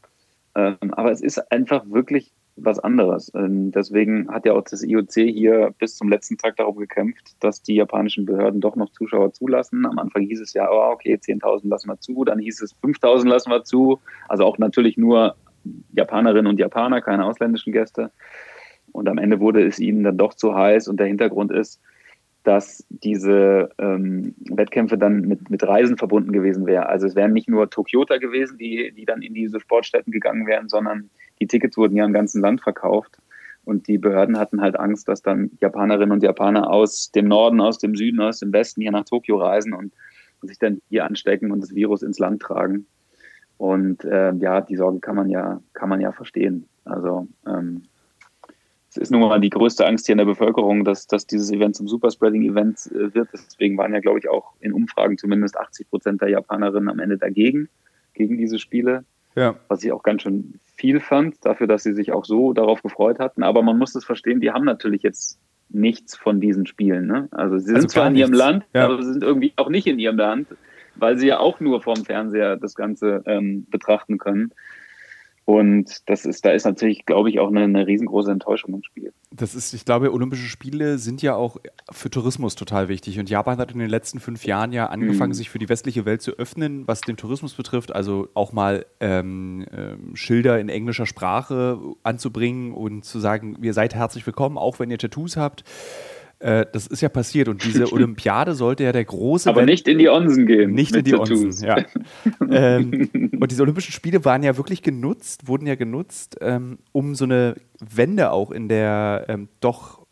Ähm, 0.54 0.92
aber 0.92 1.12
es 1.12 1.20
ist 1.20 1.52
einfach 1.52 1.84
wirklich 1.88 2.32
was 2.56 2.78
anderes. 2.78 3.30
Ähm, 3.34 3.70
deswegen 3.70 4.28
hat 4.28 4.46
ja 4.46 4.54
auch 4.54 4.62
das 4.62 4.82
IOC 4.82 5.12
hier 5.12 5.74
bis 5.78 5.96
zum 5.96 6.08
letzten 6.08 6.38
Tag 6.38 6.56
darum 6.56 6.76
gekämpft, 6.76 7.36
dass 7.40 7.62
die 7.62 7.74
japanischen 7.74 8.24
Behörden 8.24 8.60
doch 8.60 8.76
noch 8.76 8.90
Zuschauer 8.92 9.32
zulassen. 9.32 9.84
Am 9.84 9.98
Anfang 9.98 10.22
hieß 10.22 10.40
es 10.40 10.54
ja, 10.54 10.68
oh, 10.70 10.92
okay, 10.92 11.14
10.000 11.14 11.68
lassen 11.68 11.88
wir 11.88 12.00
zu, 12.00 12.24
dann 12.24 12.38
hieß 12.38 12.62
es 12.62 12.74
5.000 12.82 13.28
lassen 13.28 13.50
wir 13.50 13.64
zu. 13.64 14.00
Also 14.28 14.44
auch 14.44 14.56
natürlich 14.58 14.96
nur 14.96 15.36
Japanerinnen 15.92 16.46
und 16.46 16.58
Japaner, 16.58 17.02
keine 17.02 17.26
ausländischen 17.26 17.72
Gäste. 17.72 18.10
Und 18.92 19.08
am 19.08 19.18
Ende 19.18 19.40
wurde 19.40 19.66
es 19.66 19.78
ihnen 19.78 20.04
dann 20.04 20.16
doch 20.16 20.32
zu 20.32 20.54
heiß 20.54 20.88
und 20.88 20.98
der 20.98 21.06
Hintergrund 21.06 21.52
ist, 21.52 21.82
dass 22.46 22.86
diese 22.88 23.70
ähm, 23.78 24.36
Wettkämpfe 24.50 24.96
dann 24.96 25.22
mit, 25.22 25.50
mit 25.50 25.66
Reisen 25.66 25.98
verbunden 25.98 26.30
gewesen 26.30 26.64
wären. 26.64 26.84
Also 26.84 27.08
es 27.08 27.16
wären 27.16 27.32
nicht 27.32 27.48
nur 27.48 27.68
Tokyota 27.68 28.18
gewesen, 28.18 28.56
die, 28.56 28.92
die 28.96 29.04
dann 29.04 29.20
in 29.20 29.34
diese 29.34 29.58
Sportstätten 29.58 30.12
gegangen 30.12 30.46
wären, 30.46 30.68
sondern 30.68 31.10
die 31.40 31.48
Tickets 31.48 31.76
wurden 31.76 31.96
ja 31.96 32.04
im 32.04 32.12
ganzen 32.12 32.40
Land 32.40 32.60
verkauft. 32.62 33.16
Und 33.64 33.88
die 33.88 33.98
Behörden 33.98 34.38
hatten 34.38 34.60
halt 34.60 34.78
Angst, 34.78 35.08
dass 35.08 35.22
dann 35.22 35.50
Japanerinnen 35.60 36.12
und 36.12 36.22
Japaner 36.22 36.70
aus 36.70 37.10
dem 37.10 37.26
Norden, 37.26 37.60
aus 37.60 37.78
dem 37.78 37.96
Süden, 37.96 38.20
aus 38.20 38.38
dem 38.38 38.52
Westen 38.52 38.80
hier 38.80 38.92
nach 38.92 39.04
Tokio 39.04 39.38
reisen 39.38 39.74
und, 39.74 39.92
sich 40.42 40.60
dann 40.60 40.80
hier 40.88 41.04
anstecken 41.04 41.50
und 41.50 41.60
das 41.60 41.74
Virus 41.74 42.02
ins 42.02 42.20
Land 42.20 42.40
tragen. 42.42 42.86
Und 43.56 44.04
äh, 44.04 44.32
ja, 44.34 44.60
die 44.60 44.76
Sorge 44.76 45.00
kann 45.00 45.16
man 45.16 45.28
ja, 45.28 45.60
kann 45.72 45.88
man 45.88 46.00
ja 46.00 46.12
verstehen. 46.12 46.68
Also 46.84 47.26
ähm, 47.44 47.82
es 48.96 49.02
ist 49.02 49.10
nun 49.10 49.20
mal 49.20 49.40
die 49.40 49.50
größte 49.50 49.86
Angst 49.86 50.06
hier 50.06 50.14
in 50.14 50.18
der 50.18 50.24
Bevölkerung, 50.24 50.84
dass, 50.84 51.06
dass 51.06 51.26
dieses 51.26 51.52
Event 51.52 51.76
zum 51.76 51.86
Superspreading-Event 51.86 52.90
äh, 52.92 53.14
wird. 53.14 53.28
Deswegen 53.32 53.76
waren 53.76 53.92
ja, 53.92 54.00
glaube 54.00 54.18
ich, 54.18 54.28
auch 54.28 54.54
in 54.60 54.72
Umfragen 54.72 55.18
zumindest 55.18 55.56
80 55.58 55.90
Prozent 55.90 56.20
der 56.22 56.30
Japanerinnen 56.30 56.88
am 56.88 56.98
Ende 56.98 57.18
dagegen, 57.18 57.68
gegen 58.14 58.38
diese 58.38 58.58
Spiele. 58.58 59.04
Ja. 59.34 59.56
Was 59.68 59.84
ich 59.84 59.92
auch 59.92 60.02
ganz 60.02 60.22
schön 60.22 60.60
viel 60.76 61.00
fand, 61.00 61.44
dafür, 61.44 61.66
dass 61.66 61.82
sie 61.82 61.92
sich 61.92 62.12
auch 62.12 62.24
so 62.24 62.54
darauf 62.54 62.82
gefreut 62.82 63.18
hatten. 63.18 63.42
Aber 63.42 63.62
man 63.62 63.76
muss 63.76 63.94
es 63.94 64.04
verstehen, 64.04 64.40
die 64.40 64.50
haben 64.50 64.64
natürlich 64.64 65.02
jetzt 65.02 65.38
nichts 65.68 66.16
von 66.16 66.40
diesen 66.40 66.66
Spielen. 66.66 67.06
Ne? 67.06 67.28
Also 67.32 67.58
sie 67.58 67.66
sind 67.66 67.76
also 67.76 67.88
zwar 67.88 68.08
in 68.08 68.16
ihrem 68.16 68.32
Land, 68.32 68.64
ja. 68.74 68.86
aber 68.86 69.02
sie 69.02 69.12
sind 69.12 69.22
irgendwie 69.22 69.52
auch 69.56 69.68
nicht 69.68 69.86
in 69.86 69.98
ihrem 69.98 70.16
Land, 70.16 70.48
weil 70.94 71.18
sie 71.18 71.26
ja 71.26 71.38
auch 71.38 71.60
nur 71.60 71.82
vorm 71.82 72.04
Fernseher 72.04 72.56
das 72.56 72.74
Ganze 72.74 73.22
ähm, 73.26 73.66
betrachten 73.70 74.16
können. 74.18 74.52
Und 75.46 76.10
das 76.10 76.24
ist, 76.24 76.44
da 76.44 76.50
ist 76.50 76.64
natürlich, 76.64 77.06
glaube 77.06 77.30
ich, 77.30 77.38
auch 77.38 77.46
eine, 77.46 77.62
eine, 77.62 77.86
riesengroße 77.86 78.32
Enttäuschung 78.32 78.74
im 78.74 78.82
Spiel. 78.82 79.12
Das 79.30 79.54
ist, 79.54 79.72
ich 79.74 79.84
glaube, 79.84 80.12
Olympische 80.12 80.48
Spiele 80.48 80.98
sind 80.98 81.22
ja 81.22 81.36
auch 81.36 81.58
für 81.92 82.10
Tourismus 82.10 82.56
total 82.56 82.88
wichtig. 82.88 83.20
Und 83.20 83.30
Japan 83.30 83.58
hat 83.58 83.70
in 83.70 83.78
den 83.78 83.88
letzten 83.88 84.18
fünf 84.18 84.44
Jahren 84.44 84.72
ja 84.72 84.86
angefangen, 84.86 85.30
mhm. 85.30 85.34
sich 85.34 85.48
für 85.48 85.60
die 85.60 85.68
westliche 85.68 86.04
Welt 86.04 86.20
zu 86.20 86.32
öffnen, 86.32 86.88
was 86.88 87.00
den 87.00 87.16
Tourismus 87.16 87.54
betrifft. 87.54 87.94
Also 87.94 88.28
auch 88.34 88.52
mal 88.52 88.86
ähm, 88.98 89.64
ähm, 89.70 90.16
Schilder 90.16 90.58
in 90.58 90.68
englischer 90.68 91.06
Sprache 91.06 91.78
anzubringen 92.02 92.74
und 92.74 93.04
zu 93.04 93.20
sagen, 93.20 93.56
ihr 93.62 93.72
seid 93.72 93.94
herzlich 93.94 94.26
willkommen, 94.26 94.58
auch 94.58 94.80
wenn 94.80 94.90
ihr 94.90 94.98
Tattoos 94.98 95.36
habt. 95.36 95.62
Äh, 96.38 96.66
das 96.70 96.86
ist 96.86 97.00
ja 97.00 97.08
passiert 97.08 97.48
und 97.48 97.64
diese 97.64 97.90
Olympiade 97.92 98.54
sollte 98.54 98.84
ja 98.84 98.92
der 98.92 99.04
große. 99.04 99.48
Aber 99.48 99.64
nicht 99.64 99.88
in 99.88 99.98
die 99.98 100.08
Onsen 100.08 100.46
gehen. 100.46 100.72
Nicht 100.72 100.94
in 100.94 101.04
die 101.04 101.14
Onsen, 101.14 101.52
ja. 101.66 101.78
ähm, 102.50 103.08
und 103.38 103.50
diese 103.50 103.62
Olympischen 103.62 103.92
Spiele 103.92 104.24
waren 104.24 104.42
ja 104.42 104.56
wirklich 104.56 104.82
genutzt, 104.82 105.48
wurden 105.48 105.66
ja 105.66 105.76
genutzt, 105.76 106.36
ähm, 106.40 106.78
um 106.92 107.14
so 107.14 107.24
eine 107.24 107.56
Wende 107.80 108.32
auch 108.32 108.50
in 108.50 108.68
der 108.68 109.24
ähm, 109.28 109.48
doch 109.60 110.06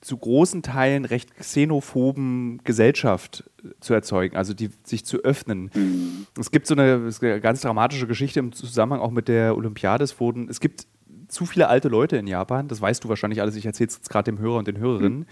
zu 0.00 0.16
großen 0.16 0.62
Teilen 0.62 1.04
recht 1.04 1.34
xenophoben 1.36 2.60
Gesellschaft 2.64 3.44
zu 3.80 3.92
erzeugen, 3.92 4.36
also 4.36 4.54
die 4.54 4.70
sich 4.84 5.04
zu 5.04 5.18
öffnen. 5.18 5.70
Mhm. 5.74 6.26
Es 6.38 6.50
gibt 6.50 6.66
so 6.66 6.74
eine, 6.74 7.10
eine, 7.20 7.40
ganz 7.40 7.60
dramatische 7.60 8.06
Geschichte 8.06 8.40
im 8.40 8.52
Zusammenhang 8.52 9.00
auch 9.00 9.10
mit 9.10 9.28
der 9.28 9.56
Olympiade. 9.56 10.04
Es 10.04 10.18
wurden, 10.18 10.48
es 10.48 10.60
gibt 10.60 10.86
zu 11.30 11.46
viele 11.46 11.68
alte 11.68 11.88
Leute 11.88 12.16
in 12.16 12.26
Japan. 12.26 12.68
Das 12.68 12.80
weißt 12.80 13.04
du 13.04 13.08
wahrscheinlich 13.08 13.40
alles. 13.40 13.56
Ich 13.56 13.66
erzähle 13.66 13.88
es 13.88 14.00
gerade 14.08 14.30
dem 14.30 14.38
Hörer 14.38 14.58
und 14.58 14.68
den 14.68 14.78
Hörerinnen. 14.78 15.20
Mhm. 15.20 15.26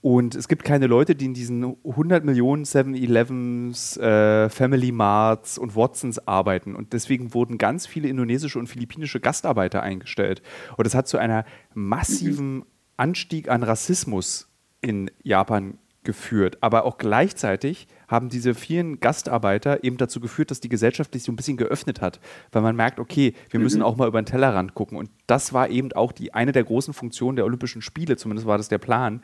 Und 0.00 0.36
es 0.36 0.46
gibt 0.46 0.62
keine 0.62 0.86
Leute, 0.86 1.16
die 1.16 1.24
in 1.24 1.34
diesen 1.34 1.76
100 1.84 2.24
Millionen 2.24 2.64
7-Elevens, 2.64 3.96
äh, 3.96 4.48
Family 4.48 4.92
Marts 4.92 5.58
und 5.58 5.74
Watsons 5.74 6.26
arbeiten. 6.28 6.76
Und 6.76 6.92
deswegen 6.92 7.34
wurden 7.34 7.58
ganz 7.58 7.86
viele 7.86 8.08
indonesische 8.08 8.60
und 8.60 8.68
philippinische 8.68 9.18
Gastarbeiter 9.18 9.82
eingestellt. 9.82 10.42
Und 10.76 10.86
das 10.86 10.94
hat 10.94 11.08
zu 11.08 11.18
einer 11.18 11.44
massiven 11.74 12.64
Anstieg 12.96 13.48
an 13.48 13.64
Rassismus 13.64 14.48
in 14.80 15.10
Japan 15.22 15.78
geführt. 16.04 16.58
Aber 16.60 16.84
auch 16.84 16.98
gleichzeitig 16.98 17.86
haben 18.08 18.28
diese 18.28 18.54
vielen 18.54 19.00
Gastarbeiter 19.00 19.84
eben 19.84 19.98
dazu 19.98 20.20
geführt, 20.20 20.50
dass 20.50 20.60
die 20.60 20.68
Gesellschaft 20.68 21.12
sich 21.12 21.22
so 21.22 21.32
ein 21.32 21.36
bisschen 21.36 21.56
geöffnet 21.56 22.00
hat, 22.00 22.20
weil 22.52 22.62
man 22.62 22.76
merkt, 22.76 22.98
okay, 22.98 23.34
wir 23.50 23.60
müssen 23.60 23.78
mhm. 23.78 23.84
auch 23.84 23.96
mal 23.96 24.08
über 24.08 24.20
den 24.20 24.26
Tellerrand 24.26 24.74
gucken. 24.74 24.96
Und 24.96 25.10
das 25.26 25.52
war 25.52 25.68
eben 25.68 25.92
auch 25.92 26.12
die 26.12 26.32
eine 26.34 26.52
der 26.52 26.64
großen 26.64 26.94
Funktionen 26.94 27.36
der 27.36 27.44
Olympischen 27.44 27.82
Spiele, 27.82 28.16
zumindest 28.16 28.46
war 28.46 28.56
das 28.56 28.68
der 28.68 28.78
Plan, 28.78 29.22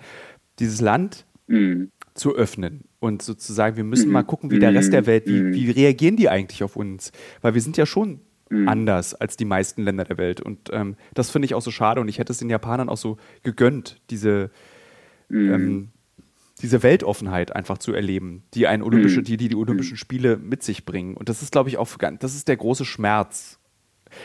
dieses 0.59 0.81
Land 0.81 1.25
mhm. 1.47 1.91
zu 2.14 2.35
öffnen 2.35 2.85
und 3.01 3.22
sozusagen, 3.22 3.77
wir 3.77 3.85
müssen 3.85 4.09
mhm. 4.09 4.12
mal 4.12 4.22
gucken, 4.22 4.51
wie 4.51 4.59
der 4.59 4.75
Rest 4.75 4.93
der 4.93 5.07
Welt, 5.07 5.27
wie, 5.27 5.43
mhm. 5.43 5.55
wie 5.55 5.70
reagieren 5.70 6.16
die 6.16 6.29
eigentlich 6.29 6.62
auf 6.62 6.77
uns? 6.77 7.12
Weil 7.41 7.55
wir 7.55 7.61
sind 7.61 7.77
ja 7.77 7.87
schon 7.87 8.20
mhm. 8.51 8.68
anders 8.68 9.14
als 9.14 9.37
die 9.37 9.45
meisten 9.45 9.83
Länder 9.83 10.05
der 10.05 10.18
Welt. 10.18 10.41
Und 10.41 10.70
ähm, 10.72 10.97
das 11.14 11.31
finde 11.31 11.47
ich 11.47 11.55
auch 11.55 11.62
so 11.62 11.70
schade 11.70 12.01
und 12.01 12.09
ich 12.09 12.18
hätte 12.18 12.33
es 12.33 12.39
den 12.39 12.51
Japanern 12.51 12.89
auch 12.89 12.97
so 12.97 13.16
gegönnt, 13.43 14.01
diese 14.11 14.51
mhm. 15.29 15.53
ähm, 15.53 15.89
diese 16.62 16.82
Weltoffenheit 16.82 17.55
einfach 17.55 17.78
zu 17.78 17.92
erleben, 17.92 18.44
die 18.55 18.66
ein 18.66 18.82
olympische, 18.82 19.20
mhm. 19.20 19.24
die, 19.24 19.36
die 19.36 19.48
die 19.48 19.57
Olympischen 19.57 19.96
Spiele 19.96 20.36
mit 20.36 20.62
sich 20.62 20.84
bringen. 20.84 21.16
Und 21.16 21.28
das 21.28 21.42
ist, 21.42 21.52
glaube 21.52 21.68
ich, 21.68 21.78
auch 21.78 21.88
das 22.20 22.34
ist 22.34 22.48
der 22.48 22.57
große 22.57 22.84
Schmerz. 22.84 23.59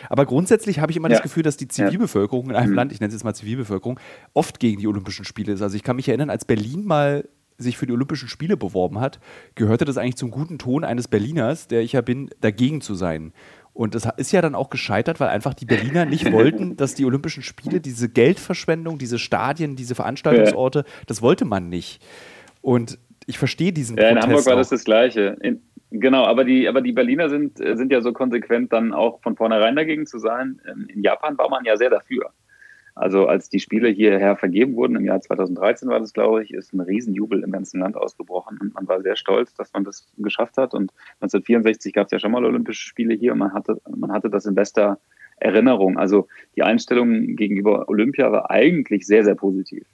Aber 0.09 0.25
grundsätzlich 0.25 0.79
habe 0.79 0.91
ich 0.91 0.97
immer 0.97 1.09
ja. 1.09 1.15
das 1.15 1.23
Gefühl, 1.23 1.43
dass 1.43 1.57
die 1.57 1.67
Zivilbevölkerung 1.67 2.51
in 2.51 2.55
einem 2.55 2.71
mhm. 2.71 2.75
Land, 2.75 2.91
ich 2.91 2.99
nenne 2.99 3.09
es 3.09 3.15
jetzt 3.15 3.23
mal 3.23 3.33
Zivilbevölkerung, 3.33 3.99
oft 4.33 4.59
gegen 4.59 4.79
die 4.79 4.87
Olympischen 4.87 5.25
Spiele 5.25 5.53
ist. 5.53 5.61
Also 5.61 5.75
ich 5.75 5.83
kann 5.83 5.95
mich 5.95 6.07
erinnern, 6.07 6.29
als 6.29 6.45
Berlin 6.45 6.85
mal 6.85 7.27
sich 7.57 7.77
für 7.77 7.85
die 7.85 7.93
Olympischen 7.93 8.29
Spiele 8.29 8.57
beworben 8.57 8.99
hat, 8.99 9.19
gehörte 9.55 9.85
das 9.85 9.97
eigentlich 9.97 10.15
zum 10.15 10.31
guten 10.31 10.57
Ton 10.57 10.83
eines 10.83 11.07
Berliners, 11.07 11.67
der 11.67 11.81
ich 11.81 11.91
ja 11.91 12.01
bin, 12.01 12.29
dagegen 12.39 12.79
zu 12.81 12.95
sein. 12.95 13.33
Und 13.73 13.95
das 13.95 14.07
ist 14.17 14.31
ja 14.31 14.41
dann 14.41 14.55
auch 14.55 14.69
gescheitert, 14.69 15.19
weil 15.19 15.29
einfach 15.29 15.53
die 15.53 15.65
Berliner 15.65 16.05
nicht 16.05 16.31
wollten, 16.31 16.75
dass 16.77 16.95
die 16.95 17.05
Olympischen 17.05 17.43
Spiele, 17.43 17.79
diese 17.79 18.09
Geldverschwendung, 18.09 18.97
diese 18.97 19.19
Stadien, 19.19 19.75
diese 19.75 19.95
Veranstaltungsorte, 19.95 20.85
das 21.07 21.21
wollte 21.21 21.45
man 21.45 21.69
nicht. 21.69 22.01
Und 22.61 22.99
ich 23.25 23.37
verstehe 23.37 23.71
diesen 23.71 23.97
ja, 23.97 24.09
Protest. 24.09 24.25
In 24.25 24.31
Hamburg 24.31 24.45
war 24.47 24.55
das 24.55 24.69
das 24.69 24.83
Gleiche. 24.83 25.37
In, 25.41 25.61
genau, 25.91 26.25
aber 26.25 26.43
die, 26.43 26.67
aber 26.67 26.81
die 26.81 26.91
Berliner 26.91 27.29
sind, 27.29 27.57
sind 27.57 27.91
ja 27.91 28.01
so 28.01 28.11
konsequent, 28.11 28.73
dann 28.73 28.93
auch 28.93 29.21
von 29.21 29.35
vornherein 29.35 29.75
dagegen 29.75 30.05
zu 30.05 30.17
sein. 30.17 30.59
In 30.93 31.03
Japan 31.03 31.37
war 31.37 31.49
man 31.49 31.63
ja 31.63 31.77
sehr 31.77 31.89
dafür. 31.89 32.31
Also 32.99 33.27
als 33.27 33.47
die 33.47 33.61
Spiele 33.61 33.87
hierher 33.87 34.35
vergeben 34.35 34.75
wurden, 34.75 34.97
im 34.97 35.05
Jahr 35.05 35.21
2013 35.21 35.87
war 35.87 36.01
das, 36.01 36.11
glaube 36.11 36.43
ich, 36.43 36.53
ist 36.53 36.73
ein 36.73 36.81
Riesenjubel 36.81 37.43
im 37.43 37.51
ganzen 37.53 37.79
Land 37.79 37.95
ausgebrochen. 37.95 38.57
Und 38.59 38.73
man 38.73 38.89
war 38.89 39.01
sehr 39.01 39.15
stolz, 39.15 39.53
dass 39.53 39.71
man 39.71 39.85
das 39.85 40.11
geschafft 40.17 40.57
hat. 40.57 40.73
Und 40.73 40.91
1964 41.21 41.93
gab 41.93 42.07
es 42.07 42.11
ja 42.11 42.19
schon 42.19 42.33
mal 42.33 42.43
Olympische 42.43 42.85
Spiele 42.85 43.13
hier 43.13 43.31
und 43.31 43.37
man 43.37 43.53
hatte, 43.53 43.81
man 43.87 44.11
hatte 44.11 44.29
das 44.29 44.45
in 44.45 44.53
bester 44.53 44.99
Erinnerung. 45.37 45.97
Also 45.97 46.27
die 46.57 46.63
Einstellung 46.63 47.37
gegenüber 47.37 47.87
Olympia 47.87 48.33
war 48.33 48.51
eigentlich 48.51 49.07
sehr, 49.07 49.23
sehr 49.23 49.35
positiv, 49.35 49.87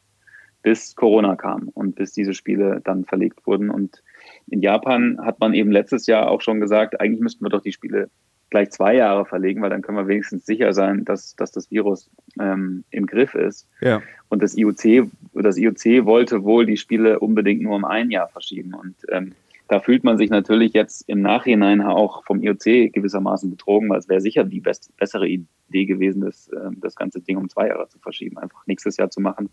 bis 0.64 0.96
Corona 0.96 1.36
kam 1.36 1.70
und 1.76 1.94
bis 1.94 2.12
diese 2.12 2.34
Spiele 2.34 2.82
dann 2.84 3.06
verlegt 3.06 3.46
wurden. 3.46 3.70
Und 3.70 4.02
in 4.48 4.64
Japan 4.64 5.20
hat 5.24 5.40
man 5.40 5.54
eben 5.54 5.72
letztes 5.72 6.08
Jahr 6.08 6.32
auch 6.32 6.42
schon 6.42 6.60
gesagt, 6.60 7.00
eigentlich 7.00 7.22
müssten 7.22 7.46
wir 7.46 7.50
doch 7.50 7.62
die 7.62 7.72
Spiele 7.72 8.10
gleich 8.50 8.72
zwei 8.72 8.96
Jahre 8.96 9.26
verlegen, 9.26 9.62
weil 9.62 9.70
dann 9.70 9.82
können 9.82 9.98
wir 9.98 10.08
wenigstens 10.08 10.46
sicher 10.46 10.74
sein, 10.74 11.06
dass, 11.06 11.36
dass 11.36 11.52
das 11.52 11.72
Virus 11.72 12.10
ähm, 12.40 12.84
im 12.92 13.06
Griff 13.06 13.36
ist. 13.36 13.68
Ja. 13.82 14.02
Und 14.30 14.42
das 14.42 14.58
IOC, 14.58 15.10
das 15.34 15.58
IOC 15.58 16.06
wollte 16.06 16.44
wohl 16.44 16.66
die 16.66 16.78
Spiele 16.78 17.20
unbedingt 17.20 17.62
nur 17.62 17.76
um 17.76 17.86
ein 17.86 18.12
Jahr 18.12 18.28
verschieben. 18.30 18.74
Und 18.74 18.96
ähm, 19.12 19.34
da 19.68 19.80
fühlt 19.80 20.04
man 20.04 20.18
sich 20.18 20.30
natürlich 20.30 20.74
jetzt 20.74 21.08
im 21.10 21.22
Nachhinein 21.22 21.82
auch 21.82 22.24
vom 22.24 22.42
IOC 22.42 22.94
gewissermaßen 22.94 23.50
betrogen, 23.50 23.90
weil 23.90 24.00
es 24.00 24.10
wäre 24.10 24.22
sicher 24.22 24.44
die 24.44 24.60
best, 24.60 24.96
bessere 24.98 25.28
Idee 25.28 25.86
gewesen, 25.86 26.22
das, 26.22 26.48
äh, 26.50 26.70
das 26.78 26.96
ganze 26.96 27.22
Ding 27.22 27.38
um 27.38 27.50
zwei 27.50 27.68
Jahre 27.68 27.88
zu 27.90 28.00
verschieben, 28.00 28.38
einfach 28.38 28.66
nächstes 28.68 28.98
Jahr 28.98 29.10
zu 29.10 29.22
machen 29.22 29.50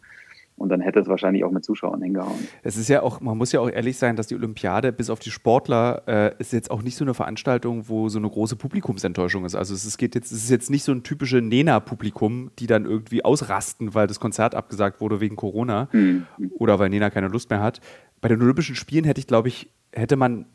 und 0.56 0.68
dann 0.68 0.80
hätte 0.80 1.00
es 1.00 1.08
wahrscheinlich 1.08 1.44
auch 1.44 1.50
mit 1.50 1.64
Zuschauern 1.64 2.02
hingehauen. 2.02 2.38
Es 2.62 2.76
ist 2.76 2.88
ja 2.88 3.02
auch, 3.02 3.20
man 3.20 3.36
muss 3.36 3.52
ja 3.52 3.60
auch 3.60 3.68
ehrlich 3.68 3.96
sein, 3.96 4.16
dass 4.16 4.26
die 4.26 4.34
Olympiade 4.34 4.92
bis 4.92 5.10
auf 5.10 5.18
die 5.18 5.30
Sportler 5.30 6.02
äh, 6.06 6.34
ist 6.38 6.52
jetzt 6.52 6.70
auch 6.70 6.82
nicht 6.82 6.96
so 6.96 7.04
eine 7.04 7.14
Veranstaltung, 7.14 7.88
wo 7.88 8.08
so 8.08 8.18
eine 8.18 8.28
große 8.28 8.56
Publikumsenttäuschung 8.56 9.44
ist. 9.44 9.54
Also 9.54 9.74
es 9.74 9.96
geht 9.96 10.14
jetzt, 10.14 10.30
es 10.30 10.44
ist 10.44 10.50
jetzt 10.50 10.70
nicht 10.70 10.84
so 10.84 10.92
ein 10.92 11.02
typische 11.02 11.40
Nena-Publikum, 11.40 12.50
die 12.58 12.66
dann 12.66 12.84
irgendwie 12.84 13.24
ausrasten, 13.24 13.94
weil 13.94 14.06
das 14.06 14.20
Konzert 14.20 14.54
abgesagt 14.54 15.00
wurde 15.00 15.20
wegen 15.20 15.36
Corona 15.36 15.88
mhm. 15.92 16.26
oder 16.58 16.78
weil 16.78 16.90
Nena 16.90 17.10
keine 17.10 17.28
Lust 17.28 17.50
mehr 17.50 17.60
hat. 17.60 17.80
Bei 18.20 18.28
den 18.28 18.40
Olympischen 18.40 18.76
Spielen 18.76 19.04
hätte 19.04 19.20
ich, 19.20 19.26
glaube 19.26 19.48
ich, 19.48 19.70
hätte 19.92 20.16
man 20.16 20.46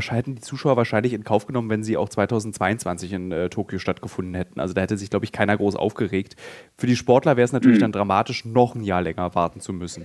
hätten 0.00 0.34
die 0.34 0.42
Zuschauer 0.42 0.76
wahrscheinlich 0.76 1.12
in 1.12 1.24
Kauf 1.24 1.46
genommen, 1.46 1.70
wenn 1.70 1.82
sie 1.82 1.96
auch 1.96 2.08
2022 2.08 3.12
in 3.12 3.32
äh, 3.32 3.48
Tokio 3.48 3.78
stattgefunden 3.78 4.34
hätten. 4.34 4.60
Also 4.60 4.74
da 4.74 4.80
hätte 4.80 4.96
sich, 4.96 5.10
glaube 5.10 5.24
ich, 5.24 5.32
keiner 5.32 5.56
groß 5.56 5.76
aufgeregt. 5.76 6.36
Für 6.76 6.86
die 6.86 6.96
Sportler 6.96 7.36
wäre 7.36 7.44
es 7.44 7.52
natürlich 7.52 7.78
mhm. 7.78 7.82
dann 7.82 7.92
dramatisch, 7.92 8.44
noch 8.44 8.74
ein 8.74 8.82
Jahr 8.82 9.02
länger 9.02 9.34
warten 9.34 9.60
zu 9.60 9.72
müssen. 9.72 10.04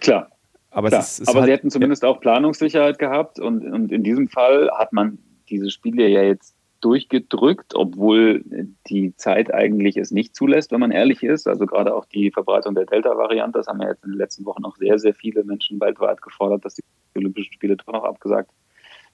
Klar. 0.00 0.30
Aber, 0.70 0.88
Klar. 0.88 1.00
Ist, 1.00 1.28
Aber 1.28 1.40
halt, 1.40 1.46
sie 1.46 1.52
hätten 1.52 1.70
zumindest 1.70 2.02
ja. 2.02 2.08
auch 2.08 2.20
Planungssicherheit 2.20 2.98
gehabt 2.98 3.40
und, 3.40 3.64
und 3.64 3.90
in 3.92 4.02
diesem 4.02 4.28
Fall 4.28 4.70
hat 4.76 4.92
man 4.92 5.18
diese 5.48 5.70
Spiele 5.70 6.06
ja 6.08 6.22
jetzt 6.22 6.54
durchgedrückt, 6.80 7.74
obwohl 7.74 8.42
die 8.88 9.14
Zeit 9.16 9.52
eigentlich 9.52 9.96
es 9.96 10.10
nicht 10.10 10.34
zulässt, 10.34 10.72
wenn 10.72 10.80
man 10.80 10.90
ehrlich 10.90 11.22
ist. 11.22 11.46
Also 11.46 11.66
gerade 11.66 11.94
auch 11.94 12.06
die 12.06 12.30
Verbreitung 12.30 12.74
der 12.74 12.86
Delta-Variante, 12.86 13.58
das 13.58 13.66
haben 13.66 13.82
ja 13.82 13.88
jetzt 13.88 14.04
in 14.04 14.12
den 14.12 14.18
letzten 14.18 14.46
Wochen 14.46 14.64
auch 14.64 14.76
sehr, 14.76 14.98
sehr 14.98 15.14
viele 15.14 15.44
Menschen 15.44 15.80
weltweit 15.80 16.22
gefordert, 16.22 16.64
dass 16.64 16.74
die 16.74 16.82
Olympischen 17.16 17.52
Spiele 17.52 17.76
doch 17.76 17.92
noch 17.92 18.04
abgesagt 18.04 18.50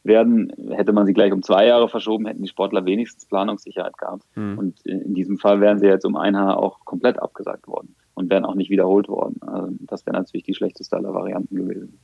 werden. 0.07 0.53
Hätte 0.71 0.93
man 0.93 1.07
sie 1.07 1.13
gleich 1.13 1.33
um 1.33 1.43
zwei 1.43 1.67
Jahre 1.67 1.89
verschoben, 1.89 2.27
hätten 2.27 2.43
die 2.43 2.49
Sportler 2.49 2.85
wenigstens 2.85 3.27
Planungssicherheit 3.27 3.97
gehabt. 3.99 4.25
Mhm. 4.35 4.59
Und 4.59 4.87
in 4.87 5.15
diesem 5.15 5.39
Fall 5.39 5.61
wären 5.61 5.79
sie 5.79 5.87
jetzt 5.87 6.05
um 6.05 6.17
ein 6.17 6.37
Haar 6.37 6.59
auch 6.59 6.85
komplett 6.85 7.21
abgesagt 7.21 7.67
worden 7.67 7.95
und 8.15 8.31
wären 8.31 8.45
auch 8.45 8.55
nicht 8.55 8.71
wiederholt 8.71 9.09
worden. 9.09 9.41
Also 9.43 9.73
das 9.81 10.07
wäre 10.07 10.17
natürlich 10.17 10.45
die 10.45 10.55
schlechteste 10.55 10.97
aller 10.97 11.15
Varianten 11.15 11.55
gewesen. 11.55 11.99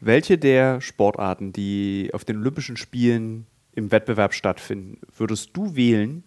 Welche 0.00 0.38
der 0.38 0.80
Sportarten, 0.80 1.52
die 1.52 2.10
auf 2.12 2.24
den 2.24 2.38
Olympischen 2.38 2.76
Spielen 2.76 3.46
im 3.72 3.90
Wettbewerb 3.90 4.32
stattfinden, 4.32 5.00
würdest 5.16 5.56
du 5.56 5.74
wählen, 5.74 6.22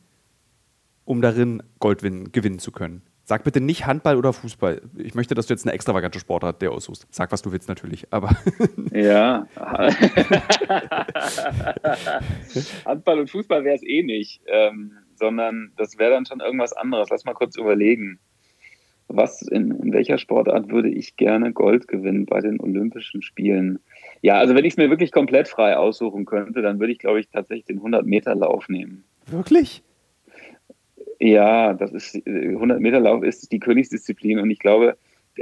um 1.05 1.21
darin 1.21 1.63
Gold 1.79 2.01
gewinnen 2.01 2.59
zu 2.59 2.71
können? 2.71 3.01
Sag 3.31 3.45
bitte 3.45 3.61
nicht 3.61 3.87
Handball 3.87 4.17
oder 4.17 4.33
Fußball. 4.33 4.81
Ich 4.97 5.15
möchte, 5.15 5.35
dass 5.35 5.47
du 5.47 5.53
jetzt 5.53 5.65
eine 5.65 5.71
extravagante 5.71 6.19
Sportart 6.19 6.61
der 6.61 6.73
aussuchst. 6.73 7.07
Sag, 7.11 7.31
was 7.31 7.41
du 7.41 7.53
willst 7.53 7.69
natürlich, 7.69 8.11
aber. 8.11 8.35
ja. 8.91 9.47
Handball 12.85 13.21
und 13.21 13.29
Fußball 13.29 13.63
wäre 13.63 13.75
es 13.75 13.83
eh 13.83 14.03
nicht, 14.03 14.41
ähm, 14.47 14.97
sondern 15.15 15.71
das 15.77 15.97
wäre 15.97 16.11
dann 16.11 16.25
schon 16.25 16.41
irgendwas 16.41 16.73
anderes. 16.73 17.09
Lass 17.09 17.23
mal 17.23 17.33
kurz 17.33 17.55
überlegen. 17.55 18.19
Was 19.07 19.41
in, 19.43 19.79
in 19.81 19.93
welcher 19.93 20.17
Sportart 20.17 20.69
würde 20.69 20.89
ich 20.89 21.15
gerne 21.15 21.53
Gold 21.53 21.87
gewinnen 21.87 22.25
bei 22.25 22.41
den 22.41 22.59
Olympischen 22.59 23.21
Spielen? 23.21 23.79
Ja, 24.21 24.39
also 24.39 24.55
wenn 24.55 24.65
ich 24.65 24.73
es 24.73 24.77
mir 24.77 24.89
wirklich 24.89 25.13
komplett 25.13 25.47
frei 25.47 25.77
aussuchen 25.77 26.25
könnte, 26.25 26.61
dann 26.61 26.81
würde 26.81 26.91
ich, 26.91 26.99
glaube 26.99 27.21
ich, 27.21 27.29
tatsächlich 27.29 27.63
den 27.63 27.79
100-Meter-Lauf 27.79 28.67
nehmen. 28.67 29.05
Wirklich? 29.25 29.83
Ja, 31.23 31.73
das 31.73 31.91
ist 31.91 32.27
100 32.27 32.79
Meter 32.79 32.99
Lauf 32.99 33.23
ist 33.23 33.51
die 33.51 33.59
Königsdisziplin 33.59 34.39
und 34.39 34.49
ich 34.49 34.59
glaube, 34.59 34.97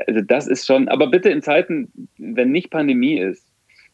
also 0.07 0.21
das 0.21 0.47
ist 0.47 0.65
schon, 0.65 0.89
aber 0.89 1.07
bitte 1.07 1.29
in 1.29 1.41
Zeiten, 1.41 2.09
wenn 2.17 2.51
nicht 2.51 2.69
Pandemie 2.69 3.17
ist, 3.17 3.47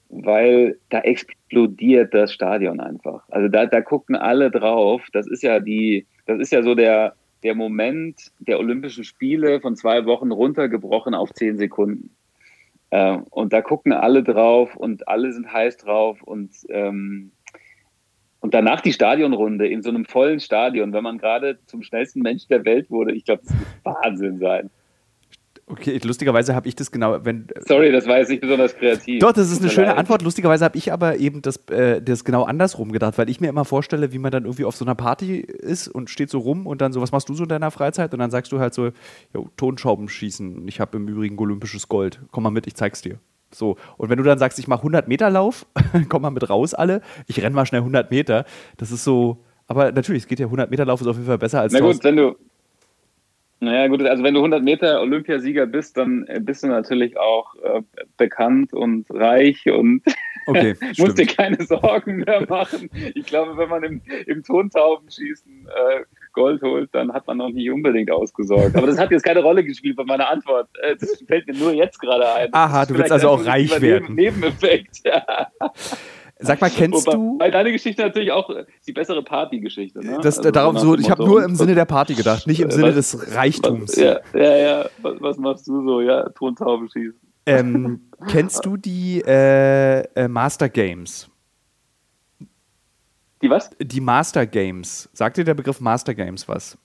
weil 0.09 0.79
da 0.89 1.01
explodiert 1.01 2.13
das 2.13 2.33
Stadion 2.33 2.79
einfach. 2.79 3.23
Also 3.29 3.49
da, 3.49 3.67
da 3.67 3.81
gucken 3.81 4.15
alle 4.15 4.49
drauf. 4.49 5.03
Das 5.13 5.27
ist 5.27 5.43
ja 5.43 5.59
die 5.59 6.07
das 6.25 6.39
ist 6.39 6.51
ja 6.51 6.63
so 6.63 6.75
der, 6.75 7.15
der 7.43 7.55
Moment 7.55 8.31
der 8.39 8.59
Olympischen 8.59 9.03
Spiele 9.03 9.61
von 9.61 9.75
zwei 9.75 10.05
Wochen 10.05 10.31
runtergebrochen 10.31 11.13
auf 11.13 11.31
zehn 11.33 11.57
Sekunden. 11.57 12.15
Äh, 12.89 13.17
und 13.29 13.53
da 13.53 13.61
gucken 13.61 13.93
alle 13.93 14.23
drauf 14.23 14.75
und 14.75 15.07
alle 15.07 15.31
sind 15.33 15.51
heiß 15.51 15.77
drauf 15.77 16.21
und 16.23 16.51
ähm, 16.69 17.31
und 18.45 18.53
danach 18.53 18.79
die 18.81 18.93
Stadionrunde 18.93 19.67
in 19.67 19.81
so 19.81 19.89
einem 19.89 20.05
vollen 20.05 20.39
Stadion, 20.39 20.93
wenn 20.93 21.03
man 21.03 21.17
gerade 21.17 21.57
zum 21.65 21.81
schnellsten 21.81 22.21
Mensch 22.21 22.45
der 22.47 22.63
Welt 22.63 22.91
wurde, 22.91 23.11
ich 23.11 23.25
glaube, 23.25 23.41
das 23.43 23.57
wird 23.57 23.67
Wahnsinn 23.83 24.37
sein. 24.37 24.69
Okay, 25.65 25.99
lustigerweise 26.03 26.53
habe 26.53 26.67
ich 26.67 26.75
das 26.75 26.91
genau, 26.91 27.25
wenn. 27.25 27.47
Sorry, 27.61 27.91
das 27.91 28.05
war 28.05 28.19
jetzt 28.19 28.29
nicht 28.29 28.41
besonders 28.41 28.75
kreativ. 28.75 29.19
Doch, 29.19 29.33
das 29.33 29.51
ist 29.51 29.61
eine 29.61 29.71
schöne. 29.71 29.97
Antwort. 29.97 30.21
Lustigerweise 30.21 30.63
habe 30.63 30.77
ich 30.77 30.93
aber 30.93 31.17
eben 31.17 31.41
das, 31.41 31.57
äh, 31.71 32.03
das 32.03 32.23
genau 32.23 32.43
andersrum 32.43 32.91
gedacht, 32.91 33.17
weil 33.17 33.31
ich 33.31 33.41
mir 33.41 33.47
immer 33.47 33.65
vorstelle, 33.65 34.13
wie 34.13 34.19
man 34.19 34.29
dann 34.29 34.43
irgendwie 34.43 34.65
auf 34.65 34.75
so 34.75 34.85
einer 34.85 34.93
Party 34.93 35.37
ist 35.37 35.87
und 35.87 36.11
steht 36.11 36.29
so 36.29 36.37
rum 36.37 36.67
und 36.67 36.81
dann 36.81 36.93
so, 36.93 37.01
was 37.01 37.11
machst 37.11 37.27
du 37.27 37.33
so 37.33 37.45
in 37.45 37.49
deiner 37.49 37.71
Freizeit? 37.71 38.13
Und 38.13 38.19
dann 38.19 38.29
sagst 38.29 38.51
du 38.51 38.59
halt 38.59 38.75
so, 38.75 38.91
jo, 39.33 39.49
Tonschrauben 39.57 40.07
schießen. 40.07 40.67
Ich 40.67 40.79
habe 40.79 40.97
im 40.97 41.07
Übrigen 41.07 41.39
olympisches 41.39 41.89
Gold. 41.89 42.19
Komm 42.29 42.43
mal 42.43 42.51
mit, 42.51 42.67
ich 42.67 42.75
zeig's 42.75 43.01
dir. 43.01 43.17
So, 43.57 43.77
und 43.97 44.09
wenn 44.09 44.17
du 44.17 44.23
dann 44.23 44.37
sagst, 44.37 44.59
ich 44.59 44.67
mache 44.67 44.79
100 44.79 45.07
Meter 45.07 45.29
Lauf, 45.29 45.65
komm 46.09 46.21
mal 46.21 46.29
mit 46.29 46.49
raus 46.49 46.73
alle, 46.73 47.01
ich 47.27 47.41
renn 47.41 47.53
mal 47.53 47.65
schnell 47.65 47.81
100 47.81 48.11
Meter, 48.11 48.45
das 48.77 48.91
ist 48.91 49.03
so, 49.03 49.37
aber 49.67 49.91
natürlich, 49.91 50.23
es 50.23 50.27
geht 50.27 50.39
ja 50.39 50.47
100 50.47 50.69
Meter 50.69 50.85
Lauf 50.85 51.01
ist 51.01 51.07
auf 51.07 51.15
jeden 51.15 51.27
Fall 51.27 51.37
besser 51.37 51.61
als 51.61 51.73
Na 51.73 51.79
gut, 51.79 52.03
wenn 52.03 52.17
du, 52.17 52.35
naja, 53.59 53.87
gut, 53.87 54.01
also 54.03 54.23
wenn 54.23 54.33
du 54.33 54.41
100 54.41 54.63
Meter 54.63 55.01
Olympiasieger 55.01 55.65
bist, 55.65 55.97
dann 55.97 56.27
bist 56.41 56.63
du 56.63 56.67
natürlich 56.67 57.17
auch 57.17 57.55
äh, 57.55 57.81
bekannt 58.17 58.73
und 58.73 59.09
reich 59.09 59.65
und 59.69 60.03
okay, 60.47 60.75
musst 60.97 61.17
dir 61.17 61.25
keine 61.25 61.63
Sorgen 61.63 62.17
mehr 62.17 62.45
machen. 62.47 62.89
Ich 63.15 63.25
glaube, 63.25 63.57
wenn 63.57 63.69
man 63.69 63.83
im, 63.83 64.01
im 64.27 64.43
Tontaubenschießen 64.43 65.67
äh, 65.67 66.03
Gold 66.35 66.61
holt, 66.61 66.89
dann 66.93 67.11
hat 67.11 67.25
man 67.25 67.37
noch 67.37 67.49
nicht 67.49 67.71
unbedingt 67.71 68.11
ausgesorgt. 68.11 68.75
Aber 68.75 68.85
das 68.85 68.99
hat 68.99 69.09
jetzt 69.09 69.23
keine 69.23 69.41
Rolle 69.41 69.63
gespielt 69.63 69.95
bei 69.95 70.03
meiner 70.03 70.29
Antwort. 70.29 70.69
Äh, 70.81 70.95
das 70.97 71.23
fällt 71.27 71.47
mir 71.47 71.55
nur 71.55 71.73
jetzt 71.73 71.99
gerade 71.99 72.31
ein. 72.31 72.53
Aha, 72.53 72.85
du 72.85 72.95
willst 72.95 73.11
also 73.11 73.29
auch 73.29 73.45
reich 73.45 73.81
werden. 73.81 74.13
Nebeneffekt. 74.15 75.01
Ja. 75.03 75.47
Sag 76.37 76.59
mal, 76.59 76.69
kennst 76.69 77.07
Wobei, 77.07 77.15
du. 77.15 77.39
Weil 77.39 77.51
deine 77.51 77.71
Geschichte 77.71 78.01
natürlich 78.01 78.31
auch 78.31 78.49
die 78.85 78.91
bessere 78.91 79.23
Partygeschichte. 79.23 79.99
Ne? 79.99 80.19
Das, 80.21 80.37
also 80.37 80.51
darum 80.51 80.77
so, 80.77 80.95
ich 80.97 81.09
habe 81.09 81.23
nur 81.23 81.43
im 81.43 81.55
Sinne 81.55 81.75
der 81.75 81.85
Party 81.85 82.13
gedacht, 82.13 82.45
nicht 82.45 82.59
im 82.59 82.71
Sinne 82.71 82.95
was, 82.95 83.11
des 83.11 83.35
Reichtums. 83.35 83.91
Was, 83.91 83.95
ja, 83.95 84.19
ja, 84.33 84.57
ja. 84.57 84.85
Was, 85.01 85.15
was, 85.21 85.37
machst 85.37 85.67
du 85.67 85.85
so? 85.85 86.01
Ja, 86.01 86.27
Tontauben 86.29 86.89
schießen. 86.89 87.19
Ähm, 87.45 88.01
kennst 88.27 88.65
du 88.65 88.75
die 88.75 89.21
äh, 89.25 90.01
äh, 90.01 90.27
Master 90.27 90.67
Games? 90.67 91.29
Die 93.45 93.49
was? 93.51 93.69
Die 93.79 94.01
Master 94.01 94.47
Games. 94.47 95.07
Sagt 95.13 95.37
dir 95.37 95.43
der 95.43 95.53
Begriff 95.53 95.79
Master 95.79 96.15
Games 96.15 96.47
was? 96.47 96.79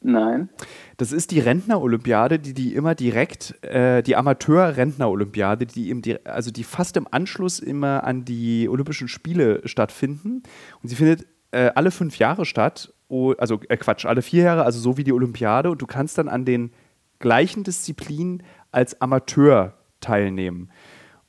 Nein. 0.00 0.48
Das 0.96 1.12
ist 1.12 1.32
die 1.32 1.38
Rentner-Olympiade, 1.38 2.38
die, 2.38 2.54
die 2.54 2.74
immer 2.74 2.94
direkt, 2.94 3.62
äh, 3.62 4.02
die 4.02 4.16
Amateur-Rentner-Olympiade, 4.16 5.66
die, 5.66 5.90
im, 5.90 6.00
also 6.24 6.50
die 6.50 6.64
fast 6.64 6.96
im 6.96 7.06
Anschluss 7.10 7.58
immer 7.58 8.04
an 8.04 8.24
die 8.24 8.70
Olympischen 8.70 9.06
Spiele 9.06 9.60
stattfinden. 9.68 10.44
Und 10.82 10.88
sie 10.88 10.96
findet 10.96 11.26
äh, 11.50 11.70
alle 11.74 11.90
fünf 11.90 12.16
Jahre 12.16 12.46
statt, 12.46 12.94
also 13.10 13.60
äh, 13.68 13.76
Quatsch, 13.76 14.06
alle 14.06 14.22
vier 14.22 14.44
Jahre, 14.44 14.64
also 14.64 14.80
so 14.80 14.96
wie 14.96 15.04
die 15.04 15.12
Olympiade. 15.12 15.70
Und 15.70 15.82
du 15.82 15.86
kannst 15.86 16.16
dann 16.16 16.30
an 16.30 16.46
den 16.46 16.72
gleichen 17.18 17.64
Disziplinen 17.64 18.44
als 18.72 18.98
Amateur 19.02 19.74
teilnehmen. 20.00 20.70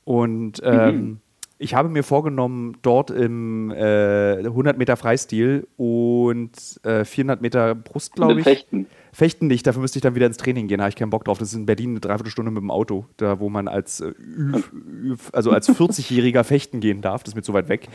Und 0.04 0.62
ähm, 0.64 0.96
mhm 0.96 1.20
ich 1.62 1.74
habe 1.74 1.88
mir 1.88 2.02
vorgenommen, 2.02 2.76
dort 2.82 3.10
im 3.10 3.70
äh, 3.70 4.38
100 4.38 4.76
Meter 4.76 4.96
Freistil 4.96 5.68
und 5.76 6.80
äh, 6.82 7.04
400 7.04 7.40
Meter 7.40 7.74
Brust, 7.74 8.14
glaube 8.14 8.40
ich. 8.40 8.44
Fechten. 8.44 8.86
Fechten 9.12 9.46
nicht, 9.46 9.66
dafür 9.66 9.80
müsste 9.82 9.98
ich 9.98 10.02
dann 10.02 10.14
wieder 10.14 10.26
ins 10.26 10.38
Training 10.38 10.66
gehen, 10.66 10.78
da 10.78 10.84
habe 10.84 10.88
ich 10.88 10.96
keinen 10.96 11.10
Bock 11.10 11.24
drauf. 11.24 11.38
Das 11.38 11.48
ist 11.48 11.54
in 11.54 11.66
Berlin 11.66 11.90
eine 11.90 12.00
Dreiviertelstunde 12.00 12.50
mit 12.50 12.62
dem 12.62 12.70
Auto, 12.70 13.06
da 13.16 13.38
wo 13.38 13.48
man 13.48 13.68
als, 13.68 14.00
äh, 14.00 14.12
also 15.32 15.50
als 15.50 15.68
40-Jähriger 15.68 16.42
fechten 16.42 16.80
gehen 16.80 17.00
darf, 17.00 17.22
das 17.22 17.32
ist 17.32 17.36
mir 17.36 17.42
zu 17.42 17.52
weit 17.52 17.68
weg. 17.68 17.88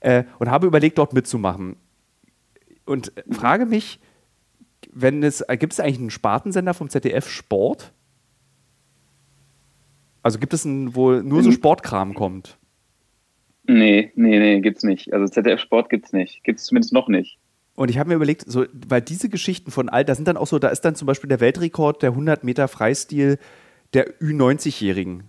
Äh, 0.00 0.24
und 0.38 0.50
habe 0.50 0.66
überlegt, 0.66 0.98
dort 0.98 1.12
mitzumachen. 1.12 1.76
Und 2.84 3.12
frage 3.30 3.66
mich, 3.66 3.98
wenn 4.92 5.22
es, 5.22 5.44
gibt 5.58 5.72
es 5.72 5.80
eigentlich 5.80 5.98
einen 5.98 6.10
Spartensender 6.10 6.72
vom 6.72 6.88
ZDF 6.88 7.28
Sport? 7.28 7.92
Also 10.22 10.38
gibt 10.38 10.54
es 10.54 10.64
einen, 10.64 10.94
wo 10.94 11.12
nur 11.12 11.42
so 11.42 11.50
Sportkram 11.50 12.14
kommt? 12.14 12.57
Nee, 13.68 14.12
nee, 14.16 14.38
nee, 14.38 14.60
gibt's 14.60 14.82
nicht. 14.82 15.12
Also 15.12 15.26
ZDF 15.26 15.60
Sport 15.60 15.90
gibt's 15.90 16.14
nicht. 16.14 16.42
Gibt's 16.42 16.64
zumindest 16.64 16.94
noch 16.94 17.06
nicht. 17.06 17.38
Und 17.74 17.90
ich 17.90 17.98
habe 17.98 18.08
mir 18.08 18.16
überlegt, 18.16 18.44
so, 18.46 18.64
weil 18.88 19.02
diese 19.02 19.28
Geschichten 19.28 19.70
von 19.70 19.90
all, 19.90 20.04
da 20.04 20.14
sind 20.14 20.26
dann 20.26 20.38
auch 20.38 20.46
so, 20.46 20.58
da 20.58 20.68
ist 20.68 20.80
dann 20.80 20.94
zum 20.94 21.06
Beispiel 21.06 21.28
der 21.28 21.38
Weltrekord 21.38 22.02
der 22.02 22.10
100 22.10 22.44
Meter 22.44 22.66
Freistil 22.66 23.38
der 23.92 24.18
Ü90-Jährigen. 24.20 25.24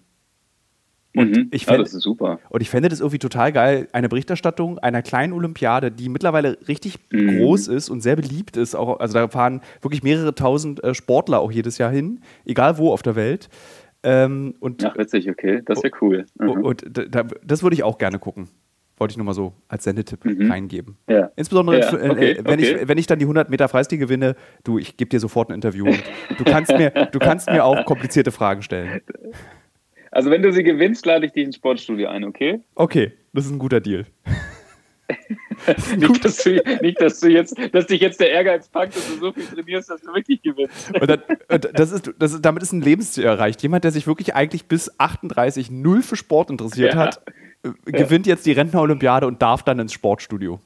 Und 1.16 1.36
mhm. 1.36 1.48
ich 1.52 1.66
fände, 1.66 1.80
ja, 1.80 1.84
das 1.84 1.94
ist 1.94 2.04
super. 2.04 2.40
Und 2.50 2.62
ich 2.62 2.70
fände 2.70 2.88
das 2.88 3.02
irgendwie 3.02 3.20
total 3.20 3.52
geil, 3.52 3.88
eine 3.92 4.08
Berichterstattung 4.08 4.80
einer 4.80 5.02
kleinen 5.02 5.34
Olympiade, 5.34 5.92
die 5.92 6.08
mittlerweile 6.08 6.58
richtig 6.68 6.98
mhm. 7.12 7.40
groß 7.40 7.68
ist 7.68 7.90
und 7.90 8.02
sehr 8.02 8.16
beliebt 8.16 8.58
ist. 8.58 8.74
Auch, 8.74 9.00
also 9.00 9.16
da 9.16 9.28
fahren 9.28 9.62
wirklich 9.82 10.02
mehrere 10.02 10.34
tausend 10.34 10.84
äh, 10.84 10.94
Sportler 10.94 11.40
auch 11.42 11.52
jedes 11.52 11.78
Jahr 11.78 11.92
hin, 11.92 12.22
egal 12.46 12.78
wo 12.78 12.94
auf 12.94 13.02
der 13.02 13.16
Welt. 13.16 13.50
Ähm, 14.04 14.56
und, 14.60 14.84
Ach, 14.86 14.97
witzig, 14.97 15.30
okay. 15.30 15.62
Das 15.66 15.84
wäre 15.84 15.93
cool. 16.02 16.26
Mhm. 16.39 16.50
Und 16.50 16.86
da, 16.89 17.24
das 17.43 17.64
würde 17.64 17.74
ich 17.74 17.84
auch 17.84 17.97
gerne 17.97 18.20
gucken. 18.20 18.50
Wollte 18.97 19.14
ich 19.14 19.18
nur 19.18 19.26
mal 19.26 19.34
so 19.34 19.54
als 19.68 19.86
Sendetipp 19.86 20.26
mhm. 20.26 20.52
reingeben. 20.52 20.97
Ja. 21.10 21.32
Insbesondere, 21.36 21.80
ja. 21.80 21.93
Äh, 21.93 22.10
okay. 22.10 22.38
wenn, 22.43 22.60
okay. 22.60 22.82
Ich, 22.82 22.88
wenn 22.88 22.97
ich 22.97 23.08
dann 23.08 23.20
die 23.20 23.26
100 23.26 23.50
Meter 23.50 23.70
Freistil 23.70 23.97
gewinne, 23.97 24.36
du, 24.64 24.78
ich 24.78 24.97
gebe 24.97 25.10
dir 25.10 25.20
sofort 25.20 25.50
ein 25.50 25.56
Interview. 25.56 25.86
du, 26.38 26.43
kannst 26.43 26.72
mir, 26.78 26.91
du 27.12 27.20
kannst 27.20 27.50
mir 27.50 27.64
auch 27.64 27.86
komplizierte 27.86 28.32
Fragen 28.32 28.62
stellen. 28.62 29.02
Also, 30.12 30.32
wenn 30.32 30.41
du 30.41 30.52
sie 30.52 30.64
gewinnst, 30.64 31.06
lade 31.06 31.26
ich 31.26 31.32
dich 31.34 31.45
ins 31.45 31.56
Sportstudio 31.56 32.10
ein, 32.10 32.24
okay? 32.24 32.62
Okay, 32.76 33.14
das 33.32 33.45
ist 33.45 33.52
ein 33.52 33.60
guter 33.60 33.80
Deal. 33.80 34.06
nicht, 35.97 36.26
dass 36.26 36.43
du, 36.43 36.62
nicht, 36.82 37.01
dass 37.01 37.20
du 37.20 37.30
jetzt, 37.30 37.55
dass 37.74 37.88
dich 37.88 38.01
jetzt 38.01 38.20
der 38.20 38.32
Ehrgeiz 38.32 38.68
packt, 38.68 38.95
dass 38.95 39.07
du 39.07 39.20
so 39.20 39.32
viel 39.32 39.45
trainierst, 39.45 39.89
dass 39.89 40.01
du 40.01 40.14
wirklich 40.14 40.41
gewinnst. 40.41 40.93
Und, 40.99 41.10
dann, 41.10 41.22
und 41.49 41.70
das 41.74 41.91
ist, 41.91 42.14
das 42.18 42.34
ist, 42.34 42.45
damit 42.45 42.64
ist 42.64 42.72
ein 42.72 42.82
Lebensziel 42.82 43.26
erreicht. 43.26 43.62
Jemand, 43.62 43.84
der 43.84 43.91
sich 43.91 44.07
wirklich 44.07 44.36
eigentlich 44.36 44.66
bis 44.66 44.91
38 44.99 45.72
null 45.72 46.01
für 46.01 46.16
Sport 46.16 46.49
interessiert 46.49 46.93
ja. 46.93 46.99
hat, 46.99 47.22
äh, 47.64 47.91
gewinnt 47.91 48.28
jetzt 48.28 48.45
die 48.45 48.51
Rentner-Olympiade 48.51 49.28
und 49.28 49.41
darf 49.41 49.64
dann 49.64 49.80
ins 49.80 49.93
Sportstudio. 49.93 50.60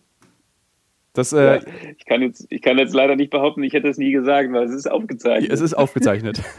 Das, 1.14 1.32
äh, 1.32 1.58
ja, 1.58 1.62
ich, 1.98 2.06
kann 2.06 2.22
jetzt, 2.22 2.48
ich 2.50 2.62
kann 2.62 2.78
jetzt 2.78 2.94
leider 2.94 3.16
nicht 3.16 3.30
behaupten, 3.30 3.62
ich 3.64 3.74
hätte 3.74 3.88
es 3.88 3.98
nie 3.98 4.12
gesagt, 4.12 4.52
weil 4.52 4.66
es 4.66 4.74
ist 4.74 4.90
aufgezeichnet. 4.90 5.52
Es 5.52 5.62
ist 5.62 5.74
aufgezeichnet. 5.74 6.42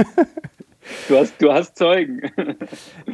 Du 1.08 1.18
hast, 1.18 1.40
du 1.40 1.52
hast 1.52 1.78
Zeugen. 1.78 2.20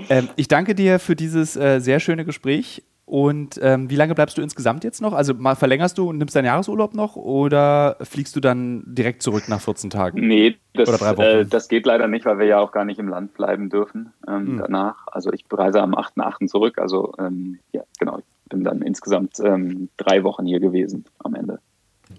Ähm, 0.08 0.28
ich 0.36 0.48
danke 0.48 0.74
dir 0.74 0.98
für 0.98 1.14
dieses 1.14 1.56
äh, 1.56 1.78
sehr 1.78 2.00
schöne 2.00 2.24
Gespräch. 2.24 2.82
Und 3.10 3.58
ähm, 3.60 3.90
wie 3.90 3.96
lange 3.96 4.14
bleibst 4.14 4.38
du 4.38 4.42
insgesamt 4.42 4.84
jetzt 4.84 5.02
noch? 5.02 5.14
Also 5.14 5.34
mal 5.34 5.56
verlängerst 5.56 5.98
du 5.98 6.10
und 6.10 6.18
nimmst 6.18 6.36
deinen 6.36 6.44
Jahresurlaub 6.44 6.94
noch 6.94 7.16
oder 7.16 7.96
fliegst 8.02 8.36
du 8.36 8.40
dann 8.40 8.84
direkt 8.86 9.24
zurück 9.24 9.48
nach 9.48 9.60
14 9.60 9.90
Tagen? 9.90 10.28
Nee, 10.28 10.58
das? 10.74 11.02
Äh, 11.18 11.44
das 11.44 11.66
geht 11.66 11.86
leider 11.86 12.06
nicht, 12.06 12.24
weil 12.24 12.38
wir 12.38 12.46
ja 12.46 12.60
auch 12.60 12.70
gar 12.70 12.84
nicht 12.84 13.00
im 13.00 13.08
Land 13.08 13.34
bleiben 13.34 13.68
dürfen 13.68 14.12
ähm, 14.28 14.46
hm. 14.46 14.58
danach. 14.58 15.08
Also 15.08 15.32
ich 15.32 15.44
reise 15.50 15.82
am 15.82 15.92
8.8. 15.92 16.46
zurück. 16.46 16.78
Also 16.78 17.12
ähm, 17.18 17.58
ja, 17.72 17.82
genau, 17.98 18.18
ich 18.18 18.24
bin 18.48 18.62
dann 18.62 18.80
insgesamt 18.80 19.40
ähm, 19.40 19.88
drei 19.96 20.22
Wochen 20.22 20.46
hier 20.46 20.60
gewesen 20.60 21.04
am 21.18 21.34
Ende. 21.34 21.58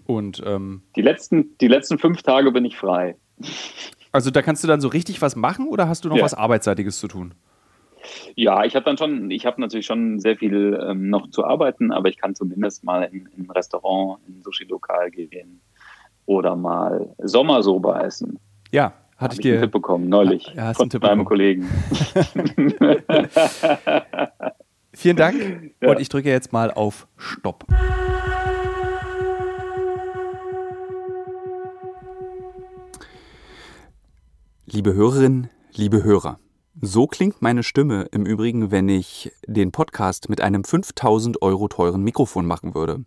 Und 0.08 0.44
ähm, 0.46 0.82
die, 0.98 1.04
letzten, 1.04 1.58
die 1.60 1.70
letzten 1.70 2.00
fünf 2.00 2.22
Tage 2.22 2.52
bin 2.52 2.66
ich 2.66 2.76
frei. 2.76 3.16
Also 4.12 4.30
da 4.30 4.42
kannst 4.42 4.62
du 4.62 4.68
dann 4.68 4.82
so 4.82 4.89
richtig 4.89 5.22
was 5.22 5.38
machen 5.38 5.70
oder 5.70 5.88
hast 5.88 6.04
du 6.04 6.10
noch 6.10 6.18
ja. 6.18 6.24
was 6.24 6.34
Arbeitsseitiges 6.34 7.00
zu 7.00 7.08
tun? 7.08 7.34
Ja, 8.36 8.64
ich 8.64 8.76
habe 8.76 8.86
dann 8.86 8.97
schon, 8.97 9.30
ich 9.32 9.45
habe 9.45 9.62
natürlich 9.62 9.86
schon 9.86 10.20
sehr 10.20 10.36
viel 10.36 10.80
ähm, 10.82 11.10
noch 11.10 11.30
zu 11.30 11.45
arbeiten, 11.45 11.91
aber 11.91 12.10
ich 12.10 12.18
kann 12.18 12.36
zumindest 12.36 12.84
mal 12.84 13.04
in, 13.04 13.28
in 13.36 13.45
ein 13.45 13.52
Restaurant, 13.52 14.20
in 14.28 14.39
ein 14.39 14.41
Sushi-Lokal 14.41 15.12
gehen 15.12 15.62
oder 16.26 16.56
mal 16.56 17.14
Sommersoba 17.20 18.02
essen. 18.02 18.39
Ja, 18.72 18.93
hatte 19.18 19.36
ich 19.36 19.41
dir 19.41 19.54
einen 19.54 19.64
Tipp 19.64 19.72
bekommen 19.72 20.10
neulich 20.10 20.52
ja, 20.56 20.74
von 20.74 20.89
meinem 21.02 21.26
Kollegen. 21.26 21.70
Vielen 24.93 25.16
Dank 25.16 25.74
ja. 25.82 25.89
und 25.89 25.99
ich 25.99 26.10
drücke 26.10 26.30
jetzt 26.30 26.52
mal 26.52 26.72
auf 26.72 27.08
Stopp. 27.18 27.66
Liebe 34.66 34.93
Hörerinnen, 34.93 35.49
liebe 35.74 36.04
Hörer. 36.04 36.39
So 36.84 37.06
klingt 37.06 37.44
meine 37.44 37.62
Stimme 37.62 38.08
im 38.12 38.26
Übrigen, 38.26 38.72
wenn 38.72 38.90
ich 38.90 39.32
den 39.46 39.72
Podcast 39.72 40.30
mit 40.30 40.42
einem 40.42 40.64
5000 40.64 41.44
Euro 41.44 41.68
teuren 41.68 42.02
Mikrofon 42.02 42.48
machen 42.48 42.74
würde. 42.74 43.06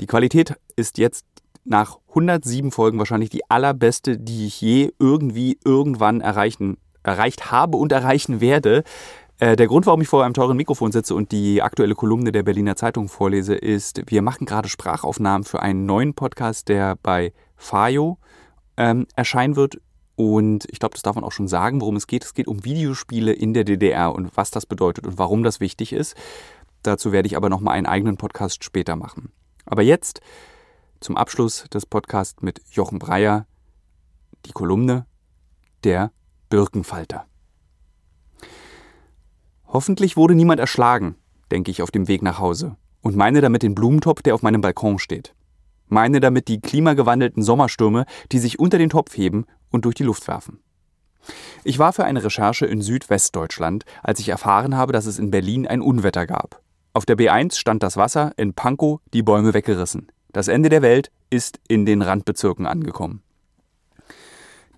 Die 0.00 0.06
Qualität 0.06 0.54
ist 0.76 0.96
jetzt 0.96 1.26
nach 1.62 1.98
107 2.08 2.70
Folgen 2.70 2.98
wahrscheinlich 2.98 3.28
die 3.28 3.50
allerbeste, 3.50 4.16
die 4.16 4.46
ich 4.46 4.62
je 4.62 4.94
irgendwie 4.98 5.58
irgendwann 5.62 6.22
erreichen, 6.22 6.78
erreicht 7.02 7.50
habe 7.50 7.76
und 7.76 7.92
erreichen 7.92 8.40
werde. 8.40 8.82
Äh, 9.40 9.56
der 9.56 9.66
Grund, 9.66 9.84
warum 9.84 10.00
ich 10.00 10.08
vor 10.08 10.24
einem 10.24 10.32
teuren 10.32 10.56
Mikrofon 10.56 10.90
sitze 10.90 11.14
und 11.14 11.32
die 11.32 11.60
aktuelle 11.60 11.94
Kolumne 11.94 12.32
der 12.32 12.44
Berliner 12.44 12.76
Zeitung 12.76 13.08
vorlese, 13.08 13.54
ist, 13.54 14.00
wir 14.06 14.22
machen 14.22 14.46
gerade 14.46 14.70
Sprachaufnahmen 14.70 15.44
für 15.44 15.60
einen 15.60 15.84
neuen 15.84 16.14
Podcast, 16.14 16.70
der 16.70 16.96
bei 17.02 17.34
Fayo 17.56 18.16
ähm, 18.78 19.06
erscheinen 19.16 19.54
wird. 19.54 19.82
Und 20.22 20.66
ich 20.70 20.78
glaube, 20.78 20.92
das 20.92 21.02
darf 21.02 21.16
man 21.16 21.24
auch 21.24 21.32
schon 21.32 21.48
sagen, 21.48 21.80
worum 21.80 21.96
es 21.96 22.06
geht. 22.06 22.22
Es 22.22 22.32
geht 22.32 22.46
um 22.46 22.64
Videospiele 22.64 23.32
in 23.32 23.54
der 23.54 23.64
DDR 23.64 24.14
und 24.14 24.36
was 24.36 24.52
das 24.52 24.66
bedeutet 24.66 25.04
und 25.04 25.18
warum 25.18 25.42
das 25.42 25.58
wichtig 25.58 25.92
ist. 25.92 26.14
Dazu 26.84 27.10
werde 27.10 27.26
ich 27.26 27.36
aber 27.36 27.48
nochmal 27.48 27.74
einen 27.74 27.86
eigenen 27.86 28.16
Podcast 28.18 28.62
später 28.62 28.94
machen. 28.94 29.32
Aber 29.66 29.82
jetzt 29.82 30.20
zum 31.00 31.16
Abschluss 31.16 31.64
des 31.74 31.86
Podcasts 31.86 32.40
mit 32.40 32.62
Jochen 32.70 33.00
Breyer 33.00 33.46
die 34.46 34.52
Kolumne 34.52 35.06
Der 35.82 36.12
Birkenfalter. 36.50 37.26
Hoffentlich 39.66 40.16
wurde 40.16 40.36
niemand 40.36 40.60
erschlagen, 40.60 41.16
denke 41.50 41.72
ich 41.72 41.82
auf 41.82 41.90
dem 41.90 42.06
Weg 42.06 42.22
nach 42.22 42.38
Hause 42.38 42.76
und 43.00 43.16
meine 43.16 43.40
damit 43.40 43.64
den 43.64 43.74
Blumentopf, 43.74 44.22
der 44.22 44.36
auf 44.36 44.42
meinem 44.42 44.60
Balkon 44.60 45.00
steht. 45.00 45.34
Meine 45.88 46.20
damit 46.20 46.46
die 46.46 46.60
klimagewandelten 46.60 47.42
Sommerstürme, 47.42 48.06
die 48.30 48.38
sich 48.38 48.60
unter 48.60 48.78
den 48.78 48.90
Topf 48.90 49.16
heben 49.16 49.46
und 49.72 49.84
durch 49.84 49.96
die 49.96 50.04
Luft 50.04 50.28
werfen. 50.28 50.60
Ich 51.64 51.78
war 51.78 51.92
für 51.92 52.04
eine 52.04 52.22
Recherche 52.22 52.66
in 52.66 52.82
Südwestdeutschland, 52.82 53.84
als 54.02 54.20
ich 54.20 54.28
erfahren 54.28 54.76
habe, 54.76 54.92
dass 54.92 55.06
es 55.06 55.18
in 55.18 55.30
Berlin 55.30 55.66
ein 55.66 55.80
Unwetter 55.80 56.26
gab. 56.26 56.60
Auf 56.94 57.06
der 57.06 57.16
B1 57.16 57.56
stand 57.56 57.82
das 57.82 57.96
Wasser, 57.96 58.32
in 58.36 58.54
Pankow 58.54 59.00
die 59.12 59.22
Bäume 59.22 59.54
weggerissen. 59.54 60.12
Das 60.32 60.48
Ende 60.48 60.68
der 60.68 60.82
Welt 60.82 61.10
ist 61.30 61.60
in 61.68 61.86
den 61.86 62.02
Randbezirken 62.02 62.66
angekommen. 62.66 63.22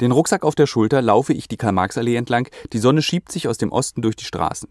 Den 0.00 0.12
Rucksack 0.12 0.44
auf 0.44 0.54
der 0.54 0.66
Schulter 0.66 1.00
laufe 1.02 1.32
ich 1.32 1.48
die 1.48 1.56
Karl-Marx-Allee 1.56 2.16
entlang, 2.16 2.48
die 2.72 2.78
Sonne 2.78 3.02
schiebt 3.02 3.30
sich 3.30 3.48
aus 3.48 3.58
dem 3.58 3.70
Osten 3.70 4.02
durch 4.02 4.16
die 4.16 4.24
Straßen. 4.24 4.68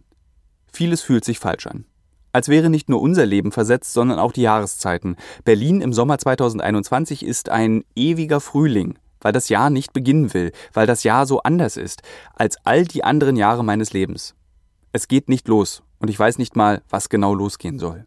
Vieles 0.72 1.02
fühlt 1.02 1.24
sich 1.24 1.40
falsch 1.40 1.68
an. 1.68 1.86
Als 2.34 2.50
wäre 2.50 2.70
nicht 2.70 2.90
nur 2.90 3.02
unser 3.02 3.26
Leben 3.26 3.52
versetzt, 3.52 3.94
sondern 3.94 4.20
auch 4.20 4.32
die 4.32 4.42
Jahreszeiten. 4.42 5.18
Berlin 5.46 5.82
im 5.82 5.94
Sommer 5.94 6.18
2021 6.18 7.24
ist 7.24 7.50
ein 7.50 7.84
ewiger 7.96 8.42
Frühling, 8.42 8.98
weil 9.24 9.34
das 9.34 9.50
Jahr 9.50 9.72
nicht 9.72 9.94
beginnen 9.94 10.34
will, 10.36 10.52
weil 10.74 10.86
das 10.86 11.04
Jahr 11.04 11.26
so 11.26 11.42
anders 11.42 11.76
ist 11.78 12.04
als 12.36 12.58
all 12.64 12.86
die 12.86 13.04
anderen 13.04 13.36
Jahre 13.36 13.64
meines 13.64 13.94
Lebens. 13.94 14.36
Es 14.92 15.08
geht 15.08 15.28
nicht 15.28 15.48
los 15.48 15.82
und 15.98 16.10
ich 16.10 16.20
weiß 16.20 16.38
nicht 16.38 16.56
mal, 16.56 16.84
was 16.90 17.10
genau 17.10 17.34
losgehen 17.34 17.80
soll. 17.80 18.06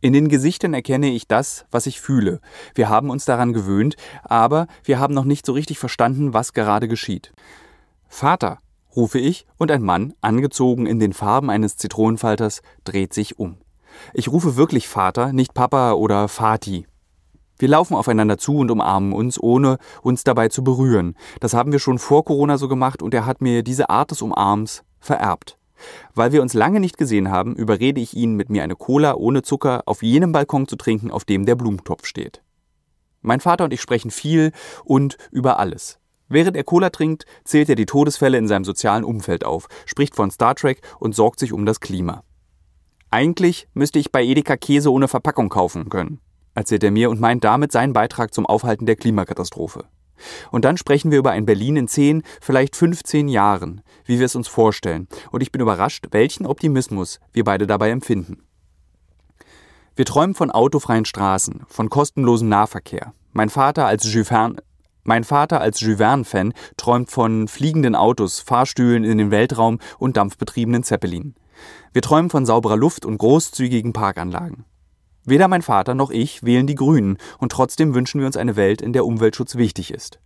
In 0.00 0.12
den 0.12 0.28
Gesichtern 0.28 0.74
erkenne 0.74 1.10
ich 1.10 1.28
das, 1.28 1.64
was 1.70 1.86
ich 1.86 2.00
fühle. 2.00 2.40
Wir 2.74 2.88
haben 2.88 3.08
uns 3.08 3.24
daran 3.24 3.52
gewöhnt, 3.54 3.96
aber 4.22 4.66
wir 4.82 4.98
haben 4.98 5.14
noch 5.14 5.24
nicht 5.24 5.46
so 5.46 5.52
richtig 5.52 5.78
verstanden, 5.78 6.34
was 6.34 6.52
gerade 6.52 6.88
geschieht. 6.88 7.32
Vater, 8.06 8.58
rufe 8.94 9.18
ich, 9.18 9.46
und 9.56 9.70
ein 9.70 9.82
Mann, 9.82 10.12
angezogen 10.20 10.86
in 10.86 10.98
den 10.98 11.14
Farben 11.14 11.48
eines 11.48 11.76
Zitronenfalters, 11.76 12.60
dreht 12.84 13.14
sich 13.14 13.38
um. 13.38 13.56
Ich 14.12 14.28
rufe 14.28 14.56
wirklich 14.56 14.88
Vater, 14.88 15.32
nicht 15.32 15.54
Papa 15.54 15.92
oder 15.92 16.28
Vati. 16.28 16.86
Wir 17.58 17.68
laufen 17.68 17.94
aufeinander 17.94 18.38
zu 18.38 18.56
und 18.58 18.70
umarmen 18.70 19.12
uns, 19.12 19.40
ohne 19.40 19.78
uns 20.02 20.24
dabei 20.24 20.48
zu 20.48 20.64
berühren. 20.64 21.16
Das 21.40 21.54
haben 21.54 21.72
wir 21.72 21.78
schon 21.78 21.98
vor 21.98 22.24
Corona 22.24 22.58
so 22.58 22.68
gemacht 22.68 23.02
und 23.02 23.14
er 23.14 23.26
hat 23.26 23.40
mir 23.40 23.62
diese 23.62 23.90
Art 23.90 24.10
des 24.10 24.22
Umarms 24.22 24.82
vererbt. 25.00 25.58
Weil 26.14 26.32
wir 26.32 26.42
uns 26.42 26.54
lange 26.54 26.80
nicht 26.80 26.98
gesehen 26.98 27.30
haben, 27.30 27.54
überrede 27.54 28.00
ich 28.00 28.14
ihn, 28.14 28.34
mit 28.34 28.48
mir 28.50 28.62
eine 28.62 28.76
Cola 28.76 29.14
ohne 29.14 29.42
Zucker 29.42 29.82
auf 29.86 30.02
jenem 30.02 30.32
Balkon 30.32 30.66
zu 30.66 30.76
trinken, 30.76 31.10
auf 31.10 31.24
dem 31.24 31.46
der 31.46 31.56
Blumentopf 31.56 32.06
steht. 32.06 32.42
Mein 33.22 33.40
Vater 33.40 33.64
und 33.64 33.72
ich 33.72 33.80
sprechen 33.80 34.10
viel 34.10 34.52
und 34.84 35.16
über 35.30 35.58
alles. 35.58 35.98
Während 36.28 36.56
er 36.56 36.64
Cola 36.64 36.90
trinkt, 36.90 37.26
zählt 37.44 37.68
er 37.68 37.74
die 37.74 37.86
Todesfälle 37.86 38.38
in 38.38 38.48
seinem 38.48 38.64
sozialen 38.64 39.04
Umfeld 39.04 39.44
auf, 39.44 39.68
spricht 39.86 40.16
von 40.16 40.30
Star 40.30 40.54
Trek 40.54 40.80
und 40.98 41.14
sorgt 41.14 41.38
sich 41.38 41.52
um 41.52 41.66
das 41.66 41.80
Klima. 41.80 42.24
Eigentlich 43.10 43.68
müsste 43.74 43.98
ich 43.98 44.10
bei 44.10 44.24
Edeka 44.24 44.56
Käse 44.56 44.90
ohne 44.90 45.06
Verpackung 45.06 45.48
kaufen 45.48 45.88
können, 45.88 46.20
erzählt 46.54 46.84
er 46.84 46.90
mir 46.90 47.10
und 47.10 47.20
meint 47.20 47.44
damit 47.44 47.72
seinen 47.72 47.92
Beitrag 47.92 48.32
zum 48.32 48.46
Aufhalten 48.46 48.86
der 48.86 48.96
Klimakatastrophe. 48.96 49.84
Und 50.50 50.64
dann 50.64 50.76
sprechen 50.76 51.10
wir 51.10 51.18
über 51.18 51.32
ein 51.32 51.46
Berlin 51.46 51.76
in 51.76 51.88
10, 51.88 52.22
vielleicht 52.40 52.76
15 52.76 53.28
Jahren, 53.28 53.82
wie 54.04 54.18
wir 54.18 54.26
es 54.26 54.36
uns 54.36 54.48
vorstellen. 54.48 55.08
Und 55.30 55.42
ich 55.42 55.52
bin 55.52 55.60
überrascht, 55.60 56.06
welchen 56.12 56.46
Optimismus 56.46 57.20
wir 57.32 57.44
beide 57.44 57.66
dabei 57.66 57.90
empfinden. 57.90 58.42
Wir 59.96 60.04
träumen 60.04 60.34
von 60.34 60.50
autofreien 60.50 61.04
Straßen, 61.04 61.62
von 61.68 61.88
kostenlosem 61.88 62.48
Nahverkehr. 62.48 63.12
Mein 63.32 63.50
Vater 63.50 63.86
als 63.86 64.12
Jules 64.12 64.30
mein 65.06 65.24
Vater 65.24 65.60
als 65.60 65.80
Jules 65.80 65.98
Verne-Fan 65.98 66.54
träumt 66.78 67.10
von 67.10 67.46
fliegenden 67.46 67.94
Autos, 67.94 68.40
Fahrstühlen 68.40 69.04
in 69.04 69.18
den 69.18 69.30
Weltraum 69.30 69.78
und 69.98 70.16
dampfbetriebenen 70.16 70.82
Zeppelin. 70.82 71.34
Wir 71.92 72.00
träumen 72.00 72.30
von 72.30 72.46
sauberer 72.46 72.78
Luft 72.78 73.04
und 73.04 73.18
großzügigen 73.18 73.92
Parkanlagen. 73.92 74.64
Weder 75.24 75.48
mein 75.48 75.62
Vater 75.62 75.94
noch 75.94 76.10
ich 76.10 76.42
wählen 76.42 76.66
die 76.66 76.74
Grünen 76.74 77.18
und 77.38 77.52
trotzdem 77.52 77.94
wünschen 77.94 78.20
wir 78.20 78.26
uns 78.26 78.36
eine 78.36 78.56
Welt, 78.56 78.82
in 78.82 78.92
der 78.92 79.06
Umweltschutz 79.06 79.56
wichtig 79.56 79.92
ist. 79.92 80.20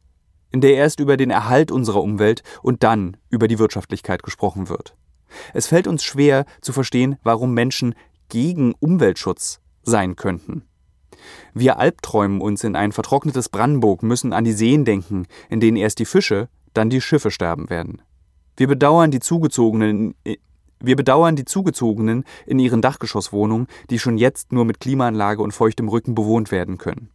In 0.50 0.60
der 0.60 0.74
erst 0.74 0.98
über 0.98 1.16
den 1.16 1.30
Erhalt 1.30 1.70
unserer 1.70 2.02
Umwelt 2.02 2.42
und 2.62 2.82
dann 2.82 3.16
über 3.28 3.48
die 3.48 3.58
Wirtschaftlichkeit 3.58 4.22
gesprochen 4.22 4.68
wird. 4.68 4.96
Es 5.54 5.66
fällt 5.66 5.86
uns 5.86 6.02
schwer 6.04 6.46
zu 6.60 6.72
verstehen, 6.72 7.16
warum 7.22 7.52
Menschen 7.54 7.94
gegen 8.28 8.74
Umweltschutz 8.80 9.60
sein 9.82 10.16
könnten. 10.16 10.64
Wir 11.54 11.78
albträumen 11.78 12.40
uns 12.40 12.64
in 12.64 12.76
ein 12.76 12.92
vertrocknetes 12.92 13.48
Brandenburg, 13.48 14.02
müssen 14.02 14.32
an 14.32 14.44
die 14.44 14.52
Seen 14.52 14.84
denken, 14.84 15.26
in 15.48 15.60
denen 15.60 15.76
erst 15.76 15.98
die 15.98 16.04
Fische, 16.04 16.48
dann 16.74 16.90
die 16.90 17.00
Schiffe 17.00 17.30
sterben 17.30 17.70
werden. 17.70 18.02
Wir 18.56 18.66
bedauern 18.66 19.10
die 19.10 19.20
Zugezogenen, 19.20 20.14
wir 20.80 20.96
bedauern 20.96 21.36
die 21.36 21.44
Zugezogenen 21.44 22.24
in 22.46 22.58
ihren 22.58 22.82
Dachgeschosswohnungen, 22.82 23.66
die 23.90 23.98
schon 23.98 24.18
jetzt 24.18 24.52
nur 24.52 24.64
mit 24.64 24.80
Klimaanlage 24.80 25.42
und 25.42 25.52
feuchtem 25.52 25.88
Rücken 25.88 26.14
bewohnt 26.14 26.50
werden 26.50 26.78
können. 26.78 27.10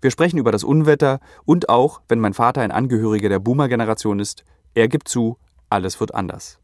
Wir 0.00 0.10
sprechen 0.10 0.38
über 0.38 0.52
das 0.52 0.64
Unwetter 0.64 1.20
und 1.44 1.68
auch, 1.68 2.00
wenn 2.08 2.20
mein 2.20 2.34
Vater 2.34 2.62
ein 2.62 2.72
Angehöriger 2.72 3.28
der 3.28 3.38
Boomer-Generation 3.38 4.20
ist, 4.20 4.44
er 4.74 4.88
gibt 4.88 5.08
zu, 5.08 5.38
alles 5.70 6.00
wird 6.00 6.14
anders. 6.14 6.58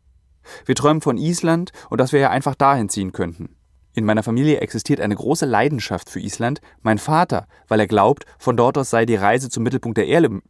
Wir 0.66 0.74
träumen 0.74 1.00
von 1.00 1.16
Island 1.16 1.72
und 1.90 2.00
dass 2.00 2.12
wir 2.12 2.20
ja 2.20 2.30
einfach 2.30 2.54
dahin 2.54 2.88
ziehen 2.88 3.12
könnten. 3.12 3.56
In 3.94 4.04
meiner 4.04 4.24
Familie 4.24 4.58
existiert 4.58 5.00
eine 5.00 5.14
große 5.14 5.46
Leidenschaft 5.46 6.10
für 6.10 6.20
Island. 6.20 6.60
Mein 6.82 6.98
Vater, 6.98 7.46
weil 7.68 7.80
er 7.80 7.86
glaubt, 7.86 8.26
von 8.38 8.56
dort 8.56 8.76
aus 8.76 8.90
sei 8.90 9.06
die 9.06 9.14
Reise 9.14 9.48
zum 9.48 9.62
Mittelpunkt 9.62 9.96
der 9.96 10.08
Erde. 10.08 10.40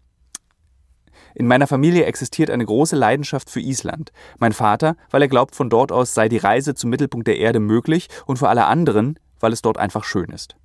In 1.35 1.49
meiner 1.49 1.66
Familie 1.66 2.05
existiert 2.05 2.49
eine 2.49 2.64
große 2.64 2.95
Leidenschaft 2.95 3.51
für 3.51 3.61
Island. 3.61 4.12
Mein 4.39 4.53
Vater, 4.53 4.97
weil 5.11 5.22
er 5.22 5.28
glaubt, 5.28 5.57
von 5.57 5.68
dort 5.68 5.91
aus 5.91 6.14
sei 6.14 6.28
die 6.28 6.39
Reise 6.39 6.74
zum 6.74 6.91
Mittelpunkt 6.91 7.26
der 7.26 7.39
Erde 7.39 7.59
möglich 7.59 8.09
und 8.24 8.39
für 8.39 8.49
alle 8.49 8.66
anderen, 8.66 9.18
weil 9.41 9.53
es 9.53 9.61
dort 9.61 9.78
einfach 9.78 10.05
schön 10.05 10.30
ist. 10.30 10.57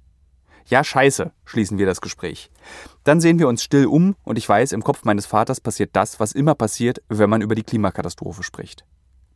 Ja, 0.68 0.84
scheiße, 0.84 1.32
schließen 1.46 1.80
wir 1.80 1.88
das 1.88 2.02
Gespräch. 2.02 2.52
Dann 3.04 3.20
sehen 3.20 3.40
wir 3.40 3.48
uns 3.48 3.64
still 3.64 3.88
um 3.88 4.16
und 4.24 4.38
ich 4.38 4.48
weiß, 4.48 4.72
im 4.72 4.84
Kopf 4.84 5.04
meines 5.04 5.26
Vaters 5.26 5.60
passiert 5.60 5.90
das, 5.94 6.20
was 6.20 6.34
immer 6.34 6.54
passiert, 6.54 7.02
wenn 7.10 7.30
man 7.30 7.42
über 7.42 7.56
die 7.56 7.64
Klimakatastrophe 7.64 8.44
spricht. 8.44 8.86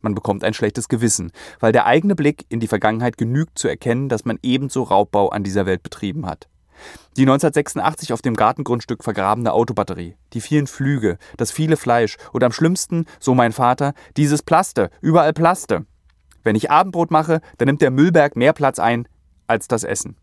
Man 0.00 0.14
bekommt 0.14 0.44
ein 0.44 0.54
schlechtes 0.54 0.88
Gewissen, 0.88 1.32
weil 1.58 1.72
der 1.72 1.86
eigene 1.86 2.14
Blick 2.14 2.44
in 2.50 2.60
die 2.60 2.68
Vergangenheit 2.68 3.16
genügt 3.16 3.58
zu 3.58 3.66
erkennen, 3.66 4.08
dass 4.08 4.24
man 4.24 4.38
ebenso 4.42 4.84
Raubbau 4.84 5.30
an 5.30 5.42
dieser 5.42 5.66
Welt 5.66 5.82
betrieben 5.82 6.26
hat. 6.26 6.46
Die 7.16 7.22
1986 7.22 8.12
auf 8.12 8.22
dem 8.22 8.34
Gartengrundstück 8.34 9.04
vergrabene 9.04 9.52
Autobatterie, 9.52 10.16
die 10.32 10.40
vielen 10.40 10.66
Flüge, 10.66 11.18
das 11.36 11.50
viele 11.50 11.76
Fleisch 11.76 12.16
und 12.32 12.42
am 12.42 12.52
schlimmsten, 12.52 13.06
so 13.20 13.34
mein 13.34 13.52
Vater, 13.52 13.94
dieses 14.16 14.42
Plaste, 14.42 14.90
überall 15.00 15.32
Plaste. 15.32 15.86
Wenn 16.42 16.56
ich 16.56 16.70
Abendbrot 16.70 17.10
mache, 17.10 17.40
dann 17.58 17.66
nimmt 17.66 17.82
der 17.82 17.90
Müllberg 17.90 18.36
mehr 18.36 18.52
Platz 18.52 18.78
ein 18.78 19.08
als 19.46 19.68
das 19.68 19.84
Essen. 19.84 20.16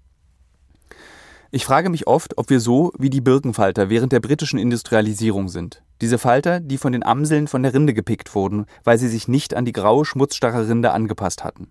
Ich 1.53 1.65
frage 1.65 1.89
mich 1.89 2.07
oft, 2.07 2.37
ob 2.37 2.49
wir 2.49 2.61
so 2.61 2.93
wie 2.97 3.09
die 3.09 3.19
Birkenfalter 3.19 3.89
während 3.89 4.13
der 4.13 4.21
britischen 4.21 4.57
Industrialisierung 4.57 5.49
sind. 5.49 5.83
Diese 5.99 6.17
Falter, 6.17 6.61
die 6.61 6.77
von 6.77 6.93
den 6.93 7.03
Amseln 7.03 7.47
von 7.47 7.61
der 7.61 7.73
Rinde 7.73 7.93
gepickt 7.93 8.33
wurden, 8.35 8.65
weil 8.85 8.97
sie 8.97 9.09
sich 9.09 9.27
nicht 9.27 9.53
an 9.53 9.65
die 9.65 9.73
graue, 9.73 10.05
schmutzstarre 10.05 10.69
Rinde 10.69 10.91
angepasst 10.91 11.43
hatten. 11.43 11.67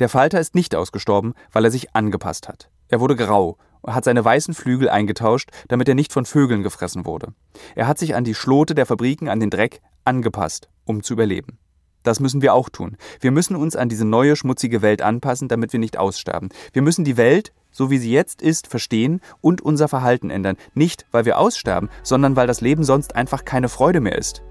Der 0.00 0.08
Falter 0.08 0.40
ist 0.40 0.54
nicht 0.56 0.74
ausgestorben, 0.74 1.34
weil 1.52 1.64
er 1.64 1.70
sich 1.70 1.94
angepasst 1.94 2.48
hat. 2.48 2.68
Er 2.88 2.98
wurde 2.98 3.14
grau 3.14 3.58
hat 3.86 4.04
seine 4.04 4.24
weißen 4.24 4.54
Flügel 4.54 4.88
eingetauscht, 4.88 5.50
damit 5.68 5.88
er 5.88 5.94
nicht 5.94 6.12
von 6.12 6.24
Vögeln 6.24 6.62
gefressen 6.62 7.06
wurde. 7.06 7.32
Er 7.74 7.86
hat 7.86 7.98
sich 7.98 8.14
an 8.14 8.24
die 8.24 8.34
Schlote 8.34 8.74
der 8.74 8.86
Fabriken, 8.86 9.28
an 9.28 9.40
den 9.40 9.50
Dreck 9.50 9.80
angepasst, 10.04 10.68
um 10.84 11.02
zu 11.02 11.14
überleben. 11.14 11.58
Das 12.02 12.20
müssen 12.20 12.40
wir 12.40 12.54
auch 12.54 12.68
tun. 12.68 12.96
Wir 13.20 13.32
müssen 13.32 13.56
uns 13.56 13.74
an 13.74 13.88
diese 13.88 14.04
neue, 14.04 14.36
schmutzige 14.36 14.80
Welt 14.80 15.02
anpassen, 15.02 15.48
damit 15.48 15.72
wir 15.72 15.80
nicht 15.80 15.98
aussterben. 15.98 16.50
Wir 16.72 16.82
müssen 16.82 17.04
die 17.04 17.16
Welt, 17.16 17.52
so 17.72 17.90
wie 17.90 17.98
sie 17.98 18.12
jetzt 18.12 18.42
ist, 18.42 18.68
verstehen 18.68 19.20
und 19.40 19.60
unser 19.60 19.88
Verhalten 19.88 20.30
ändern. 20.30 20.56
Nicht, 20.74 21.06
weil 21.10 21.24
wir 21.24 21.38
aussterben, 21.38 21.90
sondern 22.04 22.36
weil 22.36 22.46
das 22.46 22.60
Leben 22.60 22.84
sonst 22.84 23.16
einfach 23.16 23.44
keine 23.44 23.68
Freude 23.68 24.00
mehr 24.00 24.16
ist. 24.16 24.42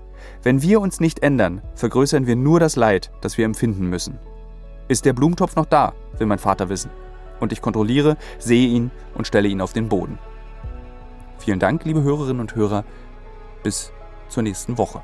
Wenn 0.43 0.61
wir 0.61 0.81
uns 0.81 0.99
nicht 0.99 1.19
ändern, 1.19 1.61
vergrößern 1.75 2.27
wir 2.27 2.35
nur 2.35 2.59
das 2.59 2.75
Leid, 2.75 3.11
das 3.21 3.37
wir 3.37 3.45
empfinden 3.45 3.87
müssen. 3.87 4.19
Ist 4.89 5.05
der 5.05 5.13
Blumentopf 5.13 5.55
noch 5.55 5.65
da, 5.65 5.93
will 6.17 6.27
mein 6.27 6.39
Vater 6.39 6.67
wissen. 6.67 6.91
Und 7.39 7.51
ich 7.51 7.61
kontrolliere, 7.61 8.17
sehe 8.39 8.67
ihn 8.67 8.91
und 9.13 9.27
stelle 9.27 9.47
ihn 9.47 9.61
auf 9.61 9.73
den 9.73 9.89
Boden. 9.89 10.19
Vielen 11.37 11.59
Dank, 11.59 11.85
liebe 11.85 12.01
Hörerinnen 12.01 12.39
und 12.39 12.55
Hörer. 12.55 12.85
Bis 13.63 13.91
zur 14.29 14.43
nächsten 14.43 14.77
Woche. 14.77 15.01